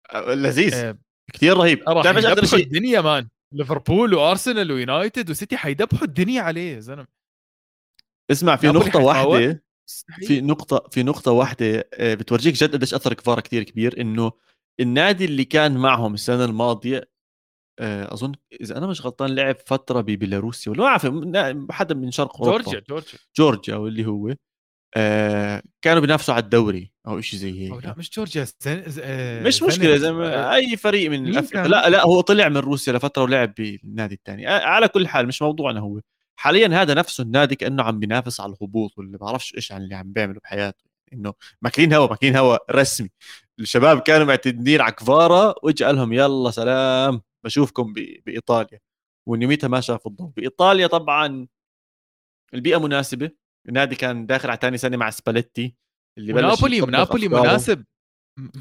آه، 0.10 0.34
لذيذ. 0.34 0.74
آه، 0.76 0.98
كثير 1.34 1.58
رهيب. 1.58 1.90
راح 1.90 2.02
بتعرف 2.02 2.18
إيش 2.18 2.26
أكثر 2.26 2.46
شيء؟ 2.46 2.66
الدنيا 2.66 3.02
man 3.02 3.30
ليفربول 3.54 4.14
وأرسنال 4.14 4.72
ويونايتد 4.72 5.30
وسيتي 5.30 5.58
حيذبحوا 5.58 6.04
الدنيا 6.08 6.42
عليه 6.42 6.76
يا 6.76 6.80
زلمة. 6.80 7.08
اسمع 8.32 8.56
في 8.56 8.68
حيفاول؟ 8.68 9.06
واحدة 9.06 9.64
في 10.28 10.42
نقطة 10.42 10.90
في 10.90 11.04
نقطة 11.04 11.32
واحدة 11.32 11.90
آه، 11.94 12.14
بتورجيك 12.14 12.54
جد 12.54 12.74
قديش 12.74 12.94
أثر 12.94 13.14
كفارا 13.14 13.42
كثير 13.42 13.64
كبير 13.64 14.02
إنه 14.02 14.32
النادي 14.80 15.26
اللي 15.26 15.46
كان 15.46 15.78
معهم 15.78 16.14
السنة 16.14 16.46
الماضية 16.46 17.10
آه، 17.80 18.14
أظن 18.14 18.32
إذا 18.62 18.78
أنا 18.78 18.88
مش 18.88 19.06
غلطان 19.06 19.36
لعب 19.36 19.56
فترة 19.66 20.02
ببيلاروسيا 20.02 20.72
ولا 20.72 20.82
ما 20.82 20.88
أعرف 20.88 21.08
حدا 21.72 21.96
من 21.96 22.12
شرق 22.12 22.42
أوروبا. 22.42 22.64
جورجيا 22.64 22.84
جورجيا. 22.90 23.20
جورجيا 23.38 23.76
أو 23.76 23.88
اللي 23.88 24.06
هو 24.06 24.36
آه، 25.00 25.64
كانوا 25.82 26.02
بينافسوا 26.02 26.34
على 26.34 26.44
الدوري 26.44 26.92
أو 27.08 27.22
شيء 27.22 27.40
زي 27.40 27.70
أو 27.72 27.76
هيك 27.76 27.86
لا 27.86 27.96
مش 27.98 28.10
جورجيا 28.12 28.48
زين 28.60 28.84
ز- 28.90 29.02
آه، 29.04 29.44
مش 29.44 29.64
زينت. 29.64 29.86
زي 30.02 30.12
ما 30.12 30.56
أي 30.56 30.78
فريق 30.78 31.10
من 31.12 31.42
كان؟ 31.42 31.66
لا 31.68 31.90
لا 31.90 32.04
هو 32.06 32.22
طلع 32.22 32.50
من 32.50 32.58
روسيا 32.58 32.94
لفترة 32.94 33.24
ولعب 33.24 33.54
بالنادي 33.58 34.16
الثاني 34.16 34.50
آه، 34.50 34.60
على 34.64 34.88
كل 34.88 35.08
حال 35.08 35.28
مش 35.28 35.42
موضوعنا 35.42 35.80
هو. 35.80 36.02
حاليا 36.40 36.82
هذا 36.82 36.94
نفسه 36.94 37.22
النادي 37.22 37.56
كأنه 37.56 37.84
عم 37.84 38.00
بينافس 38.00 38.40
على 38.40 38.54
الهبوط 38.54 38.98
واللي 38.98 39.18
بعرفش 39.18 39.56
إيش 39.56 39.72
عن 39.72 39.82
اللي 39.82 39.96
عم 39.96 40.12
بيعمله 40.14 40.40
بحياته. 40.44 40.84
إنه 41.14 41.34
ماكلين 41.62 41.94
هوا 41.94 42.08
ماكلين 42.10 42.36
هوا 42.36 42.58
رسمي. 42.72 43.10
الشباب 43.60 44.00
كانوا 44.00 44.26
معتمدين 44.28 44.82
على 44.82 44.92
كفارا 44.92 45.56
واجى 45.64 45.86
لهم 45.86 46.14
يلا 46.14 46.52
سلام 46.52 47.22
بشوفكم 47.44 47.94
ب- 47.94 48.22
بإيطاليا. 48.26 48.80
ونيوميتها 49.28 49.68
ما 49.68 49.82
شافوا 49.82 50.12
الضوء. 50.12 50.28
بإيطاليا 50.38 50.88
طبعا 50.88 51.48
البيئة 52.54 52.78
مناسبة. 52.80 53.32
النادي 53.70 53.96
كان 53.96 54.26
داخل 54.26 54.50
على 54.50 54.60
ثاني 54.62 54.78
سنة 54.78 54.98
مع 54.98 55.10
سباليتي 55.10 55.76
اللي 56.18 56.34
بلش 56.34 56.44
نابولي 56.44 56.80
أفكاره. 56.80 57.42
مناسب. 57.42 57.84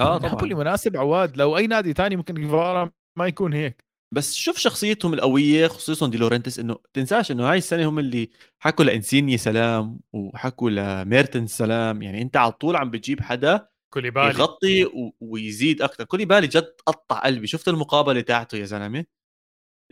آه، 0.01 0.19
طبعاً. 0.19 0.19
نابولي 0.19 0.55
مناسب. 0.55 0.97
عواد 0.97 1.37
لو 1.37 1.57
أي 1.57 1.67
نادي 1.67 1.93
تاني 1.93 2.17
ممكن 2.17 2.47
كفارا 2.47 2.91
ما 3.19 3.27
يكون 3.27 3.53
هيك. 3.53 3.85
بس 4.15 4.35
شوف 4.35 4.59
شخصيتهم 4.59 5.15
القوية 5.15 5.67
خصوصا 5.67 6.09
دي 6.09 6.19
لورنتس 6.19 6.59
إنه 6.59 6.79
تنساش 6.95 7.31
إنه 7.31 7.51
هاي 7.51 7.59
السنة 7.59 7.89
هم 7.89 7.99
اللي 7.99 8.31
حكوا 8.59 8.85
لإنسيني 8.85 9.39
سلام 9.39 10.01
وحكوا 10.13 10.71
لميرتن 10.71 11.47
سلام. 11.47 12.03
يعني 12.03 12.23
أنت 12.23 12.37
على 12.37 12.53
طول 12.53 12.77
عم 12.77 12.91
بتجيب 12.91 13.21
حدا 13.21 13.69
كوليبالي. 13.93 14.29
يغطي 14.29 14.91
ويزيد 15.21 15.83
أكثر 15.83 16.05
كل 16.05 16.27
بالي 16.27 16.47
جد 16.47 16.75
قطع 16.87 17.19
قلبي. 17.19 17.47
شفت 17.47 17.69
المقابلة 17.69 18.21
تاعته 18.21 18.57
يا 18.59 18.65
زلمة؟ 18.65 19.05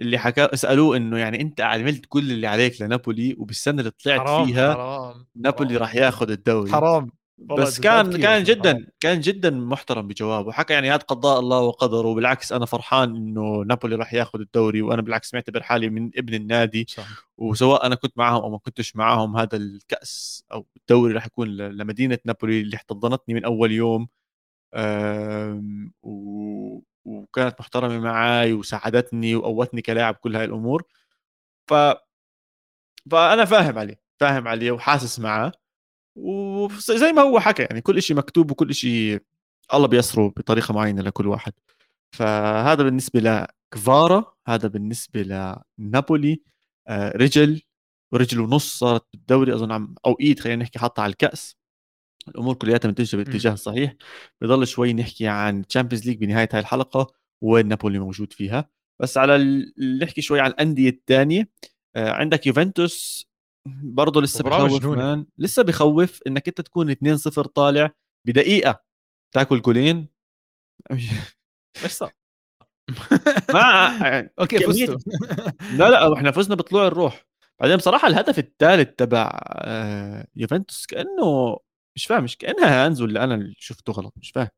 اللي 0.00 0.18
حكى 0.18 0.48
سألوه 0.54 0.96
إنه 0.96 1.18
يعني 1.18 1.40
أنت 1.40 1.60
عملت 1.60 2.06
كل 2.08 2.30
اللي 2.30 2.46
عليك 2.46 2.82
لنابولي 2.82 3.36
وبالسنة 3.38 3.80
اللي 3.80 3.90
طلعت 3.90 4.20
حرام 4.20 4.46
فيها 4.46 4.74
حرام 4.74 5.26
نابولي. 5.36 5.76
راح 5.76 5.94
ياخذ 5.94 6.30
الدوري 6.30 6.72
حرام 6.72 7.10
بس 7.38 7.80
كان 7.80 8.16
كان 8.22 8.42
جدا 8.44 8.72
حرام. 8.72 8.86
كان 9.00 9.20
جدا 9.20 9.50
محترم 9.50 10.08
بجوابه 10.08 10.52
حكى 10.52 10.72
يعني 10.72 10.90
هذا 10.90 10.96
قضاء 10.96 11.40
الله 11.40 11.60
وقدره 11.60 12.08
وبالعكس 12.08 12.52
أنا 12.52 12.66
فرحان 12.66 13.16
إنه 13.16 13.62
نابولي 13.62 13.96
راح 13.96 14.14
ياخذ 14.14 14.40
الدوري 14.40 14.82
وأنا 14.82 15.02
بالعكس 15.02 15.34
معتبر 15.34 15.62
حالي 15.62 15.90
من 15.90 16.10
ابن 16.16 16.34
النادي 16.34 16.86
صح. 16.88 17.28
وسواء 17.38 17.86
أنا 17.86 17.94
كنت 17.94 18.12
معهم 18.18 18.42
أو 18.42 18.50
ما 18.50 18.58
كنتش 18.58 18.96
معهم 18.96 19.36
هذا 19.36 19.56
الكأس 19.56 20.44
أو 20.52 20.66
الدوري 20.76 21.14
راح 21.14 21.26
يكون 21.26 21.48
لمدينة 21.56 22.18
نابولي 22.24 22.60
اللي 22.60 22.76
احتضنتني 22.76 23.34
من 23.34 23.44
أول 23.44 23.72
يوم 23.72 24.08
أم، 24.74 25.92
و... 26.02 26.10
وكانت 27.04 27.60
محترمة 27.60 27.98
معي 28.00 28.52
وساعدتني 28.52 29.34
وقوتني 29.36 29.82
كلاعب 29.82 30.14
كل 30.14 30.36
هاي 30.36 30.44
الأمور. 30.44 30.82
ف 31.68 31.74
فأنا 33.10 33.44
فاهم 33.44 33.78
عليه 33.78 34.00
فاهم 34.20 34.48
عليه 34.48 34.70
وحاسس 34.72 35.20
معه 35.20 35.52
وزي 36.16 37.12
ما 37.12 37.22
هو 37.22 37.40
حكى 37.40 37.62
يعني 37.62 37.80
كل 37.80 38.02
شيء 38.02 38.16
مكتوب 38.16 38.50
وكل 38.50 38.74
شيء 38.74 39.22
الله 39.74 39.88
بيسره 39.88 40.28
بطريقة 40.28 40.74
معينة 40.74 41.02
لكل 41.02 41.26
واحد. 41.28 41.52
فهذا 42.12 42.82
بالنسبة 42.84 43.20
لكفارا 43.20 44.34
هذا 44.48 44.68
بالنسبة 44.68 45.22
لنابولي. 45.78 46.42
آه، 46.88 47.12
رجل 47.16 47.62
ورجل 48.12 48.40
ونص 48.40 48.78
صارت 48.78 49.06
بالدوري 49.14 49.54
أظن 49.54 49.72
عم 49.72 49.94
أو 50.06 50.16
إيد 50.20 50.40
خلينا 50.40 50.62
نحكي 50.64 50.78
حاطها 50.78 51.02
على 51.02 51.10
الكأس. 51.10 51.56
الأمور 52.28 52.54
كلياتها 52.54 52.88
متجهه 52.88 53.18
بالاتجاه 53.18 53.52
الصحيح 53.52 53.94
بضل 54.40 54.66
شوي 54.66 54.92
نحكي 54.92 55.26
عن 55.26 55.66
Champions 55.66 56.06
League 56.06 56.18
بنهاية 56.18 56.48
هاي 56.52 56.60
الحلقة 56.60 57.06
وين 57.42 57.68
نابولي 57.68 57.98
موجود 57.98 58.32
فيها. 58.32 58.70
بس 59.02 59.18
على 59.18 59.64
نحكي 60.02 60.22
شوي 60.22 60.40
عن 60.40 60.50
الأندية 60.50 60.90
الثانية. 60.90 61.48
آه، 61.96 62.10
عندك 62.10 62.46
يوفنتوس 62.46 63.26
برضه 63.66 64.22
لسه 64.22 64.44
بخوف. 64.44 64.84
man 64.86 65.26
لسه 65.38 65.62
بخوف 65.62 66.20
إنك 66.26 66.48
أنت 66.48 66.60
تكون 66.60 66.90
2-0 66.90 67.46
طالع 67.46 67.90
بدقيقة 68.26 68.82
تاكل 69.34 69.62
جولين. 69.62 70.08
إيش 71.84 71.92
صار؟ 71.92 72.12
ما 73.54 73.98
يعني 74.02 74.32
أوكي 74.40 74.58
فزتوا. 74.58 74.98
لا 75.78 75.90
لا 75.90 76.14
إحنا 76.14 76.30
فزنا 76.30 76.54
بطلوع 76.54 76.86
الروح. 76.86 77.26
بعدين 77.60 77.76
بصراحة 77.76 78.08
الهدف 78.08 78.38
الثالث 78.38 78.88
تبع 78.96 79.40
آه، 79.44 80.26
يوفنتوس 80.36 80.86
كأنه 80.86 81.58
مش 81.96 82.06
فاهم 82.06 82.24
مش 82.24 82.36
كأنها 82.36 82.86
hands 82.86 83.02
ولا 83.02 83.24
أنا 83.24 83.34
اللي 83.34 83.54
شفته 83.58 83.92
غلط 83.92 84.14
مش 84.16 84.30
فاهم. 84.30 84.48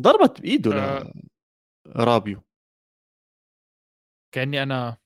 ضربت 0.00 0.40
بإيده 0.40 0.72
آه. 0.74 1.12
لرابيو 1.86 2.42
كأني 4.34 4.62
أنا 4.62 4.96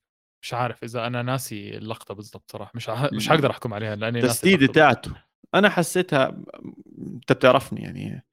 مش 0.43 0.55
عارف 0.55 0.85
إذا 0.85 1.07
أنا 1.07 1.23
ناسي 1.23 1.77
اللقطة 1.77 2.15
بالضبط 2.15 2.51
صراحة 2.53 2.73
مش 2.75 2.89
ع... 2.89 3.09
مش 3.13 3.29
حقدر 3.29 3.51
أحكم 3.51 3.75
عليها 3.75 3.97
لأني 3.97 4.21
التسديده 4.21 4.67
تاعته 4.67 5.13
أنا 5.55 5.69
حسيتها 5.69 6.43
أنت 6.99 7.33
بتعرفني 7.33 7.83
يعني 7.83 8.25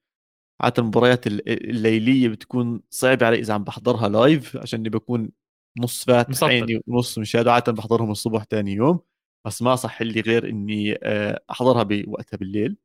عادة 0.60 0.82
المباريات 0.82 1.26
الليلية 1.26 2.28
بتكون 2.28 2.82
صعبة 2.90 3.26
علي 3.26 3.38
إذا 3.38 3.54
عم 3.54 3.64
بحضرها 3.64 4.08
live 4.08 4.56
عشان 4.56 4.82
بكون 4.82 5.30
نص 5.78 6.04
فاتح 6.04 6.44
عيني 6.44 6.82
ونص 6.86 7.18
مشاهد 7.18 7.48
عادة 7.48 7.72
بحضرهم 7.72 8.10
الصبح 8.10 8.44
تاني 8.44 8.72
يوم. 8.72 9.00
بس 9.46 9.62
ما 9.62 9.76
صح 9.76 10.02
لي 10.02 10.20
غير 10.20 10.48
إني 10.48 10.98
آه، 11.02 11.44
أحضرها 11.50 11.82
بوقتها 11.82 12.36
بالليل. 12.36 12.76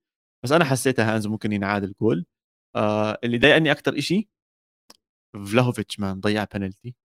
بس 0.43 0.51
أنا 0.51 0.65
حسيتها 0.65 1.15
hands 1.15 1.27
ممكن 1.27 1.51
ينعاد 1.53 1.83
الجول. 1.83 2.25
آه 2.75 3.19
اللي 3.23 3.37
ضايقني 3.37 3.71
أكثر 3.71 3.97
إشي 3.97 4.29
فلاهوفيتش 5.45 5.99
man 5.99 6.19
ضيع 6.19 6.43
بنالتي 6.43 6.95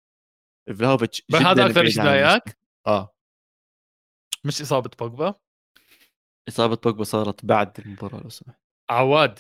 فلاهوفيتش 0.79 1.23
هذا 1.35 1.67
أكثر 1.67 1.89
شيء 1.89 2.03
ضايقك؟ 2.03 2.59
آه. 2.87 3.15
مش 4.45 4.61
إصابة 4.61 4.91
بوجبا؟ 4.99 5.35
إصابة 6.49 6.77
بوجبا 6.77 7.05
صارت 7.05 7.45
بعد 7.45 7.81
المباراة 7.81 8.21
لو 8.23 8.29
سمحت. 8.29 8.61
عواد 8.91 9.39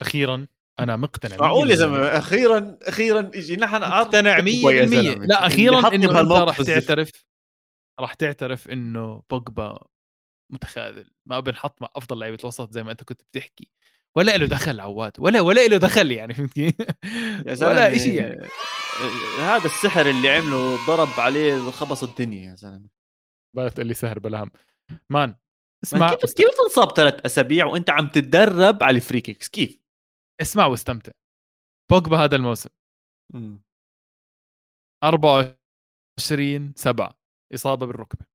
أخيرا 0.00 0.46
أنا 0.80 0.96
مقتنع 0.96 1.36
معقول 1.36 1.70
يا 1.70 1.76
زلمة؟ 1.76 1.98
أخيرا 1.98 2.78
أخيرا 2.82 3.30
أجي 3.34 3.56
نحن 3.56 3.80
مقتنع 3.80 4.38
100% 4.38 4.44
لا 5.26 5.46
أخيرا 5.46 5.94
إنه 5.94 6.20
أنت 6.20 6.32
راح 6.32 6.62
تعترف. 6.62 7.10
راح 8.00 8.14
تعترف 8.14 8.68
إنه 8.68 9.22
بوجبا 9.30 9.78
متخاذل 10.52 11.10
ما 11.26 11.40
بنحط 11.40 11.82
مع 11.82 11.88
أفضل 11.96 12.18
لعيبة 12.18 12.38
الوسط 12.40 12.70
زي 12.72 12.82
ما 12.82 12.90
أنت 12.92 13.04
كنت 13.04 13.22
بتحكي. 13.22 13.68
ولا 14.16 14.36
له 14.36 14.46
دخل 14.46 14.80
عواد 14.80 15.12
ولا 15.18 15.40
ولا 15.40 15.66
له 15.68 15.76
دخل 15.76 16.10
يعني 16.12 16.34
فهمت 16.34 16.52
كيف؟ 16.52 16.74
ولا 17.62 17.98
شيء 17.98 18.14
يعني. 18.14 18.48
هذا 19.40 19.64
السحر 19.66 20.10
اللي 20.10 20.28
عمله 20.30 20.86
ضرب 20.86 21.20
عليه 21.20 21.70
خبص 21.70 22.02
الدنيا 22.02 22.50
يا 22.50 22.54
زلمة. 22.54 22.88
بقى 23.56 23.70
تقول 23.70 23.86
لي 23.86 23.94
سهر 23.94 24.18
بلا 24.18 24.42
هم. 24.42 24.50
مان 25.10 25.36
اسمع 25.84 26.14
كيف 26.14 26.32
كيف 26.34 26.48
تنصاب 26.58 26.96
ثلاث 26.96 27.24
أسابيع 27.26 27.66
وأنت 27.66 27.90
عم 27.90 28.08
تتدرب 28.08 28.82
على 28.82 28.96
ال 28.96 29.01
free 29.01 29.20
kicks 29.20 29.48
كيف؟ 29.48 29.78
اسمع 30.40 30.66
واستمتع. 30.66 31.12
بوجبا 31.90 32.16
هذا 32.24 32.36
الموسم. 32.36 32.70
24 35.04 36.72
7 36.76 37.18
إصابة 37.54 37.86
بالركبة. 37.86 38.26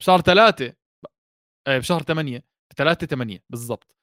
بشهر 0.00 0.20
ثلاثة 0.20 0.74
آه، 1.66 1.78
بشهر 1.78 2.02
8 2.02 2.44
3 2.76 3.06
8 3.06 3.44
بالضبط. 3.50 3.96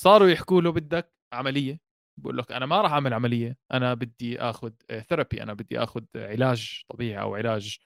صاروا 0.00 0.28
يحكوا 0.28 0.60
له 0.62 0.72
بدك 0.72 1.12
عملية 1.32 1.80
بقول 2.20 2.38
لك 2.38 2.52
أنا 2.52 2.66
ما 2.66 2.80
راح 2.82 2.92
أعمل 2.92 3.14
عملية 3.14 3.58
أنا 3.72 3.94
بدي 3.94 4.40
آخذ 4.40 4.72
therapy 5.08 5.40
آه، 5.40 5.42
أنا 5.42 5.54
بدي 5.54 5.78
آخذ 5.78 6.04
علاج 6.16 6.84
طبيعي 6.88 7.22
أو 7.22 7.34
علاج 7.34 7.78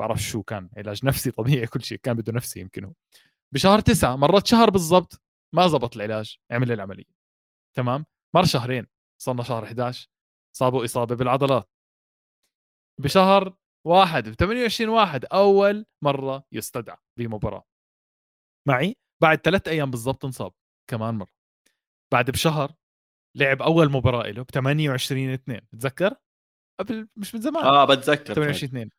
بعرف 0.00 0.18
شو 0.22 0.42
كان 0.42 0.70
علاج 0.76 1.06
نفسي 1.06 1.30
طبيعي 1.30 1.66
كل 1.66 1.82
شيء 1.82 1.98
كان 1.98 2.14
بده 2.16 2.32
نفسي 2.32 2.60
يمكن 2.60 2.84
هو. 2.84 2.92
بشهر 3.54 3.80
تسعة 3.80 4.16
مرت 4.16 4.46
شهر 4.46 4.70
بالضبط 4.70 5.22
ما 5.54 5.68
زبط 5.68 5.96
العلاج 5.96 6.38
عمل 6.50 6.72
العملية. 6.72 7.18
تمام؟ 7.76 8.06
مر 8.34 8.44
شهرين 8.44 8.86
صرنا 9.22 9.42
شهر 9.42 9.64
11 9.64 10.08
صابوا 10.56 10.84
إصابة 10.84 11.16
بالعضلات. 11.16 11.70
بشهر 13.00 13.56
واحد 13.86 14.28
ب 14.28 14.32
28 14.32 14.90
واحد 14.90 15.24
أول 15.24 15.86
مرة 16.04 16.44
يستدعى 16.52 16.96
بمباراة. 17.18 17.64
معي؟ 18.68 18.96
بعد 19.22 19.38
ثلاث 19.38 19.68
أيام 19.68 19.90
بالضبط 19.90 20.24
انصاب 20.24 20.52
كمان 20.90 21.14
مرة. 21.14 21.32
بعد 22.12 22.30
بشهر 22.30 22.74
لعب 23.36 23.62
أول 23.62 23.90
مباراة 23.92 24.30
له 24.30 24.42
ب 24.42 24.50
28 24.50 25.28
2 25.32 25.60
بتذكر؟ 25.72 26.16
قبل 26.80 27.08
مش 27.16 27.34
من 27.34 27.40
زمان. 27.40 27.64
آه 27.64 27.84
بتذكر 27.84 28.34
28 28.34 28.68
2 28.68 28.90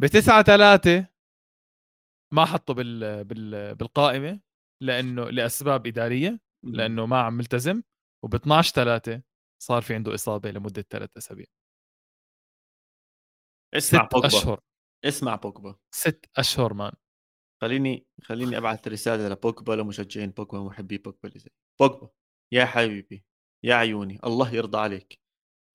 ب 0.00 0.06
9 0.06 0.42
3 0.42 1.06
ما 2.34 2.44
حطه 2.44 2.74
بال... 2.74 3.24
بال... 3.24 3.74
بالقائمة 3.74 4.40
لأنه 4.82 5.24
لأسباب 5.24 5.86
إدارية 5.86 6.40
لأنه 6.64 7.06
ما 7.06 7.20
عم 7.22 7.34
ملتزم 7.34 7.82
وب 8.24 8.34
12 8.34 8.74
3 8.74 9.22
صار 9.62 9.82
في 9.82 9.94
عنده 9.94 10.14
إصابة 10.14 10.50
لمدة 10.50 10.82
ثلاث 10.90 11.10
أسابيع. 11.16 11.46
اسمع 13.74 14.06
ست 14.06 14.14
بوجبا. 14.14 14.26
أشهر. 14.26 14.60
اسمع 15.04 15.34
بوجبا. 15.36 15.76
ست 15.94 16.30
أشهر 16.36 16.74
مان. 16.74 16.92
خليني 17.62 18.06
خليني 18.22 18.58
أبعث 18.58 18.88
رسالة 18.88 19.28
لبوجبا 19.28 19.72
لمشجعين 19.72 20.30
بوجبا 20.30 20.58
ومحبي 20.58 20.98
بوجبا 20.98 21.30
بوجبا 21.80 22.10
يا 22.52 22.64
حبيبي 22.64 23.24
يا 23.64 23.74
عيوني 23.74 24.20
الله 24.24 24.54
يرضى 24.54 24.78
عليك. 24.78 25.20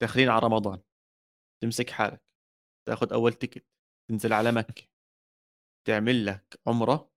داخلين 0.01 0.29
على 0.29 0.45
رمضان. 0.45 0.81
تمسك 1.61 1.89
حالك. 1.89 2.23
تاخذ 2.87 3.13
أول 3.13 3.33
تيكت. 3.33 3.65
تنزل 4.09 4.33
على 4.33 4.51
مكة. 4.51 4.87
تعمل 5.87 6.25
لك 6.25 6.59
عمرة. 6.67 7.11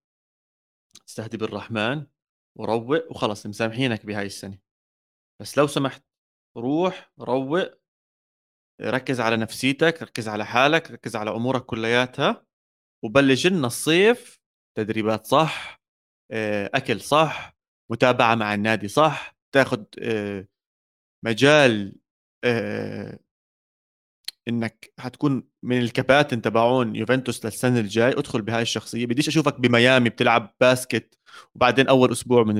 تستهدي 1.05 1.37
بالرحمن. 1.37 2.07
وروق 2.57 3.11
وخلص 3.11 3.45
مسامحينك 3.45 4.05
بهاي 4.05 4.25
السنة. 4.25 4.59
بس 5.41 5.57
لو 5.57 5.67
سمحت 5.67 6.03
روح 6.57 7.13
روق 7.19 7.84
ركز 8.81 9.19
على 9.21 9.37
نفسيتك 9.37 10.01
ركز 10.03 10.27
على 10.27 10.45
حالك 10.45 10.91
ركز 10.91 11.15
على 11.15 11.31
أمورك 11.31 11.65
كلياتها 11.65 12.45
وبلش 13.03 13.47
لنا 13.47 13.67
الصيف 13.67 14.39
تدريبات 14.77 15.25
صح 15.25 15.81
آه، 16.31 16.69
أكل 16.73 17.01
صح 17.01 17.57
متابعة 17.91 18.35
مع 18.35 18.53
النادي 18.53 18.87
صح 18.87 19.37
تاخذ 19.51 19.83
آه، 20.01 20.47
مجال 21.25 21.95
آه، 22.43 23.19
إنك 24.47 24.93
حتكون 24.99 25.43
من 25.63 25.79
الكباتن 25.79 26.41
تبعون 26.41 26.95
يوفنتوس 26.95 27.45
للسنة 27.45 27.79
الجاي 27.79 28.11
ادخل 28.11 28.41
بهاي 28.41 28.61
الشخصية 28.61 29.05
بديش 29.05 29.27
أشوفك 29.27 29.59
بميامي 29.59 30.09
بتلعب 30.09 30.55
باسكت 30.61 31.17
وبعدين 31.55 31.87
أول 31.87 32.11
أسبوع 32.11 32.43
من 32.43 32.57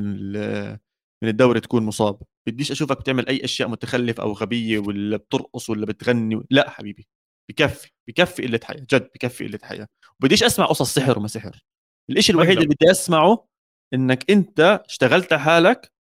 من 1.26 1.32
الدوري 1.32 1.60
تكون 1.60 1.84
مصاب. 1.84 2.22
بديش 2.48 2.72
أشوفك 2.72 3.00
بتعمل 3.00 3.28
أي 3.28 3.44
أشياء 3.44 3.70
متخلف 3.70 4.20
أو 4.22 4.32
غبية 4.32 4.80
ولا 4.80 5.18
بترقص 5.18 5.70
ولا 5.70 5.86
بتغني 5.86 6.44
لا 6.50 6.70
حبيبي. 6.70 7.08
بكفي 7.50 7.92
بكفي 8.08 8.48
قلة 8.48 8.60
حياة 8.64 8.86
جد 8.92 9.10
بكفي 9.16 9.48
قلة 9.48 9.60
حياة. 9.64 9.88
وبديش 10.20 10.44
أسمع 10.44 10.66
قصص 10.66 10.94
سحر 10.94 11.20
وما 11.20 11.28
سحر. 11.28 11.66
الإشي 12.10 12.32
الوحيد 12.32 12.58
اللي 12.58 12.66
بدي 12.66 12.92
أسمعه 12.92 13.48
إنك 13.94 14.32
أنت 14.32 14.84
اشتغلت 14.90 15.34
على 15.34 15.42
حالك 15.42 15.92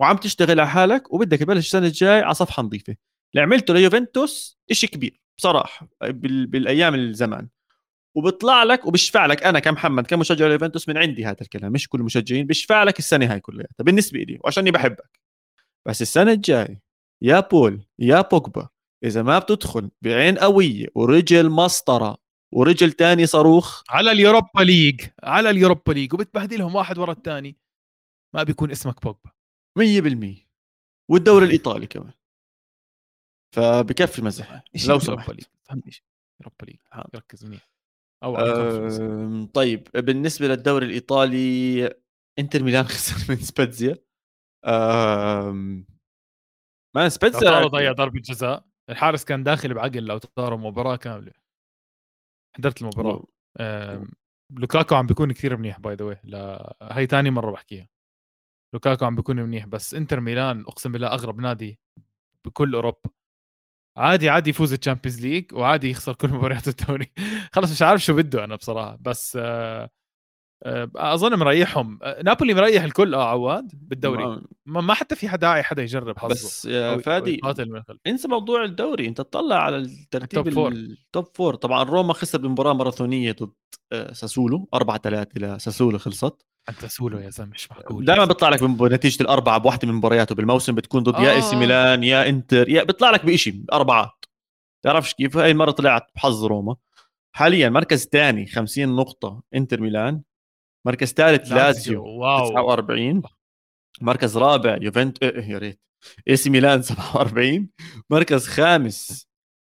وعم 0.00 0.16
تشتغل 0.16 0.60
على 0.60 0.68
حالك 0.68 1.12
وبدك 1.12 1.38
تبلش 1.38 1.66
السنة 1.66 1.86
الجاي 1.86 2.20
على 2.20 2.34
صفحة 2.34 2.62
نظيفة. 2.62 2.96
اللي 3.34 3.42
عملته 3.42 3.74
ليوفنتوس 3.74 4.58
إشي 4.70 4.86
كبير 4.86 5.20
بصراحة 5.38 5.88
بالأيام 6.02 6.94
الزمان. 6.94 7.48
وبيطلع 8.14 8.62
لك 8.62 8.86
وبيشفع 8.86 9.26
لك. 9.26 9.42
أنا 9.42 9.58
كمحمد 9.58 10.06
كمشجع 10.06 10.46
ليوفنتوس 10.46 10.88
من 10.88 10.98
عندي 10.98 11.24
هذا 11.24 11.40
الكلام. 11.40 11.72
مش 11.72 11.88
كل 11.88 12.00
المشجعين 12.00 12.46
بيشفع 12.46 12.82
لك 12.82 12.98
السنة 12.98 13.32
هاي 13.32 13.40
كلها. 13.40 13.66
بالنسبة 13.78 14.18
لي 14.18 14.38
وعشاني 14.44 14.70
بحبك. 14.70 15.20
بس 15.88 16.02
السنة 16.02 16.32
الجاي 16.32 16.80
يا 17.22 17.40
بول 17.40 17.84
يا 17.98 18.20
بوجبا 18.20 18.68
إذا 19.04 19.22
ما 19.22 19.38
بتدخل 19.38 19.90
بعين 20.02 20.38
قوية 20.38 20.86
ورجل 20.94 21.50
مسطرة 21.50 22.18
ورجل 22.54 22.92
تاني 22.92 23.26
صاروخ. 23.26 23.82
على 23.90 24.12
ال 24.12 24.19
Europa 24.19 24.60
League 24.60 25.00
على 25.22 25.50
ال 25.50 25.56
Europa 25.56 25.92
League 25.92 26.14
وبتبهدلهم 26.14 26.74
واحد 26.74 26.98
ورا 26.98 27.12
الثاني 27.12 27.56
ما 28.34 28.42
بيكون 28.42 28.70
اسمك 28.70 29.02
بوجبا. 29.02 29.30
100% 29.78 30.48
والدوري 31.10 31.46
الإيطالي 31.46 31.86
كمان. 31.86 32.12
فبكفي 33.54 34.22
مزح. 34.22 34.64
لو 34.88 34.98
سمحت. 34.98 35.40
فهمني 35.62 35.82
league؟ 36.62 36.76
ركز 37.14 37.44
منيح. 37.44 37.71
أو 38.22 38.36
أه 38.36 39.48
طيب 39.54 39.88
بالنسبة 39.94 40.48
للدوري 40.48 40.86
الإيطالي 40.86 41.94
إنتر 42.38 42.62
ميلان 42.62 42.84
خسر 42.94 43.32
من 43.32 43.40
سبيتزيا 43.40 43.96
ما 46.96 47.08
سبيتزيا 47.08 47.66
ضيع 47.66 47.92
ضربة 47.92 48.20
جزاء 48.20 48.64
الحارس 48.90 49.24
كان 49.24 49.42
داخل 49.42 49.74
بعقل 49.74 50.04
لو 50.04 50.18
ترى 50.18 50.56
مباراة 50.56 50.96
كاملة. 50.96 51.32
حضرت 52.56 52.82
المباراة. 52.82 53.24
لوكاكو 54.50 54.94
عم 54.94 55.06
بيكون 55.06 55.32
كثير 55.32 55.56
منيح 55.56 55.80
by 55.80 55.94
the 55.94 56.20
لا 56.24 56.76
هي 56.82 57.06
ثاني 57.06 57.30
مرة 57.30 57.50
بحكيها. 57.50 57.88
لوكاكو 58.74 59.04
عم 59.04 59.16
بيكون 59.16 59.36
منيح 59.36 59.66
بس 59.66 59.94
إنتر 59.94 60.20
ميلان 60.20 60.60
أقسم 60.60 60.92
بالله 60.92 61.08
أغرب 61.08 61.40
نادي 61.40 61.78
بكل 62.44 62.74
أوروبا. 62.74 63.10
عادي 63.96 64.28
عادي 64.30 64.50
يفوز 64.50 64.72
ال 64.72 64.77
Champions 64.77 65.26
League 65.26 65.54
وعادي 65.54 65.90
يخسر 65.90 66.14
كل 66.14 66.28
مباريات 66.28 66.68
الدوري. 66.68 67.12
خلص 67.54 67.72
مش 67.72 67.82
عارف 67.82 68.04
شو 68.04 68.14
بده 68.14 68.44
أنا 68.44 68.56
بصراحة. 68.56 68.98
بس 69.00 69.38
آه 69.40 69.90
آه 70.64 70.90
أظن 70.96 71.38
مريحهم. 71.38 71.98
آه 72.02 72.22
نابولي 72.22 72.54
مريح 72.54 72.82
الكل. 72.82 73.14
آه 73.14 73.28
عواد 73.28 73.72
بالدوري. 73.74 74.42
ما, 74.66 74.80
ما 74.80 74.94
حتى 74.94 75.16
في 75.16 75.28
حدا 75.28 75.40
داعي 75.40 75.62
حدا 75.62 75.82
يجرب 75.82 76.18
حظه. 76.18 76.32
بس 76.34 76.64
يا 76.64 76.96
فادي 76.96 77.40
انسى 78.06 78.28
موضوع 78.28 78.64
الدوري. 78.64 79.08
انت 79.08 79.18
تطلع 79.18 79.56
على 79.56 79.76
الترتيب 79.76 80.48
ال 80.48 80.49
top 80.49 80.54
four 80.54 80.72
ال 80.72 80.86
top 80.86 81.26
four 81.34 81.54
طبعا 81.54 81.82
روما 81.82 82.12
خسر 82.12 82.38
بمباراة 82.38 82.72
ماراثونية 82.72 83.32
ضد 83.32 83.52
آه، 83.92 84.12
ساسولو. 84.12 84.68
4 84.74 84.98
3 84.98 85.40
لساسولو 85.40 85.98
خلصت. 85.98 86.46
ساسولو 86.68 87.18
يا 87.18 87.30
زلمة 87.30 87.50
مش 87.54 87.70
معقول. 87.70 88.04
دائما 88.04 88.24
بيطلع 88.24 88.48
لك 88.48 88.64
بنتيجه 88.64 89.22
الأربعة 89.22 89.58
بواحدة 89.58 89.88
من 89.88 89.94
مبارياته 89.94 90.34
بالموسم 90.34 90.74
بتكون 90.74 91.02
ضد 91.02 91.14
آه. 91.14 91.20
يا 91.22 91.32
AC 91.32 91.56
ميلان 91.56 92.04
يا 92.04 92.28
إنتر 92.28 92.68
يا 92.68 92.82
بيطلع 92.84 93.10
لك 93.10 93.26
بشيء 93.26 93.64
أربعات. 93.72 94.24
تعرفش 94.84 95.14
كيف؟ 95.14 95.36
هاي 95.36 95.50
المرة 95.50 95.70
طلعت 95.70 96.06
بحظ 96.14 96.44
روما. 96.44 96.76
حاليا 97.32 97.68
مركز 97.68 98.06
ثاني 98.06 98.46
50 98.46 98.96
نقطة 98.96 99.42
إنتر 99.54 99.80
ميلان. 99.80 100.22
مركز 100.86 101.12
ثالث 101.12 101.52
لازيو 101.52 102.04
واو. 102.04 102.48
49 102.50 103.22
مركز 104.00 104.38
رابع 104.38 104.78
يوفنت 104.80 105.22
إيه،, 105.22 105.30
إيه 105.36 105.48
يا 105.50 105.58
ريت. 105.58 105.80
AC 106.28 106.50
ميلان 106.50 106.82
47 106.92 107.68
مركز 108.10 108.46
خامس 108.46 109.28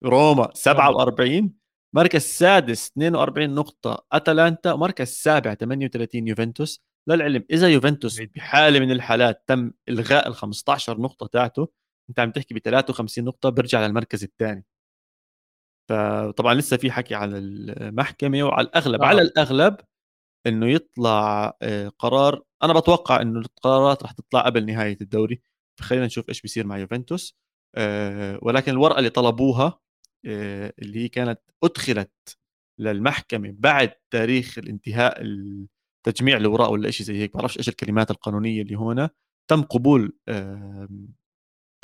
روما 0.04 0.50
47 0.54 1.52
مركز 1.96 2.20
سادس 2.20 2.90
42 2.90 3.54
نقطة. 3.54 4.06
أتلانتا 4.12 4.74
مركز 4.74 5.08
سابع 5.08 5.54
38 5.54 6.28
يوفنتوس. 6.28 6.82
للعلم 7.08 7.44
إذا 7.50 7.68
يوفنتوس 7.68 8.20
بحالة 8.20 8.80
من 8.80 8.90
الحالات 8.90 9.44
تم 9.46 9.72
إلغاء 9.88 10.28
ال 10.28 10.34
15 10.34 11.00
نقطة 11.00 11.26
تاعته 11.26 11.68
أنت 12.10 12.20
عم 12.20 12.30
تحكي 12.30 12.54
ب 12.54 12.58
53 12.58 13.24
نقطة 13.24 13.48
بيرجع 13.50 13.86
للمركز 13.86 14.24
الثاني. 14.24 14.64
فطبعا 15.88 16.54
لسه 16.54 16.76
في 16.76 16.90
حكي 16.90 17.14
على 17.14 17.38
المحكمة 17.38 18.42
وعلى 18.42 18.66
الأغلب 18.66 19.02
آه. 19.02 19.06
على 19.06 19.22
الأغلب 19.22 19.76
إنه 20.46 20.68
يطلع 20.68 21.52
آه، 21.62 21.88
قرار. 21.88 22.42
أنا 22.62 22.72
بتوقع 22.72 23.22
إنه 23.22 23.40
القرارات 23.40 24.02
رح 24.02 24.12
تطلع 24.12 24.40
قبل 24.40 24.66
نهاية 24.66 24.98
الدوري. 25.00 25.42
فخلينا 25.80 26.06
نشوف 26.06 26.28
إيش 26.28 26.42
بيصير 26.42 26.66
مع 26.66 26.78
يوفنتوس. 26.78 27.36
آه، 27.74 28.38
ولكن 28.42 28.72
الورقة 28.72 28.98
اللي 28.98 29.10
طلبوها 29.10 29.85
اللي 30.24 30.98
هي 31.04 31.08
كانت 31.08 31.40
أدخلت 31.64 32.38
للمحكمة 32.80 33.54
بعد 33.58 33.92
تاريخ 34.10 34.58
الانتهاء 34.58 35.22
تجميع 36.06 36.36
الاوراق 36.36 36.70
ولا 36.70 36.90
شيء 36.90 37.06
زي 37.06 37.18
هيك. 37.18 37.36
بعرفش 37.36 37.58
إيش 37.58 37.68
الكلمات 37.68 38.10
القانونية 38.10 38.62
اللي 38.62 38.74
هنا 38.74 39.10
تم 39.50 39.62
قبول 39.62 40.18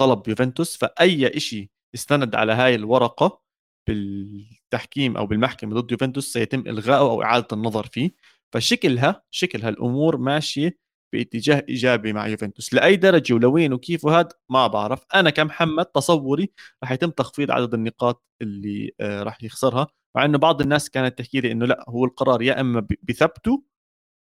طلب 0.01 0.29
يوفنتوس. 0.29 0.77
فأي 0.77 1.41
شيء 1.41 1.71
استند 1.95 2.35
على 2.35 2.53
هاي 2.53 2.75
الورقة 2.75 3.43
بالتحكيم 3.89 5.17
أو 5.17 5.27
بالمحكمة 5.27 5.81
ضد 5.81 5.93
يوفنتوس 5.93 6.33
سيتم 6.33 6.61
إلغائه 6.61 6.99
أو 6.99 7.23
إعادة 7.23 7.49
النظر 7.53 7.87
فيه. 7.87 8.11
فشكلها 8.55 9.23
شكل 9.31 9.63
هالامور 9.63 10.17
ماشية 10.17 10.79
باتجاه 11.13 11.65
إيجابي 11.69 12.13
مع 12.13 12.27
يوفنتوس. 12.27 12.75
لأي 12.75 12.97
درجة 12.97 13.35
ولوين 13.35 13.73
وكيف 13.73 14.05
وهذا 14.05 14.29
ما 14.49 14.67
بعرف. 14.67 15.05
أنا 15.15 15.31
كمحمد 15.31 15.85
تصوري 15.85 16.53
راح 16.83 16.93
يتم 16.93 17.11
تخفيض 17.11 17.51
عدد 17.51 17.75
النقاط 17.75 18.25
اللي 18.43 18.93
آه، 19.01 19.23
راح 19.23 19.43
يخسرها 19.43 19.87
مع 20.17 20.25
إنه 20.25 20.39
بعض 20.39 20.61
الناس 20.61 20.91
كانت 20.91 21.19
تحكي 21.19 21.41
لي 21.41 21.53
إنه 21.53 21.67
لا 21.67 21.85
هو 21.89 22.05
القرار 22.05 22.43
يا 22.43 22.61
إما 22.61 22.87
بثبته 23.03 23.65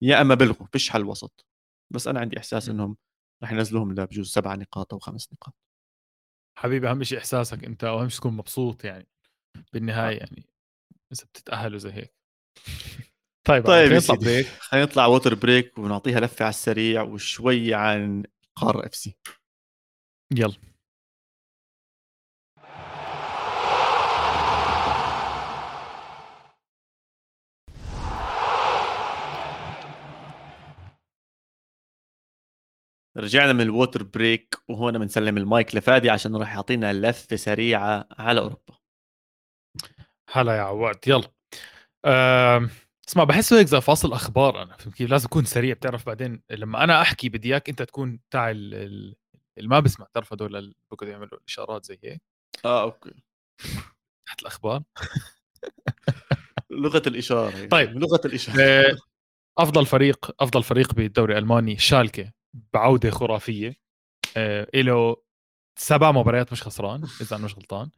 يا 0.02 0.22
إما 0.22 0.36
بلغوا 0.36 0.68
فيش 0.72 0.90
حل 0.90 1.06
وسط. 1.06 1.46
بس 1.94 2.08
أنا 2.08 2.20
عندي 2.20 2.38
إحساس 2.38 2.70
إنهم 2.70 2.98
راح 3.44 3.52
ينزلوهم 3.52 3.94
لبجوز 3.94 4.28
سبع 4.32 4.56
نقاط 4.56 4.94
أو 4.94 5.00
خمس 5.00 5.34
نقاط. 5.34 5.56
حبيبي 6.58 6.90
أهم 6.90 7.04
شيء 7.04 7.18
إحساسك 7.18 7.64
أنت 7.64 7.84
واهم 7.84 8.10
شيء 8.10 8.20
تكون 8.20 8.34
مبسوط 8.34 8.84
يعني 8.86 9.08
بالنهاية 9.74 10.16
آه. 10.16 10.20
يعني 10.20 10.46
إذا 11.14 11.26
بتتأهلوا 11.26 11.80
زي 11.80 11.92
هيك. 11.92 12.14
طيب 13.50 13.66
طيب 13.68 13.88
خلينا 13.88 13.98
نطلع 13.98 14.16
break. 14.16 14.48
خلينا 14.48 14.86
نطلع 14.86 15.06
water 15.06 15.36
break 15.36 15.78
ونعطيها 15.78 16.20
لفة 16.20 16.44
على 16.46 16.50
السريع 16.50 17.02
وشوي 17.02 17.74
عن 17.74 18.24
قاره 18.56 18.86
FC 18.86 19.16
يلا. 20.36 20.54
رجعنا 33.18 33.54
من 33.54 33.62
ال 33.62 33.69
water 33.69 34.04
break 34.04 34.56
وهون 34.68 35.00
بنسلم 35.00 35.38
المايك 35.38 35.76
لفادي 35.76 36.10
عشان 36.10 36.36
راح 36.36 36.56
يعطينا 36.56 36.94
لفة 36.94 37.36
سريعة 37.36 38.08
على 38.12 38.40
أوروبا. 38.40 38.80
هلا 40.32 40.58
يا 40.58 40.62
عواد 40.62 41.08
يلا. 41.08 41.32
أه... 42.06 42.70
اسمع 43.10 43.24
بحسه 43.24 43.60
هيك 43.60 43.68
زي 43.68 43.82
فاصل 43.82 44.14
أخبار 44.14 44.64
أنا 44.64 44.78
فهمت 44.78 44.96
كيف؟ 44.96 45.10
لازم 45.10 45.26
اكون 45.26 45.46
سريع 45.46 45.74
بتعرف 45.74 46.06
بعدين 46.06 46.42
لما 46.50 46.84
أنا 46.84 47.02
أحكي 47.02 47.30
بدي 47.30 47.50
إياك 47.50 47.70
أنت 47.70 47.82
تكون 47.82 48.20
تاع 48.32 48.52
اللي 48.52 49.16
ما 49.58 49.80
بسمع 49.80 50.08
تعرف 50.14 50.34
هدول 50.34 50.56
اللي 50.56 50.76
بيقعدوا 50.92 51.14
يعملوا 51.14 51.40
اشارات 51.48 51.86
زي 51.86 52.00
هيك؟ 52.04 52.22
آه 52.66 52.82
okay. 52.82 53.14
تحت 54.28 54.42
الأخبار؟ 54.42 54.84
لغة 56.70 57.02
الإشارة 57.08 57.50
يعني. 57.50 57.68
طيب 57.68 57.98
لغة 57.98 58.22
الإشارة. 58.26 58.62
آه، 58.62 58.98
أفضل 59.58 59.86
فريق 59.86 60.36
أفضل 60.40 60.64
فريق 60.64 60.94
بالدوري 60.94 61.34
الألماني 61.34 61.78
شالكة 61.78 62.32
بعودة 62.74 63.10
خرافية. 63.10 63.76
آه 64.38 64.68
له 64.76 65.16
سبع 65.80 66.12
مباريات 66.12 66.52
مش 66.52 66.64
خسران 66.64 67.04
إذا 67.22 67.36
أنا 67.36 67.46
مش 67.46 67.56
غلطان. 67.56 67.90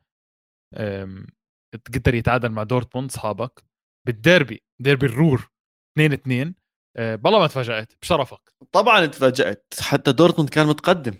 قدر 1.96 2.16
يتعادل 2.16 2.50
مع 2.50 2.64
دورتموند 2.64 3.10
أصحابك. 3.10 3.71
بالديربي 4.08 4.64
ديربي 4.80 5.06
الرور 5.06 5.50
2 5.98 6.14
2 6.14 6.56
أه 6.98 7.16
بالله 7.16 7.40
ما 7.40 7.48
تفاجأت 7.48 7.94
بشرفك. 8.02 8.54
طبعا 8.72 9.06
تفاجأت 9.06 9.74
حتى 9.80 10.12
دورتموند 10.12 10.50
كان 10.50 10.68
متقدم. 10.68 11.14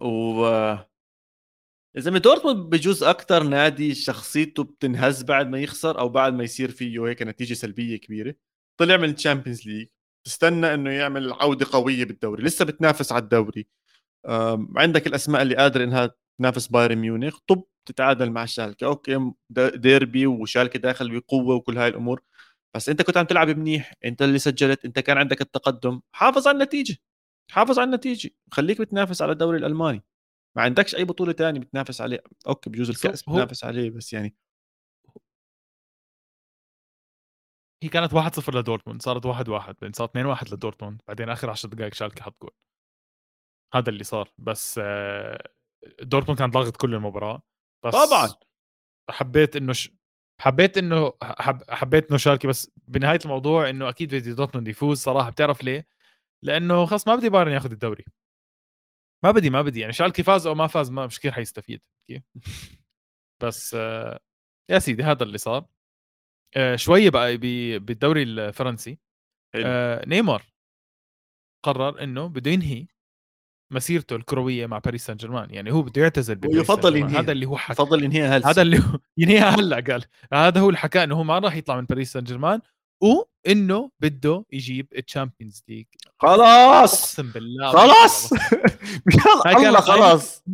و 0.00 0.46
يا 1.96 2.00
زلمة 2.00 2.18
دورتموند 2.18 2.70
بجوز 2.70 3.02
أكثر 3.02 3.42
نادي 3.42 3.94
شخصيته 3.94 4.64
بتنهز 4.64 5.22
بعد 5.22 5.48
ما 5.48 5.60
يخسر 5.60 5.98
أو 5.98 6.08
بعد 6.08 6.34
ما 6.34 6.44
يصير 6.44 6.70
فيه 6.70 7.06
هيك 7.08 7.22
نتيجة 7.22 7.54
سلبية 7.54 7.96
كبيرة. 7.96 8.34
طلع 8.80 8.96
من 8.96 9.10
ال 9.10 9.16
Champions 9.16 9.66
League 9.66 9.88
تستنى 10.26 10.74
إنه 10.74 10.90
يعمل 10.90 11.32
عودة 11.32 11.66
قوية 11.72 12.04
بالدوري 12.04 12.42
لسه 12.42 12.64
بتنافس 12.64 13.12
على 13.12 13.22
الدوري. 13.22 13.66
عندك 14.76 15.06
الأسماء 15.06 15.42
اللي 15.42 15.56
قادر 15.56 15.84
إنها 15.84 16.14
تنافس 16.38 16.66
بايرن 16.66 16.98
ميونخ. 16.98 17.38
طب 17.46 17.64
تتعادل 17.86 18.30
مع 18.30 18.44
شالكة. 18.44 18.86
okay 18.86 19.32
ديربي 19.74 20.26
وشالكة 20.26 20.78
داخل 20.78 21.20
بقوة 21.20 21.54
وكل 21.56 21.78
هاي 21.78 21.88
الأمور. 21.88 22.22
بس 22.74 22.88
أنت 22.88 23.02
كنت 23.02 23.16
عم 23.16 23.24
تلعب 23.26 23.48
منيح 23.50 23.94
أنت 24.04 24.22
اللي 24.22 24.38
سجلت 24.38 24.84
أنت 24.84 24.98
كان 24.98 25.18
عندك 25.18 25.40
التقدم. 25.40 26.00
حافظ 26.12 26.48
على 26.48 26.56
النتيجة 26.56 26.96
حافظ 27.52 27.78
على 27.78 27.86
النتيجة. 27.88 28.30
خليك 28.52 28.80
بتنافس 28.80 29.22
على 29.22 29.32
الدوري 29.32 29.58
الألماني. 29.58 30.04
ما 30.56 30.62
عندكش 30.62 30.94
أي 30.96 31.04
بطولة 31.04 31.32
تاني 31.32 31.58
بتنافس 31.58 32.00
عليه. 32.00 32.22
okay 32.48 32.70
بجوز 32.70 32.90
الكاس 32.90 33.22
بتنافس 33.22 33.64
عليه 33.64 33.90
بس 33.90 34.12
يعني 34.12 34.36
هي 37.82 37.88
كانت 37.88 38.12
1-0 38.14 38.54
لدورتموند 38.58 39.02
صارت 39.02 39.26
1-1 39.26 39.74
بعدين 39.80 39.92
صارت 39.92 40.10
2-1 40.10 40.52
لدورتموند 40.54 41.02
بعدين 41.08 41.28
آخر 41.28 41.50
10 41.50 41.68
دقائق 41.68 41.94
شالكة 41.94 42.22
حط 42.22 42.36
جول. 42.42 42.50
هذا 43.74 43.90
اللي 43.90 44.04
صار. 44.04 44.28
بس 44.38 44.80
آه، 44.82 45.50
دورتموند 46.02 46.38
كان 46.38 46.50
ضاغط 46.50 46.76
كل 46.76 46.94
المباراة. 46.94 47.42
بس 47.84 47.94
طبعا. 47.94 48.28
حبيت 49.10 49.56
إنه 49.56 49.72
ش... 49.72 49.90
حبيت 50.40 50.78
إنه 50.78 51.12
حب... 51.22 51.70
حبيت 51.70 52.08
إنه 52.08 52.18
شالكي 52.18 52.48
بس 52.48 52.70
بنهاية 52.76 53.18
الموضوع 53.24 53.70
إنه 53.70 53.88
أكيد 53.88 54.14
بدي 54.14 54.32
دورتموند 54.34 54.68
يفوز 54.68 54.98
صراحة. 54.98 55.30
بتعرف 55.30 55.64
ليه؟ 55.64 55.86
لأنه 56.42 56.86
خلص 56.86 57.08
ما 57.08 57.16
بدي 57.16 57.28
بايرن 57.28 57.52
ياخذ 57.52 57.70
الدوري. 57.72 58.04
ما 59.24 59.30
بدي 59.30 59.50
ما 59.50 59.62
بدي. 59.62 59.80
يعني 59.80 59.92
شالكي 59.92 60.22
فاز 60.22 60.46
أو 60.46 60.54
ما 60.54 60.66
فاز 60.66 60.90
ما 60.90 61.06
مش 61.06 61.18
كثير 61.18 61.32
حيستفيد. 61.32 61.82
كيف 62.08 62.22
بس 63.42 63.74
آه 63.74 64.20
يا 64.70 64.78
سيدي 64.78 65.02
هذا 65.02 65.22
اللي 65.22 65.38
صار. 65.38 65.66
آه 66.56 66.76
شوية 66.76 67.10
بقى 67.10 67.36
بالدوري 67.78 68.22
الفرنسي. 68.22 68.98
آه 69.54 70.06
نيمار 70.06 70.42
قرر 71.64 72.02
إنه 72.02 72.26
بده 72.26 72.50
ينهي 72.50 72.86
مسيرته 73.70 74.16
الكروية 74.16 74.66
مع 74.66 74.78
باريس 74.78 75.06
سان 75.06 75.16
جيرمان. 75.16 75.50
يعني 75.50 75.72
هو 75.72 75.82
بده 75.82 76.02
يعتزل 76.02 76.40
يفضل 76.44 76.96
ينهيها 76.96 77.20
هذا 77.20 77.32
اللي 77.32 77.46
هو 77.46 77.56
حكى. 77.56 77.72
يفضل 77.82 78.04
ينهيها 78.04 78.36
هلا 78.36 78.50
هذا 78.50 78.62
اللي 78.62 78.78
هو 78.78 78.98
ينهيها 79.18 79.50
هلأ 79.50 79.76
قال. 79.92 80.04
هذا 80.32 80.60
هو 80.60 80.68
اللي 80.68 80.78
حكى 80.78 81.04
إنه 81.04 81.14
هو 81.14 81.24
ما 81.24 81.38
راح 81.38 81.56
يطلع 81.56 81.76
من 81.76 81.84
باريس 81.86 82.12
سان 82.12 82.24
جيرمان 82.24 82.60
وإنه 83.02 83.90
بده 84.00 84.44
يجيب 84.52 84.88
ال 84.96 85.03
Champions 85.03 85.62
League. 85.68 85.86
خلاص! 86.18 86.92
أقسم 87.02 87.30
بالله. 87.30 87.72
خلاص! 87.72 88.32
مشان 89.06 89.56
الله 89.66 89.80
خلاص. 89.80 90.44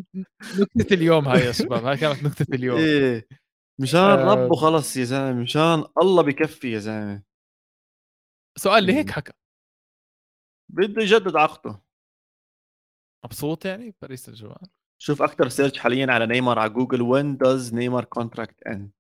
نكتة 0.77 0.95
اليوم 0.95 1.29
هاي 1.29 1.41
يا 1.41 1.53
شباب. 1.53 1.85
هاي 1.85 1.97
كانت 1.97 2.23
نكتة 2.25 2.55
اليوم. 2.55 2.79
إيه. 2.79 3.29
مشان 3.81 4.01
آه. 4.01 4.35
ربه 4.35 4.57
خلص 4.57 4.97
يا 4.97 5.05
زلمة. 5.05 5.43
مشان 5.43 5.85
الله 6.03 6.23
بكفي 6.23 6.73
يا 6.73 6.79
زلمة. 6.79 7.23
سؤال 8.59 8.87
لهيك 8.87 9.11
حكى. 9.11 9.33
بده 10.69 11.03
يجدد 11.03 11.37
عقده. 11.37 11.86
مبسوط 13.27 13.65
يعني 13.65 13.95
باريس 14.03 14.25
سان 14.27 14.35
جيرمان 14.35 14.67
شوف 15.03 15.23
أكثر 15.23 15.49
search 15.49 15.79
حاليا 15.79 16.07
على 16.13 16.27
نيمار 16.27 16.59
على 16.59 16.71
جوجل 16.71 17.03
when 17.03 17.37
does 17.37 17.75
نيمار 17.75 18.05
contract 18.05 18.63
end 18.63 18.91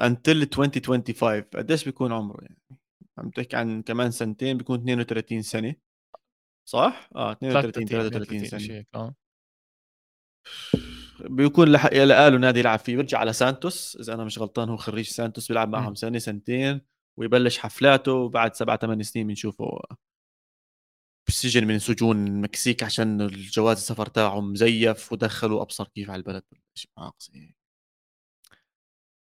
until 0.00 0.42
2025 0.42 1.42
قديش 1.54 1.84
بيكون 1.84 2.12
عمره 2.12 2.42
يعني؟ 2.42 2.80
عم 3.18 3.30
تحكي 3.30 3.56
عن 3.56 3.82
كمان 3.82 4.10
سنتين 4.10 4.56
بيكون 4.56 4.78
32 4.78 5.42
سنة. 5.42 5.74
صح؟ 6.68 7.10
آه 7.16 7.32
32 7.32 7.86
33 7.86 8.44
سنة. 8.44 8.84
آه. 8.94 9.14
بيكون 11.20 11.72
لح... 11.72 11.86
لقاله 11.86 12.38
نادي 12.38 12.60
يلعب 12.60 12.78
فيه 12.78 12.96
بيرجع 12.96 13.18
على 13.18 13.32
سانتوس. 13.32 13.96
إذا 14.00 14.14
أنا 14.14 14.24
مش 14.24 14.38
غلطان 14.38 14.68
هو 14.68 14.76
خريج 14.76 15.06
سانتوس 15.06 15.48
بيلعب 15.48 15.68
معهم 15.68 15.94
سنة 15.94 16.18
سنتين 16.18 16.80
ويبلش 17.18 17.58
حفلاته 17.58 18.12
وبعد 18.12 18.54
سبعة 18.54 18.78
ثمان 18.78 19.02
سنين 19.02 19.26
بنشوفه. 19.26 19.80
بالسجن 21.26 21.66
من 21.66 21.78
سجون 21.78 22.26
المكسيك 22.26 22.82
عشان 22.82 23.20
الجواز 23.20 23.76
السفر 23.76 24.06
تاعه 24.06 24.40
مزيف 24.40 25.12
ودخلوا 25.12 25.62
أبصر 25.62 25.88
كيف 25.88 26.10
على 26.10 26.18
البلد. 26.18 26.42
شيء 26.74 26.90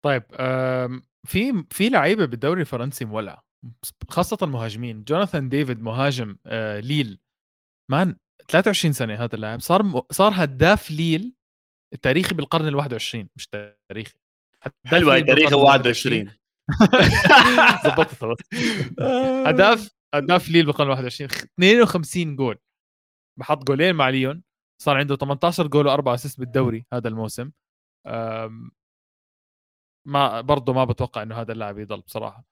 طيب 0.06 0.24
في 1.28 1.66
في 1.72 1.90
لعيبة 1.90 2.26
بالدوري 2.26 2.62
الفرنسي 2.62 3.06
مولع 3.06 3.44
خاصة 4.10 4.38
المهاجمين 4.42 5.04
جوناثان 5.04 5.50
ديفيد 5.50 5.82
مهاجم 5.82 6.38
آه، 6.46 6.80
ليل. 6.80 7.20
man 7.92 8.18
23 8.50 8.94
سنة 8.94 9.14
هذا 9.24 9.36
اللاعب. 9.36 9.60
صار. 9.60 10.02
صار 10.12 10.32
هداف 10.36 10.92
ليل 10.92 11.34
التاريخي 11.94 12.36
بالقرن 12.36 12.68
ال 12.68 12.76
21 12.76 13.30
مش 13.36 13.48
تاريخي. 13.48 14.14
حلوة 14.86 15.16
هي 15.16 15.24
تاريخي 15.24 15.56
21 15.56 16.32
ظبطت 17.86 18.24
هداف 19.48 19.95
هداف 20.18 20.50
ليل 20.50 20.66
بالقرن 20.66 20.88
ال 20.88 20.92
21 20.92 21.30
52 21.30 22.36
جول. 22.36 22.58
بحط 23.40 23.64
جولين 23.64 23.96
مع 23.96 24.10
ليون. 24.10 24.44
صار 24.82 24.98
عنده 24.98 25.16
18 25.16 25.68
جول 25.68 25.88
وأربع 25.88 26.14
assist 26.14 26.40
بالدوري 26.40 26.86
هذا 26.94 27.08
الموسم. 27.08 27.52
ما 30.08 30.42
برضه 30.42 30.74
ما 30.74 30.86
بتوقع 30.86 31.24
إنه 31.24 31.36
هذا 31.42 31.52
اللاعب 31.52 31.80
يضل 31.80 32.02
بصراحة. 32.02 32.46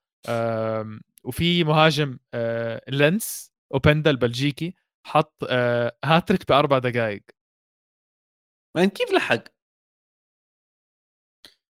وفي 1.24 1.64
مهاجم 1.64 2.18
آه، 2.34 2.82
لينس 2.88 3.52
اوبندا 3.74 4.10
البلجيكي 4.10 4.74
حط 5.06 5.44
آه، 5.50 5.96
هاتريك 6.04 6.48
بأربع 6.48 6.78
دقائق 6.78 7.22
man 8.76 8.88
كيف 8.88 9.12
لحق؟ 9.12 9.53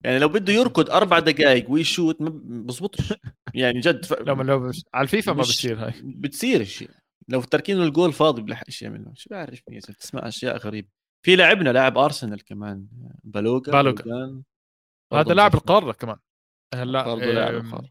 يعني 0.04 0.18
لو 0.18 0.28
بده 0.28 0.52
يركض 0.52 0.90
أربع 0.90 1.18
دقائق 1.18 1.70
ويشوت 1.70 2.20
ما 2.20 2.30
بزبطش. 2.44 3.14
يعني 3.54 3.80
جد 3.80 4.04
ف... 4.04 4.12
لو 4.12 4.42
لو 4.42 4.72
على 4.94 5.04
الفيفا 5.04 5.32
ما 5.32 5.42
بتصير 5.42 5.86
هاي. 5.86 5.92
بتصير 6.04 6.60
الشيء. 6.60 6.90
لو 7.28 7.42
تاركين 7.42 7.82
الجول 7.82 8.12
فاضي 8.12 8.42
بلحقش 8.42 8.82
يعمل 8.82 9.12
شو 9.14 9.30
بعرف 9.30 9.62
يا 9.70 9.80
تسمع 9.80 10.28
أشياء 10.28 10.56
غريبة. 10.56 10.88
في 11.26 11.36
لاعبنا 11.36 11.70
لاعب 11.70 11.98
أرسنال 11.98 12.44
كمان. 12.44 12.86
بالوغا 13.24 13.82
بالوغا. 13.82 14.42
هذا 15.12 15.34
لاعب 15.34 15.54
القارة 15.54 15.92
كمان. 15.92 16.16
هلا 16.74 17.14
القارة. 17.14 17.90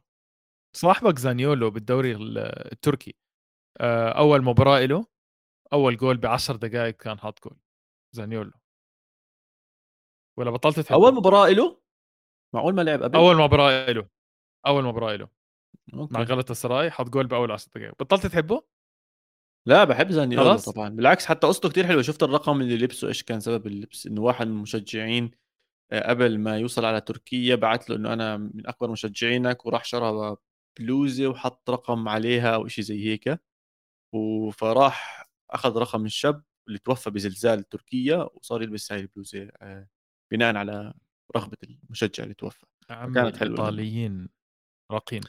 صاحبك 0.75 1.19
زانيولو 1.19 1.69
بالدوري 1.69 2.15
التركي 2.71 3.15
آه، 3.81 4.09
أول 4.09 4.43
مباراة 4.43 4.85
له 4.85 5.05
أول 5.73 5.97
جول 5.97 6.17
ب 6.17 6.25
10 6.25 6.55
دقائق 6.55 6.95
كان 6.95 7.19
حاط 7.19 7.43
جول. 7.43 7.57
زانيولو. 8.15 8.51
ولا 10.37 10.51
بطلت 10.51 10.79
تحبه؟ 10.79 10.95
أول 10.95 11.13
مباراة 11.13 11.49
له؟ 11.49 11.82
معقول 12.53 12.75
ما 12.75 12.81
لعب 12.81 13.03
قبل؟ 13.03 13.15
أول 13.15 13.35
مباراه 13.35 13.91
له. 13.91 14.07
أول 14.67 14.83
مباراه 14.83 15.15
له. 15.15 15.27
مع 15.93 16.21
غلطة 16.23 16.53
سراي 16.53 16.91
حط 16.91 17.09
جول 17.09 17.27
بأول 17.27 17.51
10 17.51 17.71
دقائق 17.75 17.93
بطلت 17.99 18.25
تحبه؟ 18.25 18.63
لا 19.67 19.83
بحب 19.83 20.11
زانيولو 20.11 20.55
طبعا. 20.57 20.89
بالعكس 20.89 21.25
حتى 21.25 21.47
قصته 21.47 21.69
كثير 21.69 21.87
حلوة. 21.87 22.01
شفت 22.01 22.23
الرقم 22.23 22.61
اللي 22.61 22.77
لبسه 22.77 23.07
إيش 23.07 23.23
كان 23.23 23.39
سبب 23.39 23.67
اللبس؟ 23.67 24.07
إنه 24.07 24.21
واحد 24.21 24.47
من 24.47 24.53
المشجعين 24.53 25.31
آه، 25.91 26.09
قبل 26.09 26.39
ما 26.39 26.57
يوصل 26.57 26.85
على 26.85 27.01
تركيا 27.01 27.55
بعت 27.55 27.89
له 27.89 27.95
إنه 27.95 28.13
أنا 28.13 28.37
من 28.37 28.67
أكبر 28.67 28.91
مشجعينك 28.91 29.65
وراح 29.65 29.85
شرى 29.85 30.35
بلوزة 30.79 31.27
وحط 31.27 31.69
رقم 31.69 32.09
عليها 32.09 32.55
أو 32.55 32.67
شيء 32.67 32.83
زي 32.83 33.05
هيك. 33.05 33.39
فراح 34.53 35.27
أخذ 35.51 35.77
رقم 35.77 36.05
الشاب 36.05 36.43
اللي 36.67 36.79
توفى 36.79 37.09
بزلزال 37.09 37.63
تركيا 37.63 38.29
وصار 38.33 38.61
يلبس 38.61 38.91
هاي 38.91 38.99
البلوزة 39.01 39.49
آه، 39.61 39.87
بناء 40.31 40.55
على 40.55 40.93
رغبة 41.35 41.57
المشجع 41.63 42.23
اللي 42.23 42.33
توفى 42.33 42.65
كانت 42.87 43.37
حلوة 43.37 43.37
الايطاليين 43.41 44.29
راقين 44.91 45.21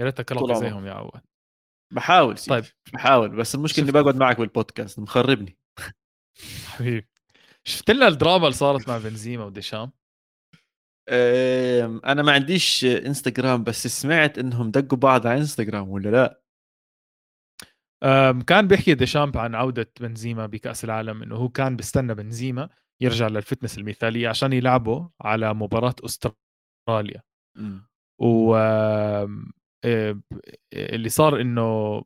يا 0.00 0.04
ريتك 0.04 0.32
راقي 0.32 0.60
زيهم 0.60 0.86
يا 0.86 0.92
عواد. 0.92 1.22
بحاول 1.92 2.38
سيدي. 2.38 2.60
طيب. 2.60 2.64
بحاول 2.92 3.36
بس 3.36 3.54
المشكلة 3.54 3.84
إني 3.84 3.92
بقعد 3.92 4.16
معك 4.16 4.38
بالبودكاست 4.38 4.98
مخربني. 4.98 5.58
حبيبي. 6.66 7.08
شفت 7.64 7.90
لنا 7.90 8.08
الدراما 8.08 8.44
اللي 8.44 8.56
صارت 8.56 8.88
مع 8.88 8.98
بنزيما 8.98 9.44
وديشام؟ 9.44 9.92
أنا 12.04 12.22
ما 12.22 12.32
عنديش 12.32 12.84
إنستغرام 12.84 13.64
بس 13.64 13.86
سمعت 13.86 14.38
إنهم 14.38 14.70
دقوا 14.70 14.98
بعض 14.98 15.26
على 15.26 15.38
إنستغرام 15.38 15.88
ولا 15.88 16.08
لا؟ 16.08 16.40
كان 18.46 18.68
بيحكي 18.68 18.94
ديشامب 18.94 19.38
عن 19.38 19.54
عودة 19.54 19.92
بنزيما 20.00 20.46
بكأس 20.46 20.84
العالم 20.84 21.22
إنه 21.22 21.36
هو 21.36 21.48
كان 21.48 21.76
بيستنى 21.76 22.14
بنزيما 22.14 22.70
يرجع 23.00 23.26
لل 23.28 23.39
fitness 23.39 23.78
المثالية 23.78 24.28
عشان 24.28 24.52
يلعبوا 24.52 25.08
على 25.20 25.54
مباراة 25.54 25.94
أستراليا. 26.04 27.22
و 28.18 28.56
اللي 30.74 31.08
صار 31.08 31.40
إنه 31.40 32.02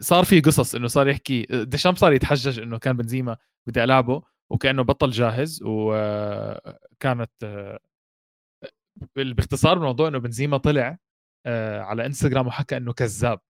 صار 0.00 0.24
في 0.24 0.40
قصص 0.40 0.74
إنه 0.74 0.86
صار 0.86 1.08
يحكي 1.08 1.46
ديشامب 1.50 1.96
صار 1.96 2.12
يتحجج 2.12 2.60
إنه 2.60 2.78
كان 2.78 2.96
بنزيما 2.96 3.36
بدي 3.66 3.84
ألعبه 3.84 4.22
وكأنه 4.50 4.82
بطل 4.82 5.10
جاهز 5.10 5.62
وكانت 5.64 7.30
باختصار 9.16 9.76
الموضوع 9.76 10.08
إنه 10.08 10.18
بنزيما 10.18 10.56
طلع 10.56 10.98
آه، 11.46 11.80
على 11.80 12.06
إنستغرام 12.06 12.46
وحكى 12.46 12.76
إنه 12.76 12.92
كذاب. 12.92 13.40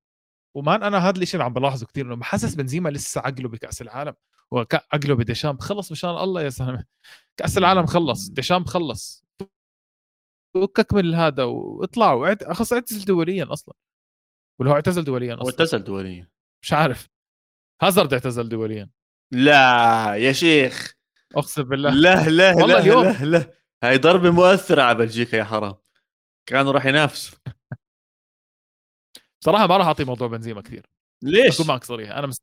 ومان 0.56 0.82
أنا 0.82 0.98
هذا 0.98 1.22
الشيء 1.22 1.34
اللي 1.34 1.44
عم 1.44 1.52
بلاحظه 1.52 1.86
كثير 1.86 2.06
إنه 2.06 2.16
بحسس 2.16 2.54
بنزيما 2.54 2.88
لسه 2.88 3.20
عقله 3.20 3.48
بكأس 3.48 3.82
العالم. 3.82 4.14
وعقله 4.52 5.14
بديشامب 5.14 5.60
خلص 5.60 5.92
مشان 5.92 6.10
الله 6.10 6.42
يا 6.42 6.48
زلمه 6.48 6.84
كأس 7.36 7.58
العالم 7.58 7.86
خلص 7.86 8.28
ديشامب 8.28 8.66
خلص. 8.66 9.24
وكك 10.56 10.94
من 10.94 11.14
هذا 11.14 11.44
واطلعوا 11.44 12.52
اخص 12.52 12.72
اعتزل 12.72 13.04
دوليا 13.04 13.52
أصلا. 13.52 13.74
ولا 14.60 14.70
هو 14.70 14.74
اعتزل 14.74 15.04
دوليا 15.04 15.34
أصلا؟ 15.34 15.44
هو 15.44 15.48
اعتزل 15.48 15.84
دوليا. 15.84 16.28
مش 16.62 16.72
عارف. 16.72 17.08
هازارد 17.82 18.12
اعتزل 18.12 18.48
دوليا. 18.48 18.90
لا 19.32 20.14
يا 20.14 20.32
شيخ. 20.32 20.94
أقسم 21.36 21.62
بالله. 21.62 21.90
لا 21.90 22.28
لا 22.28 22.54
والله 22.54 22.66
لا 22.66 22.78
اليوم. 22.78 23.04
لا 23.04 23.24
لا. 23.24 23.54
هاي 23.84 23.98
ضربة 23.98 24.30
مؤثرة 24.30 24.82
على 24.82 24.98
بلجيكا 24.98 25.36
يا 25.36 25.44
حرام. 25.44 25.74
كانوا 26.46 26.72
راح 26.72 26.86
ينافسوا. 26.86 27.38
صراحة 29.44 29.66
ما 29.66 29.76
راح 29.76 29.86
أعطي 29.86 30.04
موضوع 30.04 30.28
بنزيما 30.28 30.60
كثير. 30.60 30.86
ليش؟ 31.22 31.54
اكون 31.54 31.66
معك 31.66 31.84
صريح 31.84 32.10
أنا 32.10 32.26
مس... 32.26 32.40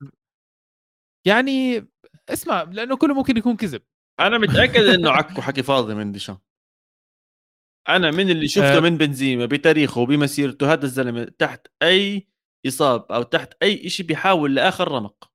يعني 1.29 1.87
اسمع 2.29 2.63
لأنه 2.63 2.97
كله 2.97 3.13
ممكن 3.13 3.37
يكون 3.37 3.55
كذب. 3.55 3.81
أنا 4.19 4.37
متأكد 4.37 4.83
إنه 4.83 5.11
عكو 5.11 5.41
حكي 5.41 5.63
فاضي 5.63 5.95
من 5.95 6.11
ديشان. 6.11 6.37
أنا 7.89 8.11
من 8.11 8.29
اللي 8.29 8.47
شفته 8.47 8.77
أه. 8.77 8.79
من 8.79 8.97
بنزيما 8.97 9.45
بتاريخه 9.45 10.01
وبمسيرته 10.01 10.73
هذا 10.73 10.85
الزلمة 10.85 11.23
تحت 11.23 11.67
أي 11.83 12.27
اصاب 12.67 13.11
أو 13.11 13.23
تحت 13.23 13.53
أي 13.63 13.89
شيء 13.89 14.05
بيحاول 14.05 14.55
لآخر 14.55 14.91
رمق. 14.91 15.31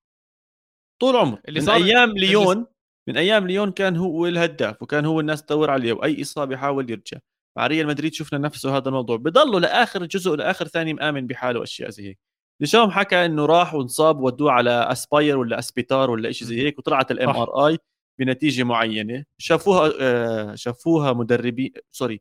طول 1.02 1.16
عمره 1.16 1.42
اللي 1.48 1.60
من 1.60 1.68
أيام 1.68 2.10
ليون 2.10 2.66
من 3.08 3.16
أيام 3.16 3.46
ليون 3.46 3.72
كان 3.72 3.96
هو 3.96 4.26
الهداف 4.26 4.82
وكان 4.82 5.04
هو 5.04 5.20
الناس 5.20 5.44
تدور 5.44 5.70
عليه 5.70 5.92
وأي 5.92 6.22
إصابة 6.22 6.54
يحاول 6.54 6.90
يرجع. 6.90 7.18
مع 7.58 7.66
ريال 7.66 7.86
مدريد 7.86 8.14
شفنا 8.14 8.38
نفسه 8.38 8.76
هذا 8.76 8.88
الموضوع. 8.88 9.16
بضله 9.16 9.60
لآخر 9.60 10.06
جزء 10.06 10.34
لاخر 10.36 10.68
ثاني 10.68 10.94
مآمن 10.94 11.26
بحاله 11.26 11.60
واشياء 11.60 11.90
زي 11.90 12.08
هيك. 12.08 12.18
ديشامب 12.60 12.90
حكى 12.90 13.24
إنه 13.26 13.46
راح 13.46 13.74
وانصاب 13.74 14.20
ودوه 14.20 14.52
على 14.52 14.70
أسباير 14.70 15.38
ولا 15.38 15.58
أسبيتار 15.58 16.10
ولا 16.10 16.32
شيء 16.32 16.48
زي 16.48 16.62
هيك 16.62 16.78
وطلعت 16.78 17.10
ال 17.10 17.28
MRI 17.28 17.78
بنتيجة 18.18 18.62
معينة. 18.62 19.24
شافوها 19.38 19.92
آه، 20.00 20.54
شافوها 20.54 21.12
مدربين 21.12 21.72
sorry 21.92 22.20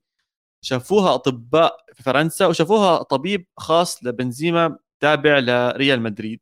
شافوها 0.62 1.16
أطباء 1.16 1.78
في 1.94 2.04
فرنسا 2.04 2.46
وشافوها 2.48 3.04
طبيب 3.04 3.48
خاص 3.58 4.04
لبنزيما 4.04 4.78
تابع 5.00 5.40
لريال 5.40 6.02
مدريد. 6.02 6.40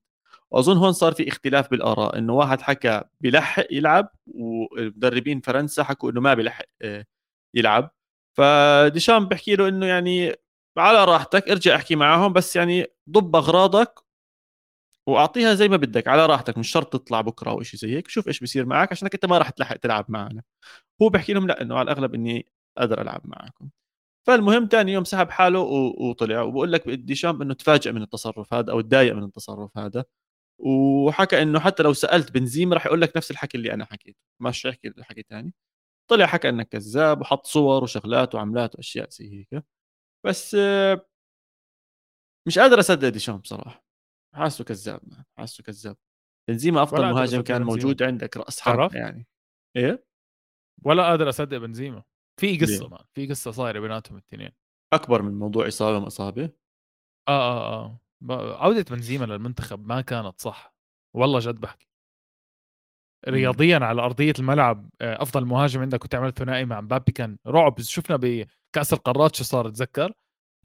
واظن 0.52 0.78
هون 0.78 0.92
صار 0.92 1.14
في 1.14 1.28
اختلاف 1.28 1.72
بالآراء 1.72 2.18
إنه 2.18 2.34
واحد 2.34 2.62
حكى 2.62 3.02
بلحق 3.22 3.66
يلعب 3.72 4.12
ومدربين 4.28 5.42
فرنسا 5.42 5.84
حكوا 5.84 6.12
إنه 6.12 6.22
ما 6.22 6.34
بلحق 6.34 6.66
آه، 6.82 7.06
يلعب. 7.54 7.92
فديشامب 8.38 9.26
بحكي 9.28 9.56
له 9.56 9.68
إنه 9.68 9.86
يعني 9.86 10.36
على 10.78 11.05
راحتك 11.05 11.49
ارجع 11.49 11.76
احكي 11.76 11.95
معاهم 11.95 12.34
بس 12.34 12.55
يعني 12.55 12.88
ضب 13.09 13.36
أغراضك 13.36 13.99
وأعطيها 15.07 15.53
زي 15.53 15.67
ما 15.67 15.78
بدك 15.78 16.07
على 16.07 16.26
راحتك 16.26 16.57
مش 16.57 16.72
شرط 16.72 16.93
تطلع 16.93 17.22
بكرة 17.22 17.51
أو 17.51 17.63
شيء 17.63 17.80
زي 17.80 17.95
هيك. 17.95 18.07
شوف 18.07 18.28
إيش 18.28 18.39
بصير 18.43 18.65
معك 18.65 18.91
عشانك 18.91 19.13
أنت 19.13 19.26
ما 19.26 19.38
راح 19.38 19.49
تلحق 19.49 19.76
تلعب 19.78 20.05
معنا. 20.09 20.43
هو 21.01 21.09
بحكي 21.09 21.34
لهم 21.34 21.47
لا 21.47 21.61
إنه 21.61 21.76
على 21.78 21.91
الأغلب 21.91 22.15
إني 22.15 22.47
أقدر 22.78 23.01
ألعب 23.01 23.22
معكم. 23.26 23.69
فالمهم 24.28 24.67
ثاني 24.72 24.93
يوم 24.93 25.03
سحب 25.03 25.30
حاله 25.32 25.59
وطلع 25.99 26.41
وبقول 26.41 26.72
لك 26.74 26.89
ديشام 26.89 27.41
إنه 27.41 27.53
تفاجئ 27.53 27.91
من 27.91 28.01
التصرف 28.03 28.53
هذا 28.53 28.72
أو 28.72 28.82
تضايق 28.82 29.15
من 29.15 29.24
التصرف 29.24 29.78
هذا. 29.78 30.05
وحكى 30.59 31.41
إنه 31.41 31.59
حتى 31.59 31.84
لو 31.84 31.93
سألت 31.93 32.32
بنزيم 32.32 32.74
راح 32.74 32.86
يقول 32.86 33.01
لك 33.01 33.17
نفس 33.17 33.32
الحكي 33.32 33.57
اللي 33.57 33.74
أنا 33.74 33.86
حكيته 33.86 34.19
مش 34.41 34.65
يحكي 34.65 34.88
الحكي 34.88 35.24
ثاني 35.30 35.53
طلع 36.09 36.26
حكى 36.28 36.49
إنك 36.49 36.69
كذاب 36.69 37.22
وحط 37.22 37.47
صور 37.47 37.84
وشغلات 37.84 38.36
وعملات 38.36 38.76
وأشياء 38.76 39.09
زي 39.11 39.47
هيك. 39.53 39.63
بس 40.26 40.55
مش 42.47 42.59
قادر 42.59 42.80
اصدق 42.80 43.09
ديشام 43.09 43.38
بصراحة. 43.38 43.86
حاسه 44.36 44.63
كذاب 44.63 45.01
حاسه 45.38 45.63
كذاب. 45.63 45.97
بنزيما 46.49 46.84
أفضل 46.84 47.13
مهاجم 47.13 47.41
كان 47.41 47.63
بنزيما. 47.63 47.76
موجود 47.76 48.03
عندك 48.03 48.38
رأس 48.38 48.61
حرب 48.61 48.95
يعني. 48.95 49.28
إيه؟ 49.78 50.05
ولا 50.86 51.03
قادر 51.03 51.30
اصدق 51.30 51.57
بنزيما. 51.57 52.03
في 52.39 52.57
قصة 52.57 52.88
ما 52.88 53.05
في 53.13 53.28
قصة 53.28 53.51
صايرة 53.51 53.80
بيناتهم 53.80 54.17
الاثنين 54.17 54.51
أكبر 54.93 55.22
من 55.22 55.39
موضوع 55.39 55.67
إصابة 55.67 55.99
ما 55.99 56.07
إصابة؟ 56.07 56.43
آه 57.28 57.32
آه 57.32 57.99
آه. 58.30 58.57
عودة 58.63 58.86
بنزيما 58.95 59.26
للمنتخب 59.26 59.88
ما 59.88 60.01
كانت 60.01 60.41
صح. 60.41 60.76
والله 61.15 61.39
جد 61.39 61.55
بحكي. 61.59 61.88
رياضيا 63.28 63.80
على 63.80 64.01
أرضية 64.01 64.34
الملعب 64.39 64.89
آه، 65.01 65.22
أفضل 65.22 65.45
مهاجم 65.45 65.82
عندك 65.82 66.03
وتعمل 66.05 66.34
ثنائي 66.34 66.65
مع 66.65 66.82
مبابي 66.82 67.11
كان 67.11 67.38
رعب. 67.47 67.82
شفنا 67.82 68.15
بكاس 68.72 68.93
القارات 68.93 69.36
شو 69.36 69.43
صار؟ 69.43 69.69
تذكر؟ 69.69 70.13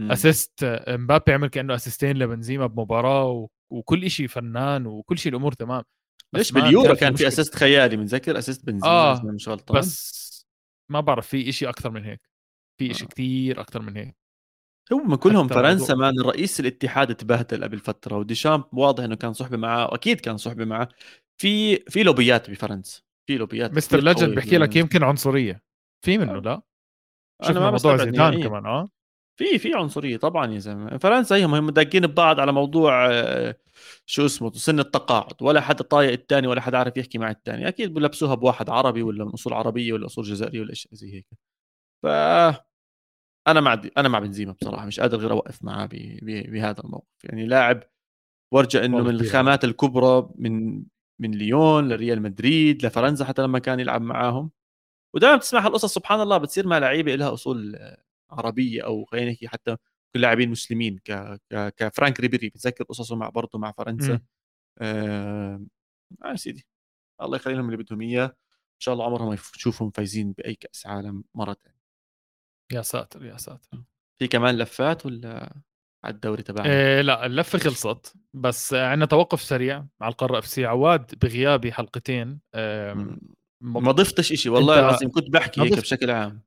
assist 0.00 0.84
مبابي 0.88 1.32
عمل 1.32 1.48
كأنه 1.48 1.74
assistين 1.74 2.18
لبنزيما 2.18 2.66
بمباراة 2.66 3.48
وكل 3.72 4.10
شيء 4.10 4.26
فنان 4.26 4.86
وكل 4.86 5.18
شيء 5.18 5.32
الأمور 5.32 5.52
تمام. 5.52 5.82
ليش 6.32 6.52
باليورو 6.52 6.94
كان 6.94 7.14
في 7.14 7.26
أسيست 7.28 7.54
خيالي؟ 7.54 7.96
متذكر 7.96 8.38
assist 8.38 8.66
بنزيما 8.66 8.92
آه 8.92 9.22
مش 9.24 9.48
غلطان. 9.48 9.78
بس 9.78 10.46
ما 10.90 11.00
بعرف 11.00 11.26
في 11.26 11.52
شيء 11.52 11.68
أكثر 11.68 11.90
من 11.90 12.04
هيك. 12.04 12.20
في 12.80 12.94
شيء 12.94 13.06
آه. 13.06 13.10
كثير 13.10 13.60
أكثر 13.60 13.82
من 13.82 13.96
هيك. 13.96 14.16
هم 14.92 15.14
كلهم 15.14 15.48
فرنسا 15.48 15.94
مان 15.94 16.20
رئيس 16.20 16.60
الاتحاد 16.60 17.14
تبهدل 17.14 17.64
قبل 17.64 17.78
فترة 17.78 18.16
وديشامب 18.16 18.64
واضح 18.72 19.04
إنه 19.04 19.16
كان 19.16 19.32
صحبة 19.32 19.56
معاه 19.56 19.86
واكيد 19.92 20.20
كان 20.20 20.36
صحبة 20.36 20.64
معاه 20.64 20.88
في 21.40 21.76
في 21.76 22.02
لوبيات 22.02 22.50
بفرنسا 22.50 23.02
في 23.26 23.36
لوبيات 23.36 23.74
مستر 23.74 24.00
ليجند 24.00 24.34
بحكي 24.34 24.58
لك 24.58 24.76
يمكن 24.76 25.02
عنصرية. 25.02 25.62
في 26.04 26.18
منه 26.18 26.38
لا؟ 26.38 26.62
أنا 27.44 27.60
ما 27.60 27.70
موضوع 27.70 27.96
زيدان 27.96 28.42
كمان 28.42 28.66
آه. 28.66 28.88
في 29.38 29.58
في 29.58 29.74
عنصرية 29.74 30.16
طبعا 30.16 30.52
يا 30.52 30.58
زلمة. 30.58 30.98
فرنسا 30.98 31.44
هم 31.44 31.54
هم 31.54 31.70
داقين 31.70 32.06
ببعض 32.06 32.40
على 32.40 32.52
موضوع 32.52 33.08
آه، 33.12 33.56
شو 34.06 34.26
اسمه 34.26 34.52
سن 34.52 34.80
التقاعد. 34.80 35.42
ولا 35.42 35.60
حدا 35.60 35.84
طايق 35.84 36.12
الثاني 36.12 36.46
ولا 36.46 36.60
حدا 36.60 36.78
عارف 36.78 36.96
يحكي 36.96 37.18
مع 37.18 37.30
الثاني 37.30 37.68
أكيد 37.68 37.94
بلبسوها 37.94 38.34
بواحد 38.34 38.70
عربي 38.70 39.02
ولا 39.02 39.24
من 39.24 39.30
أصول 39.30 39.52
عربية 39.52 39.92
ولا 39.92 40.06
أصول 40.06 40.24
جزائرية 40.24 40.60
ولا 40.60 40.74
شيء 40.74 40.94
زي 40.94 41.14
هيك. 41.14 41.26
ف 42.02 42.06
أنا 43.48 43.60
مع 43.60 43.82
أنا 43.96 44.08
مع 44.08 44.18
بنزيما 44.18 44.52
بصراحة. 44.52 44.86
مش 44.86 45.00
قادر 45.00 45.18
غير 45.18 45.32
أوقف 45.32 45.64
معاه 45.64 45.88
بهذا 46.22 46.80
الموقف. 46.80 47.24
يعني 47.24 47.46
لاعب 47.46 47.82
ورجع 48.54 48.84
إنه 48.84 49.00
من 49.02 49.10
الخامات 49.10 49.64
الكبرى 49.64 50.28
من 50.34 50.82
من 51.20 51.30
ليون 51.30 51.88
لريال 51.88 52.22
مدريد 52.22 52.86
لفرنسا 52.86 53.24
حتى 53.24 53.42
لما 53.42 53.58
كان 53.58 53.80
يلعب 53.80 54.02
معاهم. 54.02 54.50
ودائما 55.16 55.36
بتسمع 55.36 55.66
هالقصص 55.66 55.94
سبحان 55.94 56.20
الله 56.20 56.38
بتصير 56.38 56.66
مع 56.66 56.78
لعيبة 56.78 57.14
لها 57.14 57.32
أصول 57.32 57.78
عربية 58.30 58.84
أو 58.84 59.04
خلينا 59.04 59.30
نحكي 59.30 59.48
حتى 59.48 59.76
كل 60.14 60.20
لاعبين 60.20 60.50
مسلمين 60.50 60.98
ك... 60.98 61.40
ك... 61.52 61.74
كفرانك 61.76 62.20
ريبيري 62.20 62.48
بتذكر 62.48 62.84
قصصه 62.84 63.16
مع 63.16 63.28
برضه 63.28 63.58
مع 63.58 63.72
فرنسا. 63.72 64.12
امم. 64.12 64.26
آه... 64.78 65.66
آه 66.24 66.34
سيدي. 66.34 66.66
الله 67.22 67.36
يخلي 67.36 67.54
لهم 67.54 67.66
اللي 67.66 67.76
بدهم 67.76 68.00
إياه. 68.00 68.26
إن 68.26 68.80
شاء 68.80 68.94
الله 68.94 69.04
عمرهم 69.04 69.28
ما 69.28 69.34
يشوفهم 69.34 69.90
فايزين 69.90 70.32
بأي 70.32 70.54
كأس 70.54 70.86
عالم 70.86 71.24
مرة 71.34 71.56
ثانية 71.64 71.80
يا 72.72 72.82
ساتر 72.82 73.24
يا 73.24 73.36
ساتر. 73.36 73.82
في 74.18 74.28
كمان 74.28 74.58
لفات 74.58 75.06
ولا 75.06 75.54
على 76.04 76.14
الدوري 76.14 76.42
تبعنا؟ 76.42 76.70
إيه 76.70 77.00
لا 77.00 77.26
اللفة 77.26 77.58
خلصت. 77.58 78.16
بس 78.34 78.74
عندنا 78.74 79.06
توقف 79.06 79.42
سريع 79.42 79.86
مع 80.00 80.08
القارة 80.08 80.38
FC. 80.38 80.66
عواد 80.66 81.18
بغيابي 81.18 81.72
حلقتين 81.72 82.40
ما 83.60 83.92
ضفتش 83.92 84.32
شيء 84.32 84.52
والله 84.52 84.78
العظيم 84.78 85.10
كنت 85.10 85.30
بحكي 85.30 85.60
هيك 85.60 85.78
بشكل 85.78 86.10
عام. 86.10 86.42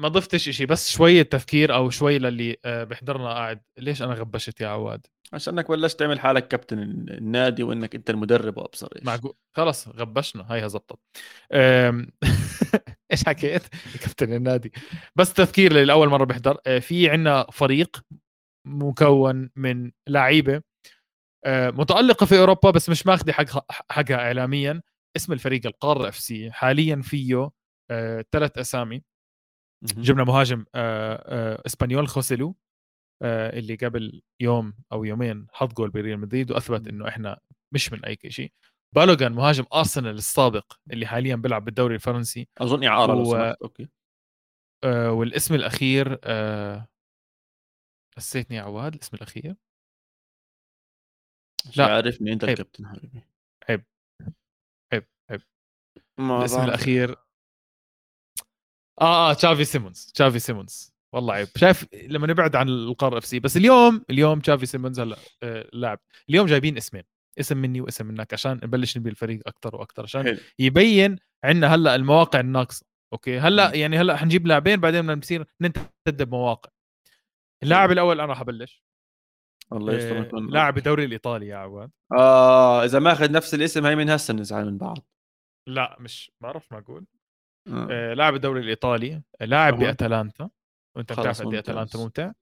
ما 0.00 0.08
ضفتش 0.08 0.48
شيء 0.48 0.66
بس 0.66 0.90
شوية 0.90 1.22
تفكير 1.22 1.74
أو 1.74 1.90
شوي 1.90 2.18
للي 2.18 2.56
آه، 2.64 2.84
بحضرنا 2.84 3.28
قاعد 3.32 3.60
ليش 3.78 4.02
أنا 4.02 4.14
غبشت 4.14 4.60
يا 4.60 4.68
عواد؟ 4.68 5.06
عشانك 5.32 5.70
بلشت 5.70 5.98
تعمل 5.98 6.20
حالك 6.20 6.48
كابتن 6.48 6.78
النادي 6.78 7.62
وإنك 7.62 7.94
أنت 7.94 8.10
المدرب 8.10 8.58
وأبصر 8.58 8.88
إيش. 8.96 9.04
معقول 9.04 9.34
خلص 9.56 9.88
غبشنا 9.88 10.46
هاي 10.50 10.68
زبطت 10.68 10.98
إيش 13.12 13.24
حكيت؟ 13.26 13.62
كابتن 14.00 14.32
النادي. 14.32 14.72
بس 15.16 15.32
تذكير 15.32 15.72
لاول 15.72 16.08
مرة 16.08 16.24
بحضر 16.24 16.58
آه، 16.66 16.78
في 16.78 17.10
عندنا 17.10 17.46
فريق 17.52 18.00
مكون 18.66 19.50
من 19.56 19.92
لعيبة 20.08 20.62
آه، 21.44 21.70
متألقة 21.70 22.26
في 22.26 22.38
أوروبا 22.38 22.70
بس 22.70 22.88
مش 22.88 23.06
ماخذه 23.06 23.32
حقها 23.32 23.62
حقها 23.90 24.16
اعلاميا. 24.16 24.82
اسم 25.16 25.32
الفريق 25.32 25.66
القارة 25.66 26.08
إف 26.08 26.18
سي 26.18 26.52
حاليا 26.52 27.02
فيه 27.02 27.50
ثلاث 28.32 28.58
أسامي. 28.58 29.02
جبنا 29.82 30.24
مهاجم 30.24 30.64
إسبانيول 31.66 32.08
خوسيلو 32.08 32.56
اللي 33.22 33.74
قبل 33.74 34.22
يوم 34.40 34.74
أو 34.92 35.04
يومين 35.04 35.46
حط 35.52 35.72
جول 35.72 35.90
بريال 35.90 36.18
مدريد 36.18 36.50
وأثبت 36.50 36.88
إنه 36.88 37.08
إحنا 37.08 37.40
مش 37.72 37.92
من 37.92 38.04
أي 38.04 38.18
شيء. 38.28 38.52
بالوغان 38.92 39.32
مهاجم 39.32 39.64
أرسنال 39.74 40.14
السابق 40.14 40.72
اللي 40.90 41.06
حاليا 41.06 41.36
بيلعب 41.36 41.64
بالدوري 41.64 41.94
الفرنسي 41.94 42.48
أظن 42.58 42.84
إعارة 42.84 43.14
و... 43.14 43.36
لو 43.36 43.54
أوكي. 43.62 43.88
آه 44.84 45.12
والاسم 45.12 45.54
الأخير 45.54 46.18
آه 46.24 46.88
نسيتني 48.18 48.58
عواد 48.58 48.94
الاسم 48.94 49.16
الأخير. 49.16 49.56
لا. 51.76 51.94
عارفني 51.94 52.32
أنت 52.32 52.44
الكابتن 52.44 52.86
حبيبي. 52.86 53.08
عيب 53.08 53.18
عيب 53.18 53.24
عيب 53.24 53.33
الاسم 56.18 56.64
الأخير. 56.64 57.10
آه 59.00 59.30
آه 59.30 59.32
تشافي 59.32 59.64
سيمونز 59.64 60.12
تشافي 60.14 60.38
سيمونز. 60.38 60.94
والله 61.12 61.34
عيب. 61.34 61.48
شايف 61.56 61.86
لما 61.94 62.26
نبعد 62.26 62.56
عن 62.56 62.68
القارة 62.68 63.18
FC 63.18 63.40
بس 63.40 63.56
اليوم 63.56 64.04
اليوم 64.10 64.40
تشافي 64.40 64.66
سيمونز 64.66 65.00
هلا 65.00 65.16
آه 65.42 65.68
لاعب. 65.72 65.98
اليوم 66.28 66.46
جايبين 66.46 66.76
اسمين. 66.76 67.02
اسم 67.40 67.56
مني 67.56 67.80
واسم 67.80 68.06
منك 68.06 68.32
عشان 68.32 68.52
نبلش 68.52 68.98
نبي 68.98 69.10
الفريق 69.10 69.40
أكثر 69.46 69.76
وأكثر 69.76 70.02
عشان 70.02 70.22
حلو. 70.22 70.38
يبين 70.58 71.18
عندنا 71.44 71.74
هلا 71.74 71.94
المواقع 71.94 72.40
الناقصة. 72.40 72.86
أوكي؟ 73.12 73.38
هلا 73.38 73.74
يعني 73.74 73.98
هلا 73.98 74.16
حنجيب 74.16 74.46
لاعبين 74.46 74.80
بعدين 74.80 75.00
بدنا 75.00 75.14
نصير 75.14 75.46
بمواقع 76.06 76.70
اللاعب 77.62 77.92
الأول 77.92 78.20
أنا 78.20 78.28
راح 78.28 78.40
أبلش. 78.40 78.84
الله 79.72 79.94
يستر 79.94 80.18
آه 80.18 80.40
لاعب 80.40 80.78
الدوري 80.78 81.04
الإيطالي 81.04 81.46
يا 81.46 81.56
عواد. 81.56 81.90
آه 82.12 82.84
إذا 82.84 82.98
ماخذ 82.98 83.32
نفس 83.32 83.54
الاسم 83.54 83.86
هي 83.86 83.96
من 83.96 84.10
هسه 84.10 84.34
بنزعل 84.34 84.66
من 84.66 84.78
بعض. 84.78 84.98
لا 85.68 85.96
مش 86.00 86.32
بعرف 86.40 86.72
ما 86.72 86.78
أقول 86.78 87.06
آه. 87.68 87.88
آه 87.90 88.14
لاعب 88.14 88.34
الدوري 88.34 88.60
الإيطالي 88.60 89.22
لاعب 89.40 89.78
بأتلانتا. 89.78 90.50
وأنت 90.96 91.12
بتعرف 91.12 91.42
قد 91.42 91.52
إيه 91.52 91.58
أتلانتا 91.58 91.98
ممتع. 91.98 92.32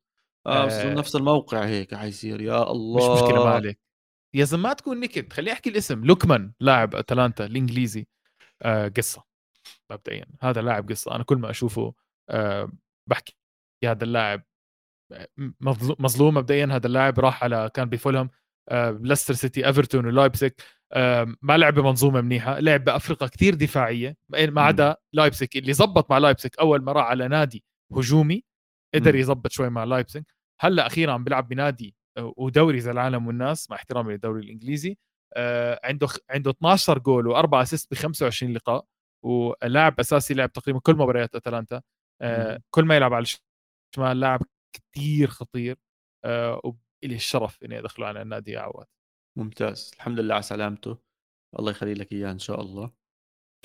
آه 0.46 0.66
بس 0.66 0.72
آه. 0.72 0.94
نفس 0.94 1.16
الموقع 1.16 1.64
هيك 1.64 1.94
حيصير. 1.94 2.40
يا 2.40 2.70
الله 2.70 3.14
مش 3.14 3.22
مشكلة 3.22 3.44
ما 3.44 3.50
عليك. 3.50 3.80
يا 4.34 4.44
زلمة 4.44 4.68
ما 4.68 4.74
تكون 4.74 5.00
نكد 5.00 5.32
خليني 5.32 5.52
أحكي 5.52 5.70
الاسم. 5.70 6.04
لوكمان 6.04 6.52
لاعب 6.60 6.94
أتلانتا 6.94 7.46
الإنجليزي. 7.46 8.06
آه 8.62 8.88
قصة 8.88 9.24
مبدئيا. 9.92 10.26
هذا 10.40 10.62
لاعب 10.62 10.90
قصة. 10.90 11.14
أنا 11.14 11.24
كل 11.24 11.36
ما 11.36 11.50
أشوفه 11.50 11.94
آه 12.30 12.72
بحكي 13.10 13.36
هذا 13.84 14.04
اللاعب 14.04 14.42
آه، 15.12 15.28
مظلوم 15.98 16.34
مبدئيا. 16.34 16.66
هذا 16.66 16.86
اللاعب 16.86 17.20
راح 17.20 17.44
على 17.44 17.70
كان 17.74 17.88
بفولهم 17.88 18.30
آه 18.68 18.90
ليستر 18.90 19.34
سيتي 19.34 19.66
إيفرتون 19.66 20.06
ولايبسك 20.06 20.62
ما 21.42 21.56
لعب 21.56 21.74
بمنظومه 21.74 22.20
منيحة 22.20 22.60
لعب 22.60 22.84
بافريقيا 22.84 23.28
كثير 23.28 23.54
دفاعية 23.54 24.16
ما 24.30 24.62
عدا 24.62 24.96
لايبسك 25.12 25.56
اللي 25.56 25.72
زبط 25.72 26.10
مع 26.10 26.18
لايبسك 26.18 26.58
أول 26.58 26.82
ما 26.82 26.92
راح 26.92 27.06
على 27.06 27.28
نادي 27.28 27.64
هجومي 27.92 28.44
قدر 28.94 29.14
يزبط 29.14 29.50
شوي 29.50 29.70
مع 29.70 29.84
لايبسك. 29.84 30.24
هلأ 30.60 30.86
أخيرا 30.86 31.12
عم 31.12 31.24
بيلعب 31.24 31.48
بنادي 31.48 31.94
آه، 32.16 32.34
ودوري 32.36 32.80
زي 32.80 32.90
العالم 32.90 33.26
والناس 33.26 33.70
مع 33.70 33.76
احترامي 33.76 34.12
للدوري 34.12 34.40
الإنجليزي 34.44 34.98
آه، 35.36 35.80
عنده 35.84 36.08
عنده 36.30 36.50
12 36.50 36.98
جول 36.98 37.26
وأربع 37.26 37.62
assist 37.62 37.90
ب 37.90 37.94
25 37.94 38.52
لقاء 38.52 38.84
ولاعب 39.24 40.00
أساسي 40.00 40.34
لعب 40.34 40.52
تقريبا 40.52 40.80
كل 40.80 40.94
مباريات 40.96 41.34
أتلانتا 41.34 41.82
آه، 42.22 42.60
كل 42.70 42.84
ما 42.84 42.96
يلعب 42.96 43.14
على 43.14 43.24
الشمال 43.92 44.20
لاعب 44.20 44.42
كثير 44.72 45.28
خطير 45.28 45.76
وإلي 46.24 47.14
الشرف 47.14 47.62
إني 47.64 47.78
أدخله 47.78 48.06
على 48.06 48.22
النادي 48.22 48.50
يا 48.52 48.60
عواد 48.60 48.86
ممتاز 49.36 49.90
الحمد 49.96 50.20
لله 50.20 50.34
على 50.34 50.42
سلامته. 50.42 50.98
الله 51.58 51.70
يخلي 51.70 51.94
لك 51.94 52.12
إياه 52.12 52.30
إن 52.32 52.38
شاء 52.38 52.60
الله. 52.60 52.90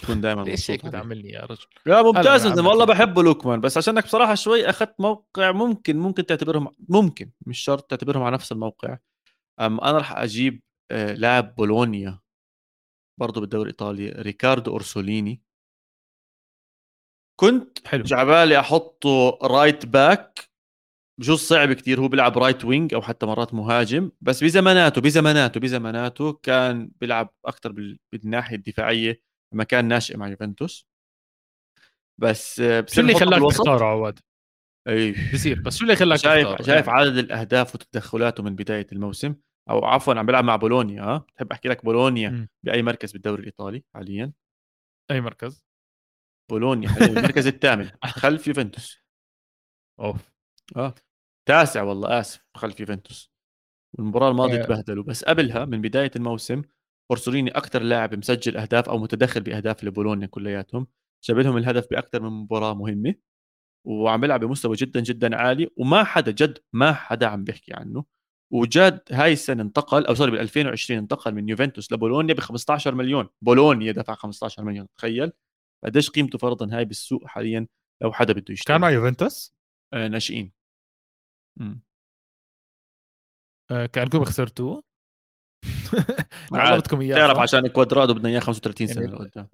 تكون 0.02 0.22
دائما 0.22 0.42
ليش 0.50 0.72
هيك 0.72 0.86
بتعاملني 0.86 1.30
يا 1.30 1.46
رجل؟ 1.46 1.66
لا 1.86 2.02
ممتاز 2.02 2.60
والله 2.60 2.86
بحبه 2.86 3.24
لوكمان 3.24 3.62
بس 3.62 3.78
عشانك 3.78 4.04
بصراحة 4.04 4.36
شوي 4.36 4.70
أخذت 4.70 4.96
موقع 5.00 5.52
ممكن 5.52 5.98
ممكن 5.98 6.26
تعتبرهم 6.26 6.76
ممكن 6.90 7.32
مش 7.46 7.60
شرط 7.60 7.84
تعتبرهم 7.90 8.24
على 8.24 8.34
نفس 8.34 8.52
الموقع. 8.52 8.98
أم 9.60 9.82
أنا 9.82 9.98
راح 9.98 10.18
أجيب 10.18 10.62
آه، 10.92 11.14
لاعب 11.14 11.56
بولونيا 11.56 12.20
برضه 13.20 13.42
بالدوري 13.42 13.64
الإيطالي 13.64 14.10
ريكاردو 14.10 14.72
أورسوليني. 14.72 15.42
كنت 17.40 17.88
حلو. 17.88 18.04
جاي 18.04 18.22
عبالي 18.22 18.60
أحطه 18.60 19.40
right 19.44 19.86
back 19.86 20.47
بجوز 21.20 21.40
صعب 21.40 21.74
كتير 21.74 22.00
هو 22.00 22.08
بيلعب 22.08 22.38
right 22.38 22.66
wing 22.66 22.94
أو 22.94 23.02
حتى 23.02 23.26
مرات 23.26 23.54
مهاجم 23.54 24.12
بس 24.22 24.44
بزماناته 24.44 25.02
بزماناته 25.02 25.60
بزماناته 25.60 26.34
كان 26.34 26.92
بيلعب 27.02 27.34
أكثر 27.46 27.98
بالناحية 28.12 28.56
الدفاعية 28.56 29.22
لما 29.54 29.64
كان 29.64 29.86
ناشئ 29.88 30.18
مع 30.18 30.28
يوفنتوس. 30.28 30.88
بس 32.18 32.56
شو 32.88 33.02
اللي 33.02 33.14
خلاك 33.14 33.52
تختاره 33.52 33.86
عواد؟ 33.86 34.20
اي 34.88 35.16
بصير 35.34 35.62
بس 35.62 35.78
شو 35.78 35.84
اللي 35.84 35.96
خلاك 35.96 36.20
شايف 36.20 36.48
تختاره؟ 36.48 36.66
شايف 36.66 36.88
يعني. 36.88 37.00
عدد 37.00 37.18
الأهداف 37.18 37.76
وتدخلاته 37.76 38.44
من 38.44 38.56
بداية 38.56 38.88
الموسم؟ 38.92 39.36
أو 39.70 39.86
عفوا 39.86 40.14
عم 40.14 40.26
بيلعب 40.26 40.44
مع 40.44 40.56
بولونيا 40.56 41.04
ها؟ 41.04 41.18
بتحب 41.18 41.52
أحكي 41.52 41.70
لك 41.70 41.86
بولونيا 41.86 42.30
م. 42.30 42.48
بأي 42.64 42.84
مركز 42.84 43.12
بالدوري 43.12 43.40
الإيطالي 43.40 43.84
حاليا؟ 43.94 44.34
أي 45.12 45.22
مركز؟ 45.22 45.64
بولونيا 46.50 46.90
المركز 47.02 47.48
الثامن 47.48 47.90
خلف 48.04 48.48
يوفنتوس. 48.48 49.00
أوف. 50.00 50.32
آه. 50.76 50.96
تاسع 51.48 51.84
والله 51.84 52.20
آسف 52.20 52.46
خلف 52.56 52.80
يوفنتوس. 52.80 53.32
والمباراه 53.98 54.32
الماضية. 54.32 54.64
تبهدلوا 54.64 55.04
بس 55.04 55.24
قبلها 55.24 55.66
من 55.66 55.82
بداية 55.82 56.12
الموسم 56.16 56.62
أورسوليني 57.12 57.52
أكثر 57.52 57.82
لاعب 57.82 58.16
مسجل 58.16 58.58
أهداف 58.58 58.90
أو 58.90 58.98
متدخل 58.98 59.42
بأهداف 59.42 59.84
لبولونيا 59.84 60.28
كلياتهم 60.28 60.88
جاب 61.24 61.40
لهم 61.40 61.58
الهدف 61.58 61.88
بأكثر 61.92 62.22
من 62.22 62.30
مباراة 62.30 62.74
مهمة 62.74 63.16
وعم 63.88 64.22
بيلعب 64.22 64.40
بمستوى 64.40 64.76
جدا 64.76 65.00
جدا 65.00 65.36
عالي 65.36 65.70
وما 65.78 66.04
حدا 66.04 66.32
جد 66.32 66.58
ما 66.74 66.94
حدا 66.94 67.26
عم 67.28 67.44
بيحكي 67.44 67.74
عنه. 67.74 68.06
وجد 68.54 69.02
هاي 69.12 69.34
السنة 69.34 69.64
انتقل 69.64 70.06
أو 70.06 70.16
سوري 70.16 70.32
بال 70.32 70.40
2020 70.40 71.00
انتقل 71.00 71.34
من 71.34 71.50
يوفنتوس 71.50 71.92
لبولونيا 71.92 72.34
ب 72.34 72.40
15 72.40 72.96
مليون. 72.96 73.30
بولونيا 73.42 73.92
دفع 73.92 74.14
15 74.14 74.64
مليون 74.64 74.88
تخيل. 74.98 75.32
قديش 75.86 76.10
قيمته 76.10 76.38
فرضا 76.38 76.78
هاي 76.78 76.86
بالسوق 76.86 77.28
حاليا 77.28 77.68
لو 78.04 78.14
حدا 78.14 78.34
بده 78.34 78.54
يشتري. 78.54 78.74
كان 78.74 78.82
مع 78.82 78.90
يوفنتوس؟ 78.90 79.56
آه 79.94 80.08
ناشئين. 80.08 80.57
آه 83.72 83.86
كانكم 83.86 84.24
خسرتوه 84.24 84.84
علمتكم 86.54 87.02
إياه 87.02 87.16
تعرف 87.16 87.38
عشان 87.38 87.68
كوادرادو 87.68 88.14
بدنا 88.14 88.30
إياه 88.30 88.40
35 88.40 88.88
سنة 88.88 89.04
يعني 89.04 89.16
لقدام 89.16 89.48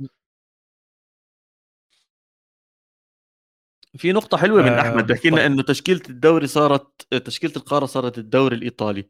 في 3.97 4.12
نقطة 4.12 4.38
حلوة 4.38 4.62
من 4.62 4.68
آه 4.68 4.82
أحمد 4.82 5.08
بحكي 5.08 5.30
لنا 5.30 5.38
طيب. 5.38 5.45
إنه 5.51 5.64
تشكيلة 5.64 6.01
الدوري 6.10 6.47
صارت 6.47 7.14
تشكيلة 7.14 7.54
القارة 7.58 7.86
صارت 7.86 8.18
الدوري 8.18 8.56
الإيطالي. 8.56 9.10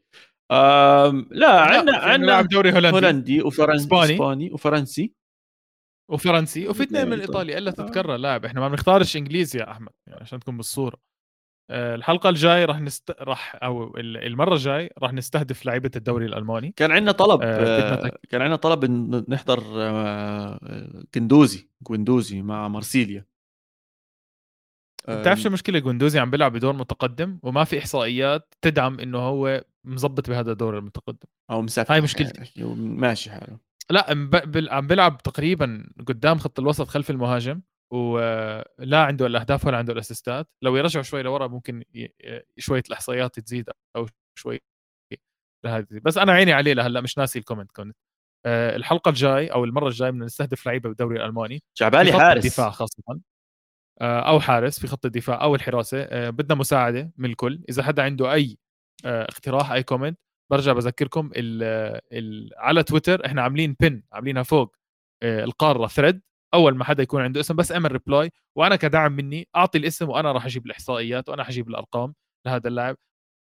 آم 0.52 1.28
لا 1.32 1.62
عندنا 1.62 1.98
عندنا 1.98 2.42
دوري 2.42 2.72
هولندي. 2.72 2.96
هولندي 2.96 3.42
وفرنسي 3.42 3.84
إسباني, 3.84 4.14
إسباني 4.14 4.52
وفرنسي. 4.52 5.14
وفرنسي 6.12 6.68
وفي 6.68 6.84
اثنين 6.84 7.10
من 7.10 7.20
إيطاليا 7.20 7.58
إلا 7.58 7.72
تتكرر 7.72 8.16
لاعب. 8.16 8.46
إحنا 8.46 8.60
ما 8.60 8.68
بنختارش 8.70 9.18
إنجليزي 9.18 9.60
يا 9.60 9.72
أحمد 9.72 9.92
يعني 10.08 10.22
عشان 10.22 10.40
تكون 10.40 10.58
بالصورة. 10.58 10.98
آه، 10.98 11.13
الحلقة 11.72 12.30
الجاي 12.30 12.66
راح 12.66 12.80
نست 12.80 13.16
راح 13.22 13.60
أو 13.64 13.98
المرة 13.98 14.54
الجاي 14.54 14.94
راح 14.98 15.14
نستهدف 15.14 15.66
لعيبة 15.66 15.92
الدوري 15.96 16.26
الألماني. 16.26 16.74
كان 16.76 16.92
عندنا 16.92 17.12
طلب 17.12 17.40
آه 17.44 18.20
كان 18.30 18.42
عندنا 18.42 18.56
طلب 18.56 18.86
نحضر 19.30 19.64
آه 19.76 21.04
كندوزي 21.84 22.42
مع 22.42 22.68
مارسيليا. 22.68 23.26
بتعرف 25.10 25.40
شو 25.40 25.48
المشكلة 25.48 25.80
جوندوزي 25.80 26.20
عم 26.20 26.32
بيلعب 26.32 26.54
بدور 26.54 26.74
متقدم 26.74 27.40
وما 27.44 27.64
في 27.64 27.80
إحصائيات 27.80 28.54
تدعم 28.62 29.00
إنه 29.00 29.18
هو 29.18 29.64
مزبط 29.84 30.30
بهذا 30.30 30.52
الدور 30.52 30.78
المتقدم. 30.78 31.28
أو 31.52 31.62
مسافر 31.62 31.94
هاي 31.94 32.02
مشكلتي. 32.02 32.64
ماشي 32.76 33.32
حاله. 33.32 33.58
لا 33.90 34.06
عم 34.72 34.88
بيلعب 34.88 35.18
تقريبا 35.18 35.90
قدام 36.08 36.38
خط 36.38 36.60
الوسط 36.60 36.88
خلف 36.88 37.10
المهاجم. 37.10 37.62
ولا 37.94 39.04
عنده 39.04 39.26
الأهداف 39.26 39.66
ولا 39.66 39.78
عنده 39.78 39.94
الأسيستات. 39.94 40.48
لو 40.62 40.76
يرجعوا 40.76 41.04
شوي 41.04 41.24
لورا 41.24 41.48
ممكن 41.48 41.84
شوية 42.58 42.84
الاحصائيات 42.88 43.40
تزيد 43.40 43.70
أو 43.96 44.08
شوي 44.40 44.60
لهذه. 45.66 45.88
بس 45.92 46.18
أنا 46.18 46.32
عيني 46.32 46.54
عليه 46.54 46.74
لهلأ 46.74 47.02
مش 47.02 47.18
ناسي 47.18 47.40
الكومنت 47.40 47.72
كنت 47.72 47.98
آه، 48.46 48.76
الحلقة 48.76 49.10
الجاي 49.10 49.48
أو 49.48 49.64
المرة 49.64 49.88
الجاي 49.88 50.12
بدنا 50.12 50.26
نستهدف 50.26 50.66
لعيبة 50.66 50.90
بالدوري 50.90 51.18
الألماني. 51.18 51.64
شعبالي 51.74 52.14
حارس. 52.14 52.46
الدفاع 52.46 52.70
خاصة. 52.70 53.04
آه، 54.02 54.20
أو 54.20 54.40
حارس 54.40 54.80
في 54.80 54.88
خط 54.88 55.06
الدفاع 55.06 55.44
أو 55.44 55.56
الحراسة. 55.56 56.02
آه، 56.02 56.30
بدنا 56.30 56.56
مساعدة 56.56 57.12
من 57.18 57.30
الكل. 57.30 57.64
إذا 57.70 57.84
حدا 57.84 58.04
عنده 58.04 58.34
أي 58.34 58.58
اقتراح 59.06 59.72
أي 59.72 59.84
comment 59.84 60.20
برجع 60.52 60.74
بذكركم 60.74 61.32
ال 61.36 61.64
ال 62.14 62.50
على 62.58 62.84
تويتر 62.84 63.26
إحنا 63.26 63.42
عاملين 63.42 63.76
بن 63.80 64.04
عاملينها 64.14 64.44
فوق 64.44 64.76
القارة 65.24 65.88
thread 65.88 66.22
أول 66.54 66.76
ما 66.76 66.84
حدا 66.86 67.04
يكون 67.04 67.22
عنده 67.22 67.40
اسم 67.40 67.56
بس 67.56 67.72
اعمل 67.72 67.92
reply 67.92 68.32
وأنا 68.58 68.76
كدعم 68.76 69.12
مني 69.12 69.48
أعطي 69.56 69.78
الاسم 69.78 70.10
وأنا 70.10 70.32
راح 70.32 70.46
أجيب 70.46 70.66
الإحصائيات 70.66 71.30
وأنا 71.30 71.44
حجيب 71.44 71.70
الأرقام 71.70 72.16
لهذا 72.48 72.68
اللاعب. 72.68 72.98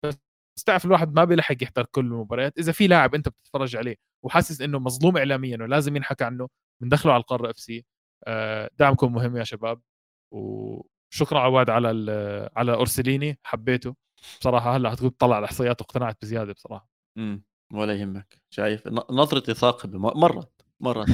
بس 0.05 0.63
تعرف 0.65 0.85
الواحد 0.85 1.15
ما 1.15 1.23
بيلحق 1.23 1.63
يحضر 1.63 1.85
كل 1.85 2.05
المباريات. 2.05 2.57
إذا 2.57 2.71
في 2.71 2.87
لاعب 2.87 3.15
أنت 3.15 3.29
بتتفرج 3.29 3.75
عليه 3.75 3.95
وحاسس 4.25 4.61
إنه 4.61 4.79
مظلوم 4.79 5.17
اعلاميا 5.17 5.57
ولازم 5.61 5.95
ينحكى 5.95 6.23
عنه 6.23 6.49
بندخله 6.83 7.13
على 7.13 7.21
القارة 7.21 7.51
FC. 7.51 7.85
آه، 8.27 8.69
دعمكم 8.79 9.13
مهم 9.13 9.37
يا 9.37 9.43
شباب. 9.43 9.81
وشكرا 10.33 11.39
عواد 11.39 11.69
على 11.69 11.89
على 12.55 12.73
أورسليني. 12.73 13.39
حبيته. 13.43 13.95
بصراحة 14.39 14.75
هلأ 14.75 14.91
حتكون 14.91 15.17
تطلع 15.17 15.39
الإحصائيات 15.39 15.81
واقتنعت 15.81 16.17
بزيادة 16.21 16.53
بصراحة. 16.53 16.89
امم 17.17 17.43
ولا 17.73 17.93
يهمك. 17.93 18.41
شايف 18.49 18.87
نظرتي 19.11 19.53
ثاقبه 19.53 19.99
مرت 19.99 20.58
مرت 20.79 21.09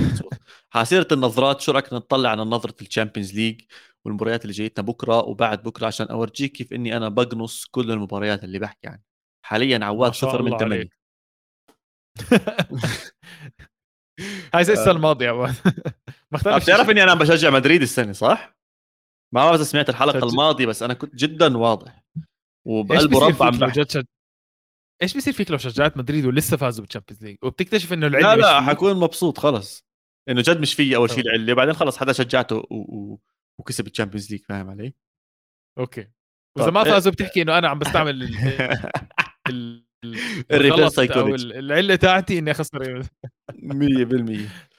حاسيرة 0.70 1.08
النظرات 1.12 1.62
شو 1.62 1.72
رأيك 1.72 1.94
نطلع 1.94 2.30
على 2.30 2.42
نظرة 2.42 2.76
الشامبيونز 2.82 3.36
ليج 3.36 3.62
والمباريات 4.06 4.42
اللي 4.42 4.54
جايتنا 4.54 4.86
بكرة 4.86 5.20
وبعد 5.20 5.64
بكرة 5.64 5.88
عشان 5.88 6.08
أورجيك 6.08 6.52
كيف 6.52 6.74
إني 6.74 6.98
أنا 6.98 7.10
بقنص 7.10 7.66
كل 7.66 7.92
المباريات 7.92 8.44
اللي 8.44 8.60
بحكي 8.60 8.88
عنها. 8.88 9.04
حاليا 9.46 9.86
عواد 9.86 10.14
صفر 10.14 10.42
من 10.42 10.58
ثمانية. 10.58 10.90
هاي 14.54 14.64
زي 14.64 14.74
السنة 14.74 14.92
الماضية 14.92 15.30
عواد. 15.30 15.56
ما 16.32 16.58
بتعرف 16.58 16.90
إني 16.90 17.04
أنا 17.04 17.14
بشجع 17.14 17.50
مدريد 17.50 17.82
السنة 17.82 18.12
صح؟ 18.12 18.58
ما 19.34 19.46
بعرف 19.46 19.68
سمعت 19.68 19.90
الحلقة. 19.90 20.30
الماضية 20.30 20.66
بس 20.66 20.84
أنا 20.84 20.94
كنت 20.94 21.16
جدا 21.16 21.58
واضح. 21.58 22.04
وبقلب 22.66 23.16
عم 23.42 23.74
شج... 23.74 24.06
إيش 25.02 25.14
بيصير 25.14 25.34
فيك 25.34 25.52
لو 25.52 25.58
شجعت 25.58 25.98
مدريد 25.98 26.26
ولسه 26.26 26.58
فازوا 26.58 26.82
بال 26.82 26.89
Champions 26.89 27.24
League؟ 27.24 27.38
وبتكتشف 27.44 27.94
إنه 27.94 28.08
العله 28.08 28.36
لا 28.36 28.42
لا 28.42 28.62
حكون 28.62 29.00
مبسوط 29.00 29.38
خلص. 29.38 29.86
إنه 30.30 30.42
جد 30.42 30.60
مش 30.60 30.74
في 30.74 30.96
أول 30.96 31.10
شيء 31.10 31.20
العله 31.20 31.54
وبعدين 31.54 31.74
خلص 31.74 31.98
حدا 31.98 32.14
شجعته 32.14 32.56
و... 32.56 32.66
و... 32.72 33.20
وكسب 33.60 33.88
ال 33.88 33.92
Champions 33.92 34.32
League 34.32 34.44
فاهم 34.44 34.70
علي؟ 34.70 34.94
أوكي. 35.80 36.08
وإذا 36.58 36.72
ما 36.72 36.84
فازوا 36.84 37.12
بتحكي 37.12 37.42
إنه 37.42 37.58
أنا 37.58 37.68
عم 37.68 37.80
بستعمل 37.80 38.24
ال... 38.24 38.36
ال... 39.50 39.86
ال 40.52 40.57
reverse 40.57 40.94
psychology 40.94 41.60
العلة 41.60 41.96
تاعتي 41.96 42.40
إني 42.40 42.52
أخسر. 42.52 43.04
100% 43.04 43.08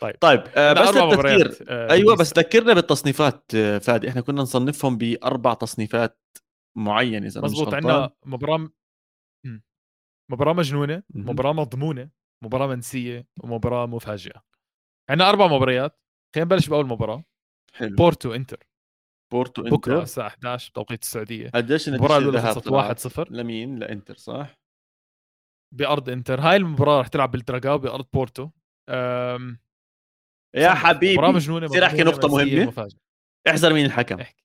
طيب. 0.01 0.15
طيب 0.21 0.43
آه 0.57 0.73
بس 0.73 0.97
التذكير. 0.97 1.67
آه 1.69 1.91
أيوه 1.91 2.17
بس 2.17 2.39
ذكرنا 2.39 2.75
بالتصنيفات 2.75 3.45
آه 3.55 3.79
فادي. 3.79 4.09
إحنا 4.09 4.21
كنا 4.21 4.43
نصنفهم 4.43 4.99
بأربع 4.99 5.55
تصنيفات 5.55 6.21
معينة 6.77 7.27
إذا 7.27 7.41
مظبوط 7.41 7.75
عندنا 7.75 8.11
مباراة 8.25 8.69
مباراة 10.31 10.53
مجنونة 10.53 11.03
مباراة 11.11 11.53
مضمونة 11.53 12.11
مباراة 12.45 12.67
منسية 12.67 13.29
ومباراة 13.41 13.87
مفاجئة. 13.87 14.43
عندنا 15.11 15.29
أربع 15.29 15.47
مباريات 15.47 16.01
خلينا 16.35 16.47
نبلش 16.47 16.69
بأول 16.69 16.87
مباراة. 16.87 17.25
حلو. 17.73 17.97
بورتو 17.97 18.35
إنتر. 18.35 18.67
بورتو 19.33 19.63
إنتر. 19.63 19.77
بكرة 19.77 20.03
الساعة 20.03 20.27
11 20.27 20.71
بتوقيت 20.71 21.03
السعودية. 21.03 21.51
قديش 21.51 21.89
المباراة 21.89 22.19
الأولى 22.19 22.43
خلصت 22.43 22.69
1-0 22.69 23.33
لمين 23.33 23.79
لانتر 23.79 24.17
صح؟ 24.17 24.59
بأرض 25.75 26.11
إنتر. 26.11 26.41
هاي 26.41 26.57
المباراة 26.57 27.01
رح 27.01 27.09
تلعب 27.09 27.31
بالدراغاو 27.31 27.79
بأرض 27.79 28.07
بورتو. 28.13 28.51
أم... 28.89 29.59
يا 30.55 30.75
حبيبي. 30.75 31.13
مباراة 31.13 31.33
مجنونة 31.33 31.67
بصير 31.67 31.87
أحكي 31.87 32.03
نقطة 32.03 32.29
مهمة. 32.29 32.89
احذر 33.49 33.73
مين 33.73 33.87
الحكم. 33.87 34.21
احكي. 34.21 34.45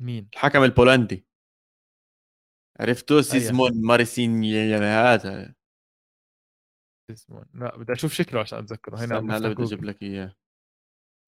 مين؟ 0.00 0.28
الحكم 0.32 0.64
البولندي. 0.64 1.26
عرفتوا 2.80 3.20
سيزمون 3.20 3.70
مارسين 3.86 4.44
هذا؟ 4.82 5.54
سيزمون 7.10 7.44
لا 7.54 7.76
بدي 7.76 7.92
أشوف 7.92 8.12
شكله 8.12 8.40
عشان 8.40 8.58
أتذكره. 8.58 8.96
هنا 8.96 9.36
هلا 9.36 9.48
بدي 9.48 9.62
أجيب 9.62 9.84
لك 9.84 10.02
إياه. 10.02 10.36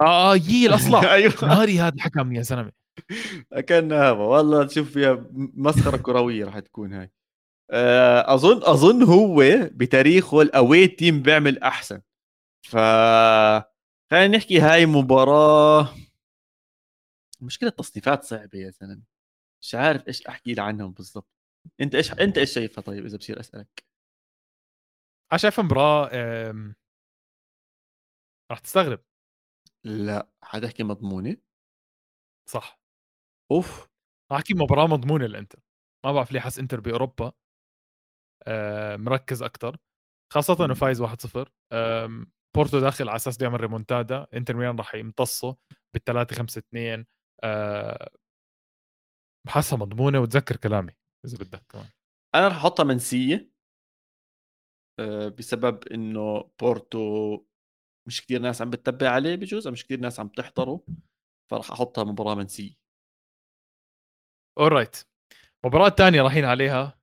آه 0.00 0.32
آه 0.32 0.36
يي 0.36 0.66
الاصلع 0.66 1.00
أيوه. 1.14 1.34
ناري 1.42 1.80
هذا 1.80 1.94
الحكم 1.94 2.32
يا 2.32 2.42
زلمة. 2.42 2.72
كان 3.66 3.92
هذا 3.92 4.10
والله 4.10 4.66
تشوف 4.66 4.92
فيها 4.92 5.26
مسخرة 5.32 5.96
كروية 5.96 6.44
راح 6.44 6.58
تكون 6.58 6.92
هاي. 6.92 7.10
آه، 7.70 8.34
أظن 8.34 8.62
أظن 8.62 9.02
هو 9.02 9.42
بتاريخه 9.72 10.42
الاوي 10.42 10.86
تيم 10.86 11.22
بيعمل 11.22 11.58
أحسن. 11.58 12.00
ف 12.66 12.76
خلينا 14.10 14.36
نحكي 14.36 14.60
هاي 14.60 14.86
مباراة. 14.86 15.94
مشكلة 17.40 17.68
التصنيفات 17.68 18.24
صعبة 18.24 18.58
يا 18.58 18.70
زلمة. 18.70 19.02
مش 19.62 19.74
عارف 19.74 20.08
إيش 20.08 20.26
أحكي 20.26 20.60
عنهم 20.60 20.92
بالضبط. 20.92 21.31
أنت 21.80 21.94
إيش 21.94 22.12
أنت 22.12 22.38
إيش 22.38 22.54
شايفها 22.54 22.82
طيب 22.82 23.04
إذا 23.04 23.16
بصير 23.18 23.40
أسألك؟ 23.40 23.84
أنا 25.32 25.38
شايف 25.38 25.60
مباراه 25.60 26.10
راح 28.50 28.58
تستغرب. 28.58 29.04
لا 29.84 30.28
حتحكي 30.42 30.82
مضمونه 30.82 31.36
صح. 32.48 32.80
أوف. 33.50 33.88
راح 34.32 34.38
أحكي 34.40 34.54
مباراه 34.54 34.86
مضمونه 34.86 35.26
للانتر 35.26 35.58
ما 36.04 36.12
بعرف 36.12 36.32
ليه 36.32 36.40
حس 36.40 36.58
إنتر 36.58 36.80
بأوروبا. 36.80 37.32
مركز 38.96 39.42
أكثر 39.42 39.76
خاصة 40.32 40.64
إنه 40.64 40.74
فايز 40.74 41.00
1-0 41.00 41.50
بورتو 42.56 42.80
داخل 42.80 43.08
على 43.08 43.16
أساس 43.16 43.42
يعمل 43.42 43.60
ريمونتادا. 43.60 44.26
إنتر 44.34 44.56
ميلان 44.56 44.76
راح 44.76 44.94
يمتصه 44.94 45.56
بالثلاثة 45.94 46.36
5 46.36 46.58
2 46.58 47.06
بحسها 49.46 49.78
مضمونة 49.78 50.20
وتذكر 50.20 50.56
كلامي. 50.56 50.92
إذا 51.24 51.38
بدك 51.38 51.62
كمان. 51.68 51.88
أنا 52.34 52.48
رح 52.48 52.56
أحطها 52.56 52.84
منسيه 52.84 53.52
آه، 55.00 55.28
بسبب 55.28 55.88
إنه 55.88 56.50
بورتو 56.60 57.38
مش 58.08 58.20
كثير 58.24 58.40
ناس 58.40 58.62
عم 58.62 58.70
بتتبع 58.70 59.08
عليه 59.08 59.34
بجوز 59.34 59.68
مش 59.68 59.84
كثير 59.84 60.00
ناس 60.00 60.20
عم 60.20 60.28
تحضره 60.28 60.84
فراح 61.50 61.70
أحطها 61.70 62.04
مباراة 62.04 62.34
منسيه 62.34 62.74
alright 64.58 64.96
المباراه 65.64 65.86
الثانية 65.88 66.22
رايحين 66.22 66.44
عليها. 66.44 66.98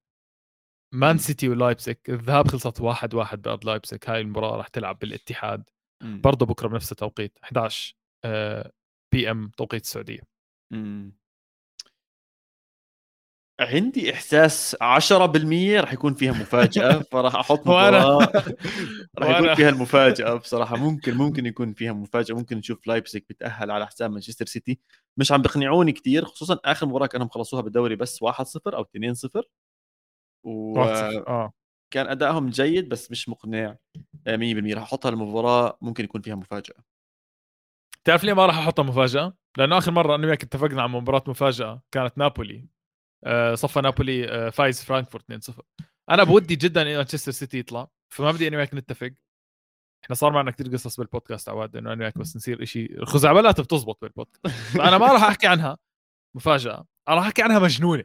مان 0.94 1.18
سيتي 1.18 1.50
ولايبسك 1.50 2.10
الذهاب 2.10 2.48
خلصت 2.48 2.82
واحد 2.82 3.14
واحد 3.14 3.42
بأرض 3.42 3.66
لايبسك 3.66 4.10
هاي 4.10 4.22
المباراة 4.22 4.58
راح 4.58 4.68
تلعب 4.68 5.00
بالاتحاد. 5.00 5.70
برضه 6.04 6.46
بكرة 6.46 6.68
بنفس 6.68 6.92
التوقيت. 6.92 7.38
11 7.44 7.96
PM 9.12 9.50
توقيت 9.50 9.84
السعودية. 9.84 10.22
مم. 10.74 11.19
عندي 13.60 14.14
إحساس 14.14 14.76
10% 14.82 15.80
راح 15.82 15.93
يكون 15.93 16.14
فيها 16.14 16.32
مفاجأة 16.32 16.99
فراح 17.12 17.36
أحط 17.36 17.68
راح 19.20 19.30
يكون 19.39 19.55
فيها 19.55 19.70
المفاجأة 19.70 20.34
بصراحة. 20.36 20.76
ممكن 20.78 21.14
ممكن 21.14 21.45
يكون 21.45 21.74
فيها 21.74 21.93
مفاجأة. 21.93 22.36
ممكن 22.36 22.57
نشوف 22.57 22.88
لايبسك 22.88 23.26
بتأهل 23.30 23.72
على 23.72 23.88
حساب 23.88 24.12
مانشستر 24.12 24.45
سيتي. 24.45 24.80
مش 25.18 25.32
عم 25.32 25.41
بقنعوني 25.41 25.91
كثير 25.91 26.26
خصوصا 26.26 26.60
آخر 26.66 26.86
مباراة 26.86 27.07
كانوا 27.07 27.28
خلصوها 27.32 27.62
بالدوري 27.62 27.95
بس 27.95 28.24
1-0 28.24 28.76
أو 28.76 28.84
2-0 28.84 29.41
و 30.43 30.80
آه. 30.82 31.53
كان 31.93 32.07
أدائهم 32.07 32.49
جيد 32.49 32.89
بس 32.89 33.12
مش 33.12 33.30
مقنع 33.30 33.78
100% 34.28 34.74
راح 34.74 34.84
أحطها 34.84 35.10
المباراة 35.10 35.78
ممكن 35.82 36.03
يكون 36.03 36.22
فيها 36.22 36.36
مفاجأة. 36.36 36.76
تعرف 38.03 38.24
ليه 38.24 38.34
ما 38.34 38.45
راح 38.45 38.57
أحطها 38.57 38.84
مفاجأة؟ 38.84 39.34
لأنه 39.57 39.78
آخر 39.78 39.91
مرة 39.91 40.16
أنا 40.16 40.28
وياك 40.28 40.43
اتفقنا 40.43 40.82
على 40.82 40.91
مباراة 40.91 41.24
مفاجأة 41.28 41.82
كانت 41.91 42.18
نابولي. 42.18 42.57
آه، 42.57 42.79
صفى 43.54 43.82
نابولي 43.82 44.30
آه، 44.30 44.50
فايز 44.50 44.84
فرانكفورت 44.84 45.32
2-0 45.32 45.62
أنا 46.10 46.24
بودي 46.24 46.56
جدا 46.56 46.82
ان 46.82 46.98
مانشستر 46.98 47.32
سيتي 47.32 47.60
يطلع 47.60 47.88
فما 48.14 48.32
بدي 48.32 48.48
أنا 48.48 48.58
وياك 48.58 48.74
نتفق. 48.74 49.12
إحنا 50.04 50.16
صار 50.16 50.32
معنا 50.32 50.52
كثير 50.52 50.68
قصص 50.68 50.98
بالبودكاست 51.00 51.50
عواد 51.50 51.76
إنه 51.76 51.94
أنا 51.94 52.04
وياك 52.04 52.18
بس 52.18 52.36
نصير 52.36 52.66
شيء 52.66 53.00
الخزعبلات 53.00 53.62
بتزبط 53.62 54.02
بالبودكاست. 54.02 54.48
فأنا 54.78 54.98
ما 54.98 55.14
راح 55.14 55.24
أحكي 55.24 55.48
عنها 55.48 55.78
مفاجأة 56.36 56.86
أنا 57.08 57.16
راح 57.18 57.26
أحكي 57.26 57.42
عنها 57.42 57.60
مجنونة. 57.60 58.04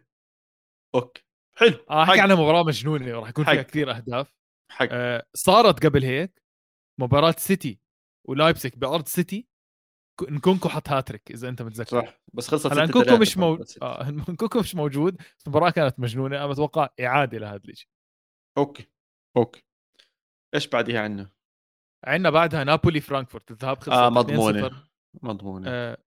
okay 0.95 1.23
حلو 1.57 1.85
راح 1.91 2.09
أحكي 2.09 2.21
عنها 2.21 2.37
مباراة 2.37 2.63
مجنونة 2.63 3.19
وراح 3.19 3.29
يكون 3.29 3.45
فيها 3.45 3.63
كثير 3.63 3.91
أهداف. 3.97 4.35
حق. 4.71 4.89
آه 4.91 5.27
صارت 5.35 5.87
قبل 5.87 6.05
هيك 6.05 6.43
مباراة 7.01 7.35
سيتي 7.39 7.81
ولايبسك 8.29 8.79
بأرض 8.79 9.07
سيتي. 9.07 9.49
نكونكو 10.23 10.69
حط 10.69 10.89
هاتريك 10.89 11.31
إذا 11.31 11.49
أنت 11.49 11.63
متذكر. 11.63 12.03
صح. 12.03 12.21
بس 12.35 12.49
خلصت 12.49 12.73
هلا 12.73 12.87
نكونكو 12.87 13.17
مش 13.17 13.39
موجود 13.39 13.67
آه 13.83 14.11
نكونكو 14.29 14.59
مش 14.61 14.75
موجود. 14.75 15.17
المباراة 15.47 15.71
كانت 15.71 16.01
مجنونة 16.01 16.37
أنا 16.37 16.47
بتوقع 16.47 16.89
إعادة 17.01 17.39
لهذا 17.39 17.61
الشيء 17.69 17.89
okay 18.59 18.87
okay. 19.37 19.65
إيش 20.55 20.67
بعديها 20.67 21.01
عندنا؟ 21.01 21.31
عندنا 22.05 22.31
بعدها 22.31 22.65
نابولي 22.65 23.01
فرانكفورت 23.01 23.51
الذهاب 23.51 23.79
خلصت 23.79 23.99
آه 23.99 24.09
مضمونة 24.11 24.71
مضمونة. 25.23 25.71
آه 25.71 25.99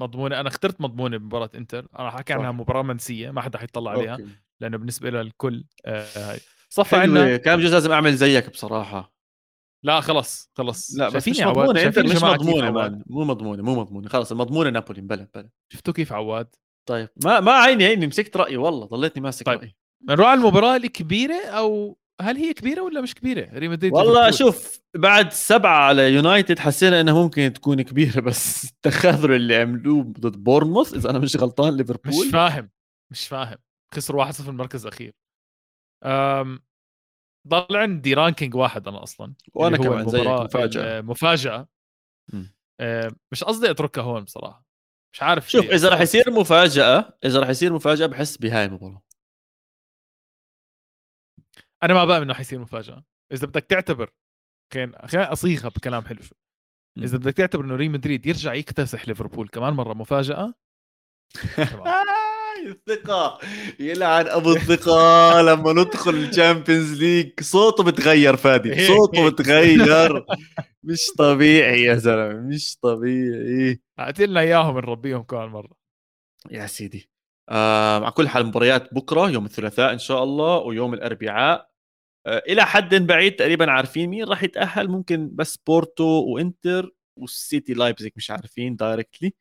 مضمونة. 0.00 0.40
أنا 0.40 0.48
اخترت 0.48 0.80
مضمونة 0.80 1.16
بمباراة 1.16 1.50
إنتر. 1.54 1.88
أنا 1.98 2.10
حكي 2.10 2.32
عنها 2.32 2.52
مباراة 2.52 2.82
منسية 2.82 3.30
ما 3.30 3.40
حدا 3.40 3.58
حيطلع 3.58 3.90
عليها 3.90 4.12
okay. 4.12 4.28
لأنه 4.60 4.76
بالنسبة 4.76 5.10
للكل 5.10 5.64
آه 5.86 6.38
صفى 6.68 6.96
عندنا. 6.96 7.36
كان 7.36 7.58
بجوز 7.58 7.74
لازم 7.74 7.92
أعمل 7.92 8.16
زيك 8.16 8.50
بصراحة. 8.50 9.15
لا 9.86 10.00
خلص 10.00 10.50
خلص 10.58 10.96
لا 10.96 11.08
بس 11.08 11.28
مش 11.28 11.40
مضمونة 11.40 11.82
أنت 11.82 11.98
مش 11.98 12.22
مضمونة 12.22 13.02
مو 13.06 13.24
مضمونة 13.24 13.62
مو 13.62 13.80
مضمونة. 13.80 14.08
خلص 14.08 14.32
المضمونة 14.32 14.70
نابولي 14.70 15.00
بلا 15.00 15.28
بلا. 15.34 15.48
شفتوا 15.72 15.94
كيف 15.94 16.12
عواد؟ 16.12 16.54
طيب 16.88 17.08
ما 17.24 17.40
ما 17.40 17.52
عيني 17.52 17.84
عيني 17.84 18.06
مسكت 18.06 18.36
رأيي 18.36 18.56
والله 18.56 18.86
ضليتني 18.86 19.22
ماسك 19.22 19.46
طيب. 19.46 19.58
رأيي. 19.58 19.76
نروح 20.08 20.28
على 20.28 20.40
المباراة 20.40 20.76
الكبيره 20.76 21.46
أو 21.46 21.98
هل 22.20 22.36
هي 22.36 22.54
كبيرة 22.54 22.82
ولا 22.82 23.00
مش 23.00 23.14
كبيرة؟ 23.14 23.58
ريال 23.58 23.70
مدريد 23.70 23.92
والله 23.92 24.30
شوف 24.30 24.80
بعد 24.96 25.32
سبعة 25.32 25.78
على 25.78 26.14
يونايتد 26.14 26.58
حسينا 26.58 27.00
إنها 27.00 27.14
ممكن 27.14 27.52
تكون 27.52 27.82
كبيرة 27.82 28.20
بس 28.20 28.64
التخاذل 28.70 29.32
اللي 29.32 29.56
عملوه 29.56 30.02
ضد 30.02 30.36
بورنموث 30.36 30.94
إذا 30.94 31.10
أنا 31.10 31.18
مش 31.18 31.36
غلطان 31.36 31.76
ليفربول. 31.76 32.26
مش 32.26 32.32
فاهم 32.32 32.70
مش 33.12 33.28
فاهم. 33.28 33.56
خسروا 33.94 34.24
1-0 34.24 34.32
في 34.32 34.48
المركز 34.48 34.86
الأخير. 34.86 35.14
أم 36.04 36.65
ضل 37.46 37.76
عندي 37.76 38.14
ranking 38.14 38.54
واحد 38.54 38.88
أنا 38.88 39.02
أصلا 39.02 39.34
وأنا 39.54 39.76
كمان 39.76 40.08
زيك 40.08 40.26
مفاجأة. 40.26 41.00
مفاجأة. 41.00 41.68
مش 43.32 43.44
قصدي 43.44 43.70
أتركها 43.70 44.02
هون 44.02 44.24
بصراحة 44.24 44.66
مش 45.12 45.22
عارف 45.22 45.50
شوف 45.50 45.70
إذا 45.70 45.88
راح 45.88 46.00
يصير 46.00 46.30
مفاجأة 46.30 47.18
إذا 47.24 47.40
راح 47.40 47.48
يصير 47.48 47.72
مفاجأة 47.72 48.06
بحس 48.06 48.36
بهاي 48.36 48.64
المباراه 48.64 49.02
أنا 51.82 51.94
ما 51.94 52.04
بأمن 52.04 52.22
إنه 52.22 52.34
حيصير 52.34 52.58
مفاجأة. 52.58 53.04
إذا 53.32 53.46
بدك 53.46 53.64
تعتبر 53.64 54.12
خلينا 54.72 55.06
خلينا 55.06 55.32
أصيغها 55.32 55.68
بكلام 55.68 56.04
حلو. 56.04 56.18
إذا 56.98 57.18
بدك 57.18 57.32
تعتبر 57.34 57.64
إنه 57.64 57.76
ريال 57.76 57.90
مدريد 57.90 58.26
يرجع 58.26 58.54
يكتسح 58.54 59.08
ليفربول 59.08 59.48
كمان 59.48 59.72
مرة 59.72 59.94
مفاجأة 59.94 60.54
الثقة. 62.66 63.38
يلعن 63.80 64.26
أبو 64.26 64.52
الثقة. 64.52 64.96
لما 65.48 65.72
ندخل 65.72 66.14
ال 66.14 66.23
Champions 66.23 67.02
League 67.02 67.40
صوته 67.40 67.84
بتغير 67.84 68.36
فادي. 68.36 68.86
صوته 68.86 69.30
بتغير. 69.30 70.24
مش 70.82 71.06
طبيعي 71.18 71.82
يا 71.82 71.94
زلمة 71.94 72.40
مش 72.40 72.76
طبيعي. 72.82 73.80
اعطينا 73.98 74.40
إياهم 74.40 74.78
نربيهم 74.78 75.22
كمان 75.22 75.48
مرة. 75.48 75.72
يا 76.50 76.66
سيدي. 76.66 77.10
آه 77.48 78.04
على 78.04 78.10
كل 78.10 78.28
حال 78.28 78.46
مباريات 78.46 78.94
بكرة 78.94 79.30
يوم 79.30 79.44
الثلاثاء 79.44 79.92
إن 79.92 79.98
شاء 79.98 80.22
الله 80.22 80.56
ويوم 80.58 80.94
الأربعاء. 80.94 81.68
آه 82.26 82.42
إلى 82.48 82.66
حد 82.66 82.94
بعيد 82.94 83.36
تقريبا 83.36 83.70
عارفين 83.70 84.10
مين 84.10 84.24
راح 84.24 84.42
يتأهل. 84.42 84.88
ممكن 84.88 85.30
بس 85.32 85.56
بورتو 85.56 86.04
وإنتر 86.04 86.90
والسيتي 87.16 87.74
لايبزيك 87.74 88.12
مش 88.16 88.30
عارفين 88.30 88.76
directly 88.76 89.34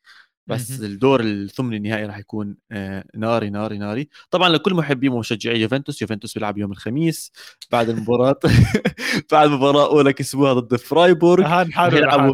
بس 0.48 0.82
الدور 0.82 1.22
الثمن 1.22 1.74
النهائي 1.74 2.06
راح 2.06 2.18
يكون 2.18 2.58
آه، 2.72 3.06
ناري 3.16 3.50
ناري 3.50 3.78
ناري. 3.78 4.10
طبعا 4.30 4.50
لكل 4.50 4.74
محبي 4.74 5.10
ومشجعي 5.10 5.62
يوفنتوس 5.62 6.02
يوفنتوس 6.02 6.34
بيلعب 6.34 6.58
يوم 6.58 6.72
الخميس 6.72 7.32
بعد 7.72 7.90
المباراة 7.90 8.40
بعد 9.32 9.50
مباراة 9.50 9.88
أولى 9.90 10.14
كسبوها 10.14 10.54
ضد 10.54 10.76
فرايبورغ. 10.76 11.44
راح 11.44 11.78
يلعبوا 11.98 12.34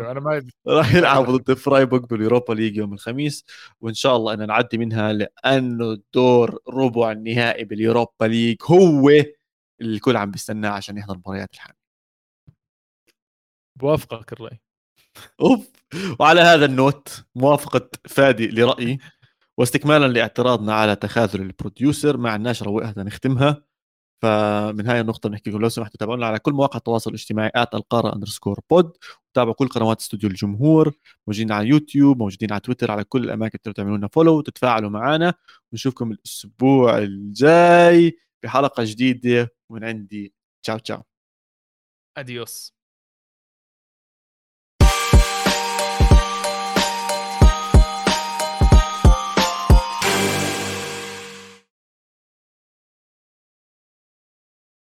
راح 0.68 0.94
يلعبوا 0.96 1.38
ضد 1.38 1.54
فرايبورغ 1.54 2.06
بال 2.06 2.18
Europa 2.18 2.54
League 2.54 2.78
يوم 2.78 2.94
الخميس 2.94 3.46
وإن 3.82 3.94
شاء 3.94 4.16
الله 4.16 4.34
ان 4.34 4.48
نعدي 4.48 4.78
منها 4.78 5.14
لأنه 5.14 5.98
دور 6.14 6.60
ربع 6.70 7.12
النهائي 7.12 7.64
بال 7.64 7.79
Europa 7.79 8.26
League 8.26 8.58
هو 8.64 9.12
الكل 9.82 10.18
عم 10.18 10.32
بيستناه 10.32 10.70
عشان 10.70 10.98
يحضر 10.98 11.18
مباريات 11.18 11.54
الحامل 11.54 11.76
بوافقك 13.76 14.34
الرأي. 14.34 14.60
اوف 15.42 15.70
وعلى 16.20 16.42
هذا 16.42 16.66
ال 16.66 16.78
note 16.78 17.26
موافقة 17.36 17.90
فادي 18.10 18.48
لرأيي 18.48 19.00
واستكمالا 19.58 20.08
لاعتراضنا 20.08 20.74
على 20.74 20.96
تخاذل 20.96 21.42
ال 21.42 21.50
producer 21.50 22.18
ما 22.18 22.32
عندناش 22.32 22.64
روقها 22.64 23.04
نختمها. 23.04 23.72
فمن 24.22 24.88
هاي 24.88 25.00
النقطة 25.02 25.30
بنحكي 25.30 25.50
لو 25.50 25.70
سمحتوا 25.70 25.98
تابعونا 26.00 26.26
على 26.26 26.40
كل 26.40 26.52
مواقع 26.54 26.78
التواصل 26.78 27.10
الاجتماعي 27.10 27.52
at 27.56 27.76
القارة 27.76 28.16
underscore 28.16 28.60
pod 28.70 28.98
وتابعوا 29.30 29.54
كل 29.56 29.68
قنوات 29.68 30.00
استوديو 30.00 30.30
الجمهور 30.30 30.94
موجودين 31.28 31.52
على 31.52 31.68
يوتيوب 31.68 32.18
موجودين 32.18 32.52
على 32.52 32.60
تويتر 32.60 32.92
على 32.92 33.04
كل 33.04 33.24
الأماكن 33.24 33.58
تقدروا 33.60 33.74
تعملوا 33.74 33.98
لنا 33.98 34.08
follow 34.08 34.38
وتتفاعلوا 34.38 34.90
معنا. 34.90 35.34
ونشوفكم 35.72 36.12
الأسبوع 36.12 36.98
الجاي 36.98 38.18
بحلقة 38.44 38.84
جديدة 38.84 39.54
ومن 39.70 39.84
عندي. 39.84 40.34
تشاو 40.64 40.78
تشاو. 40.78 41.04
adiós 42.18 42.74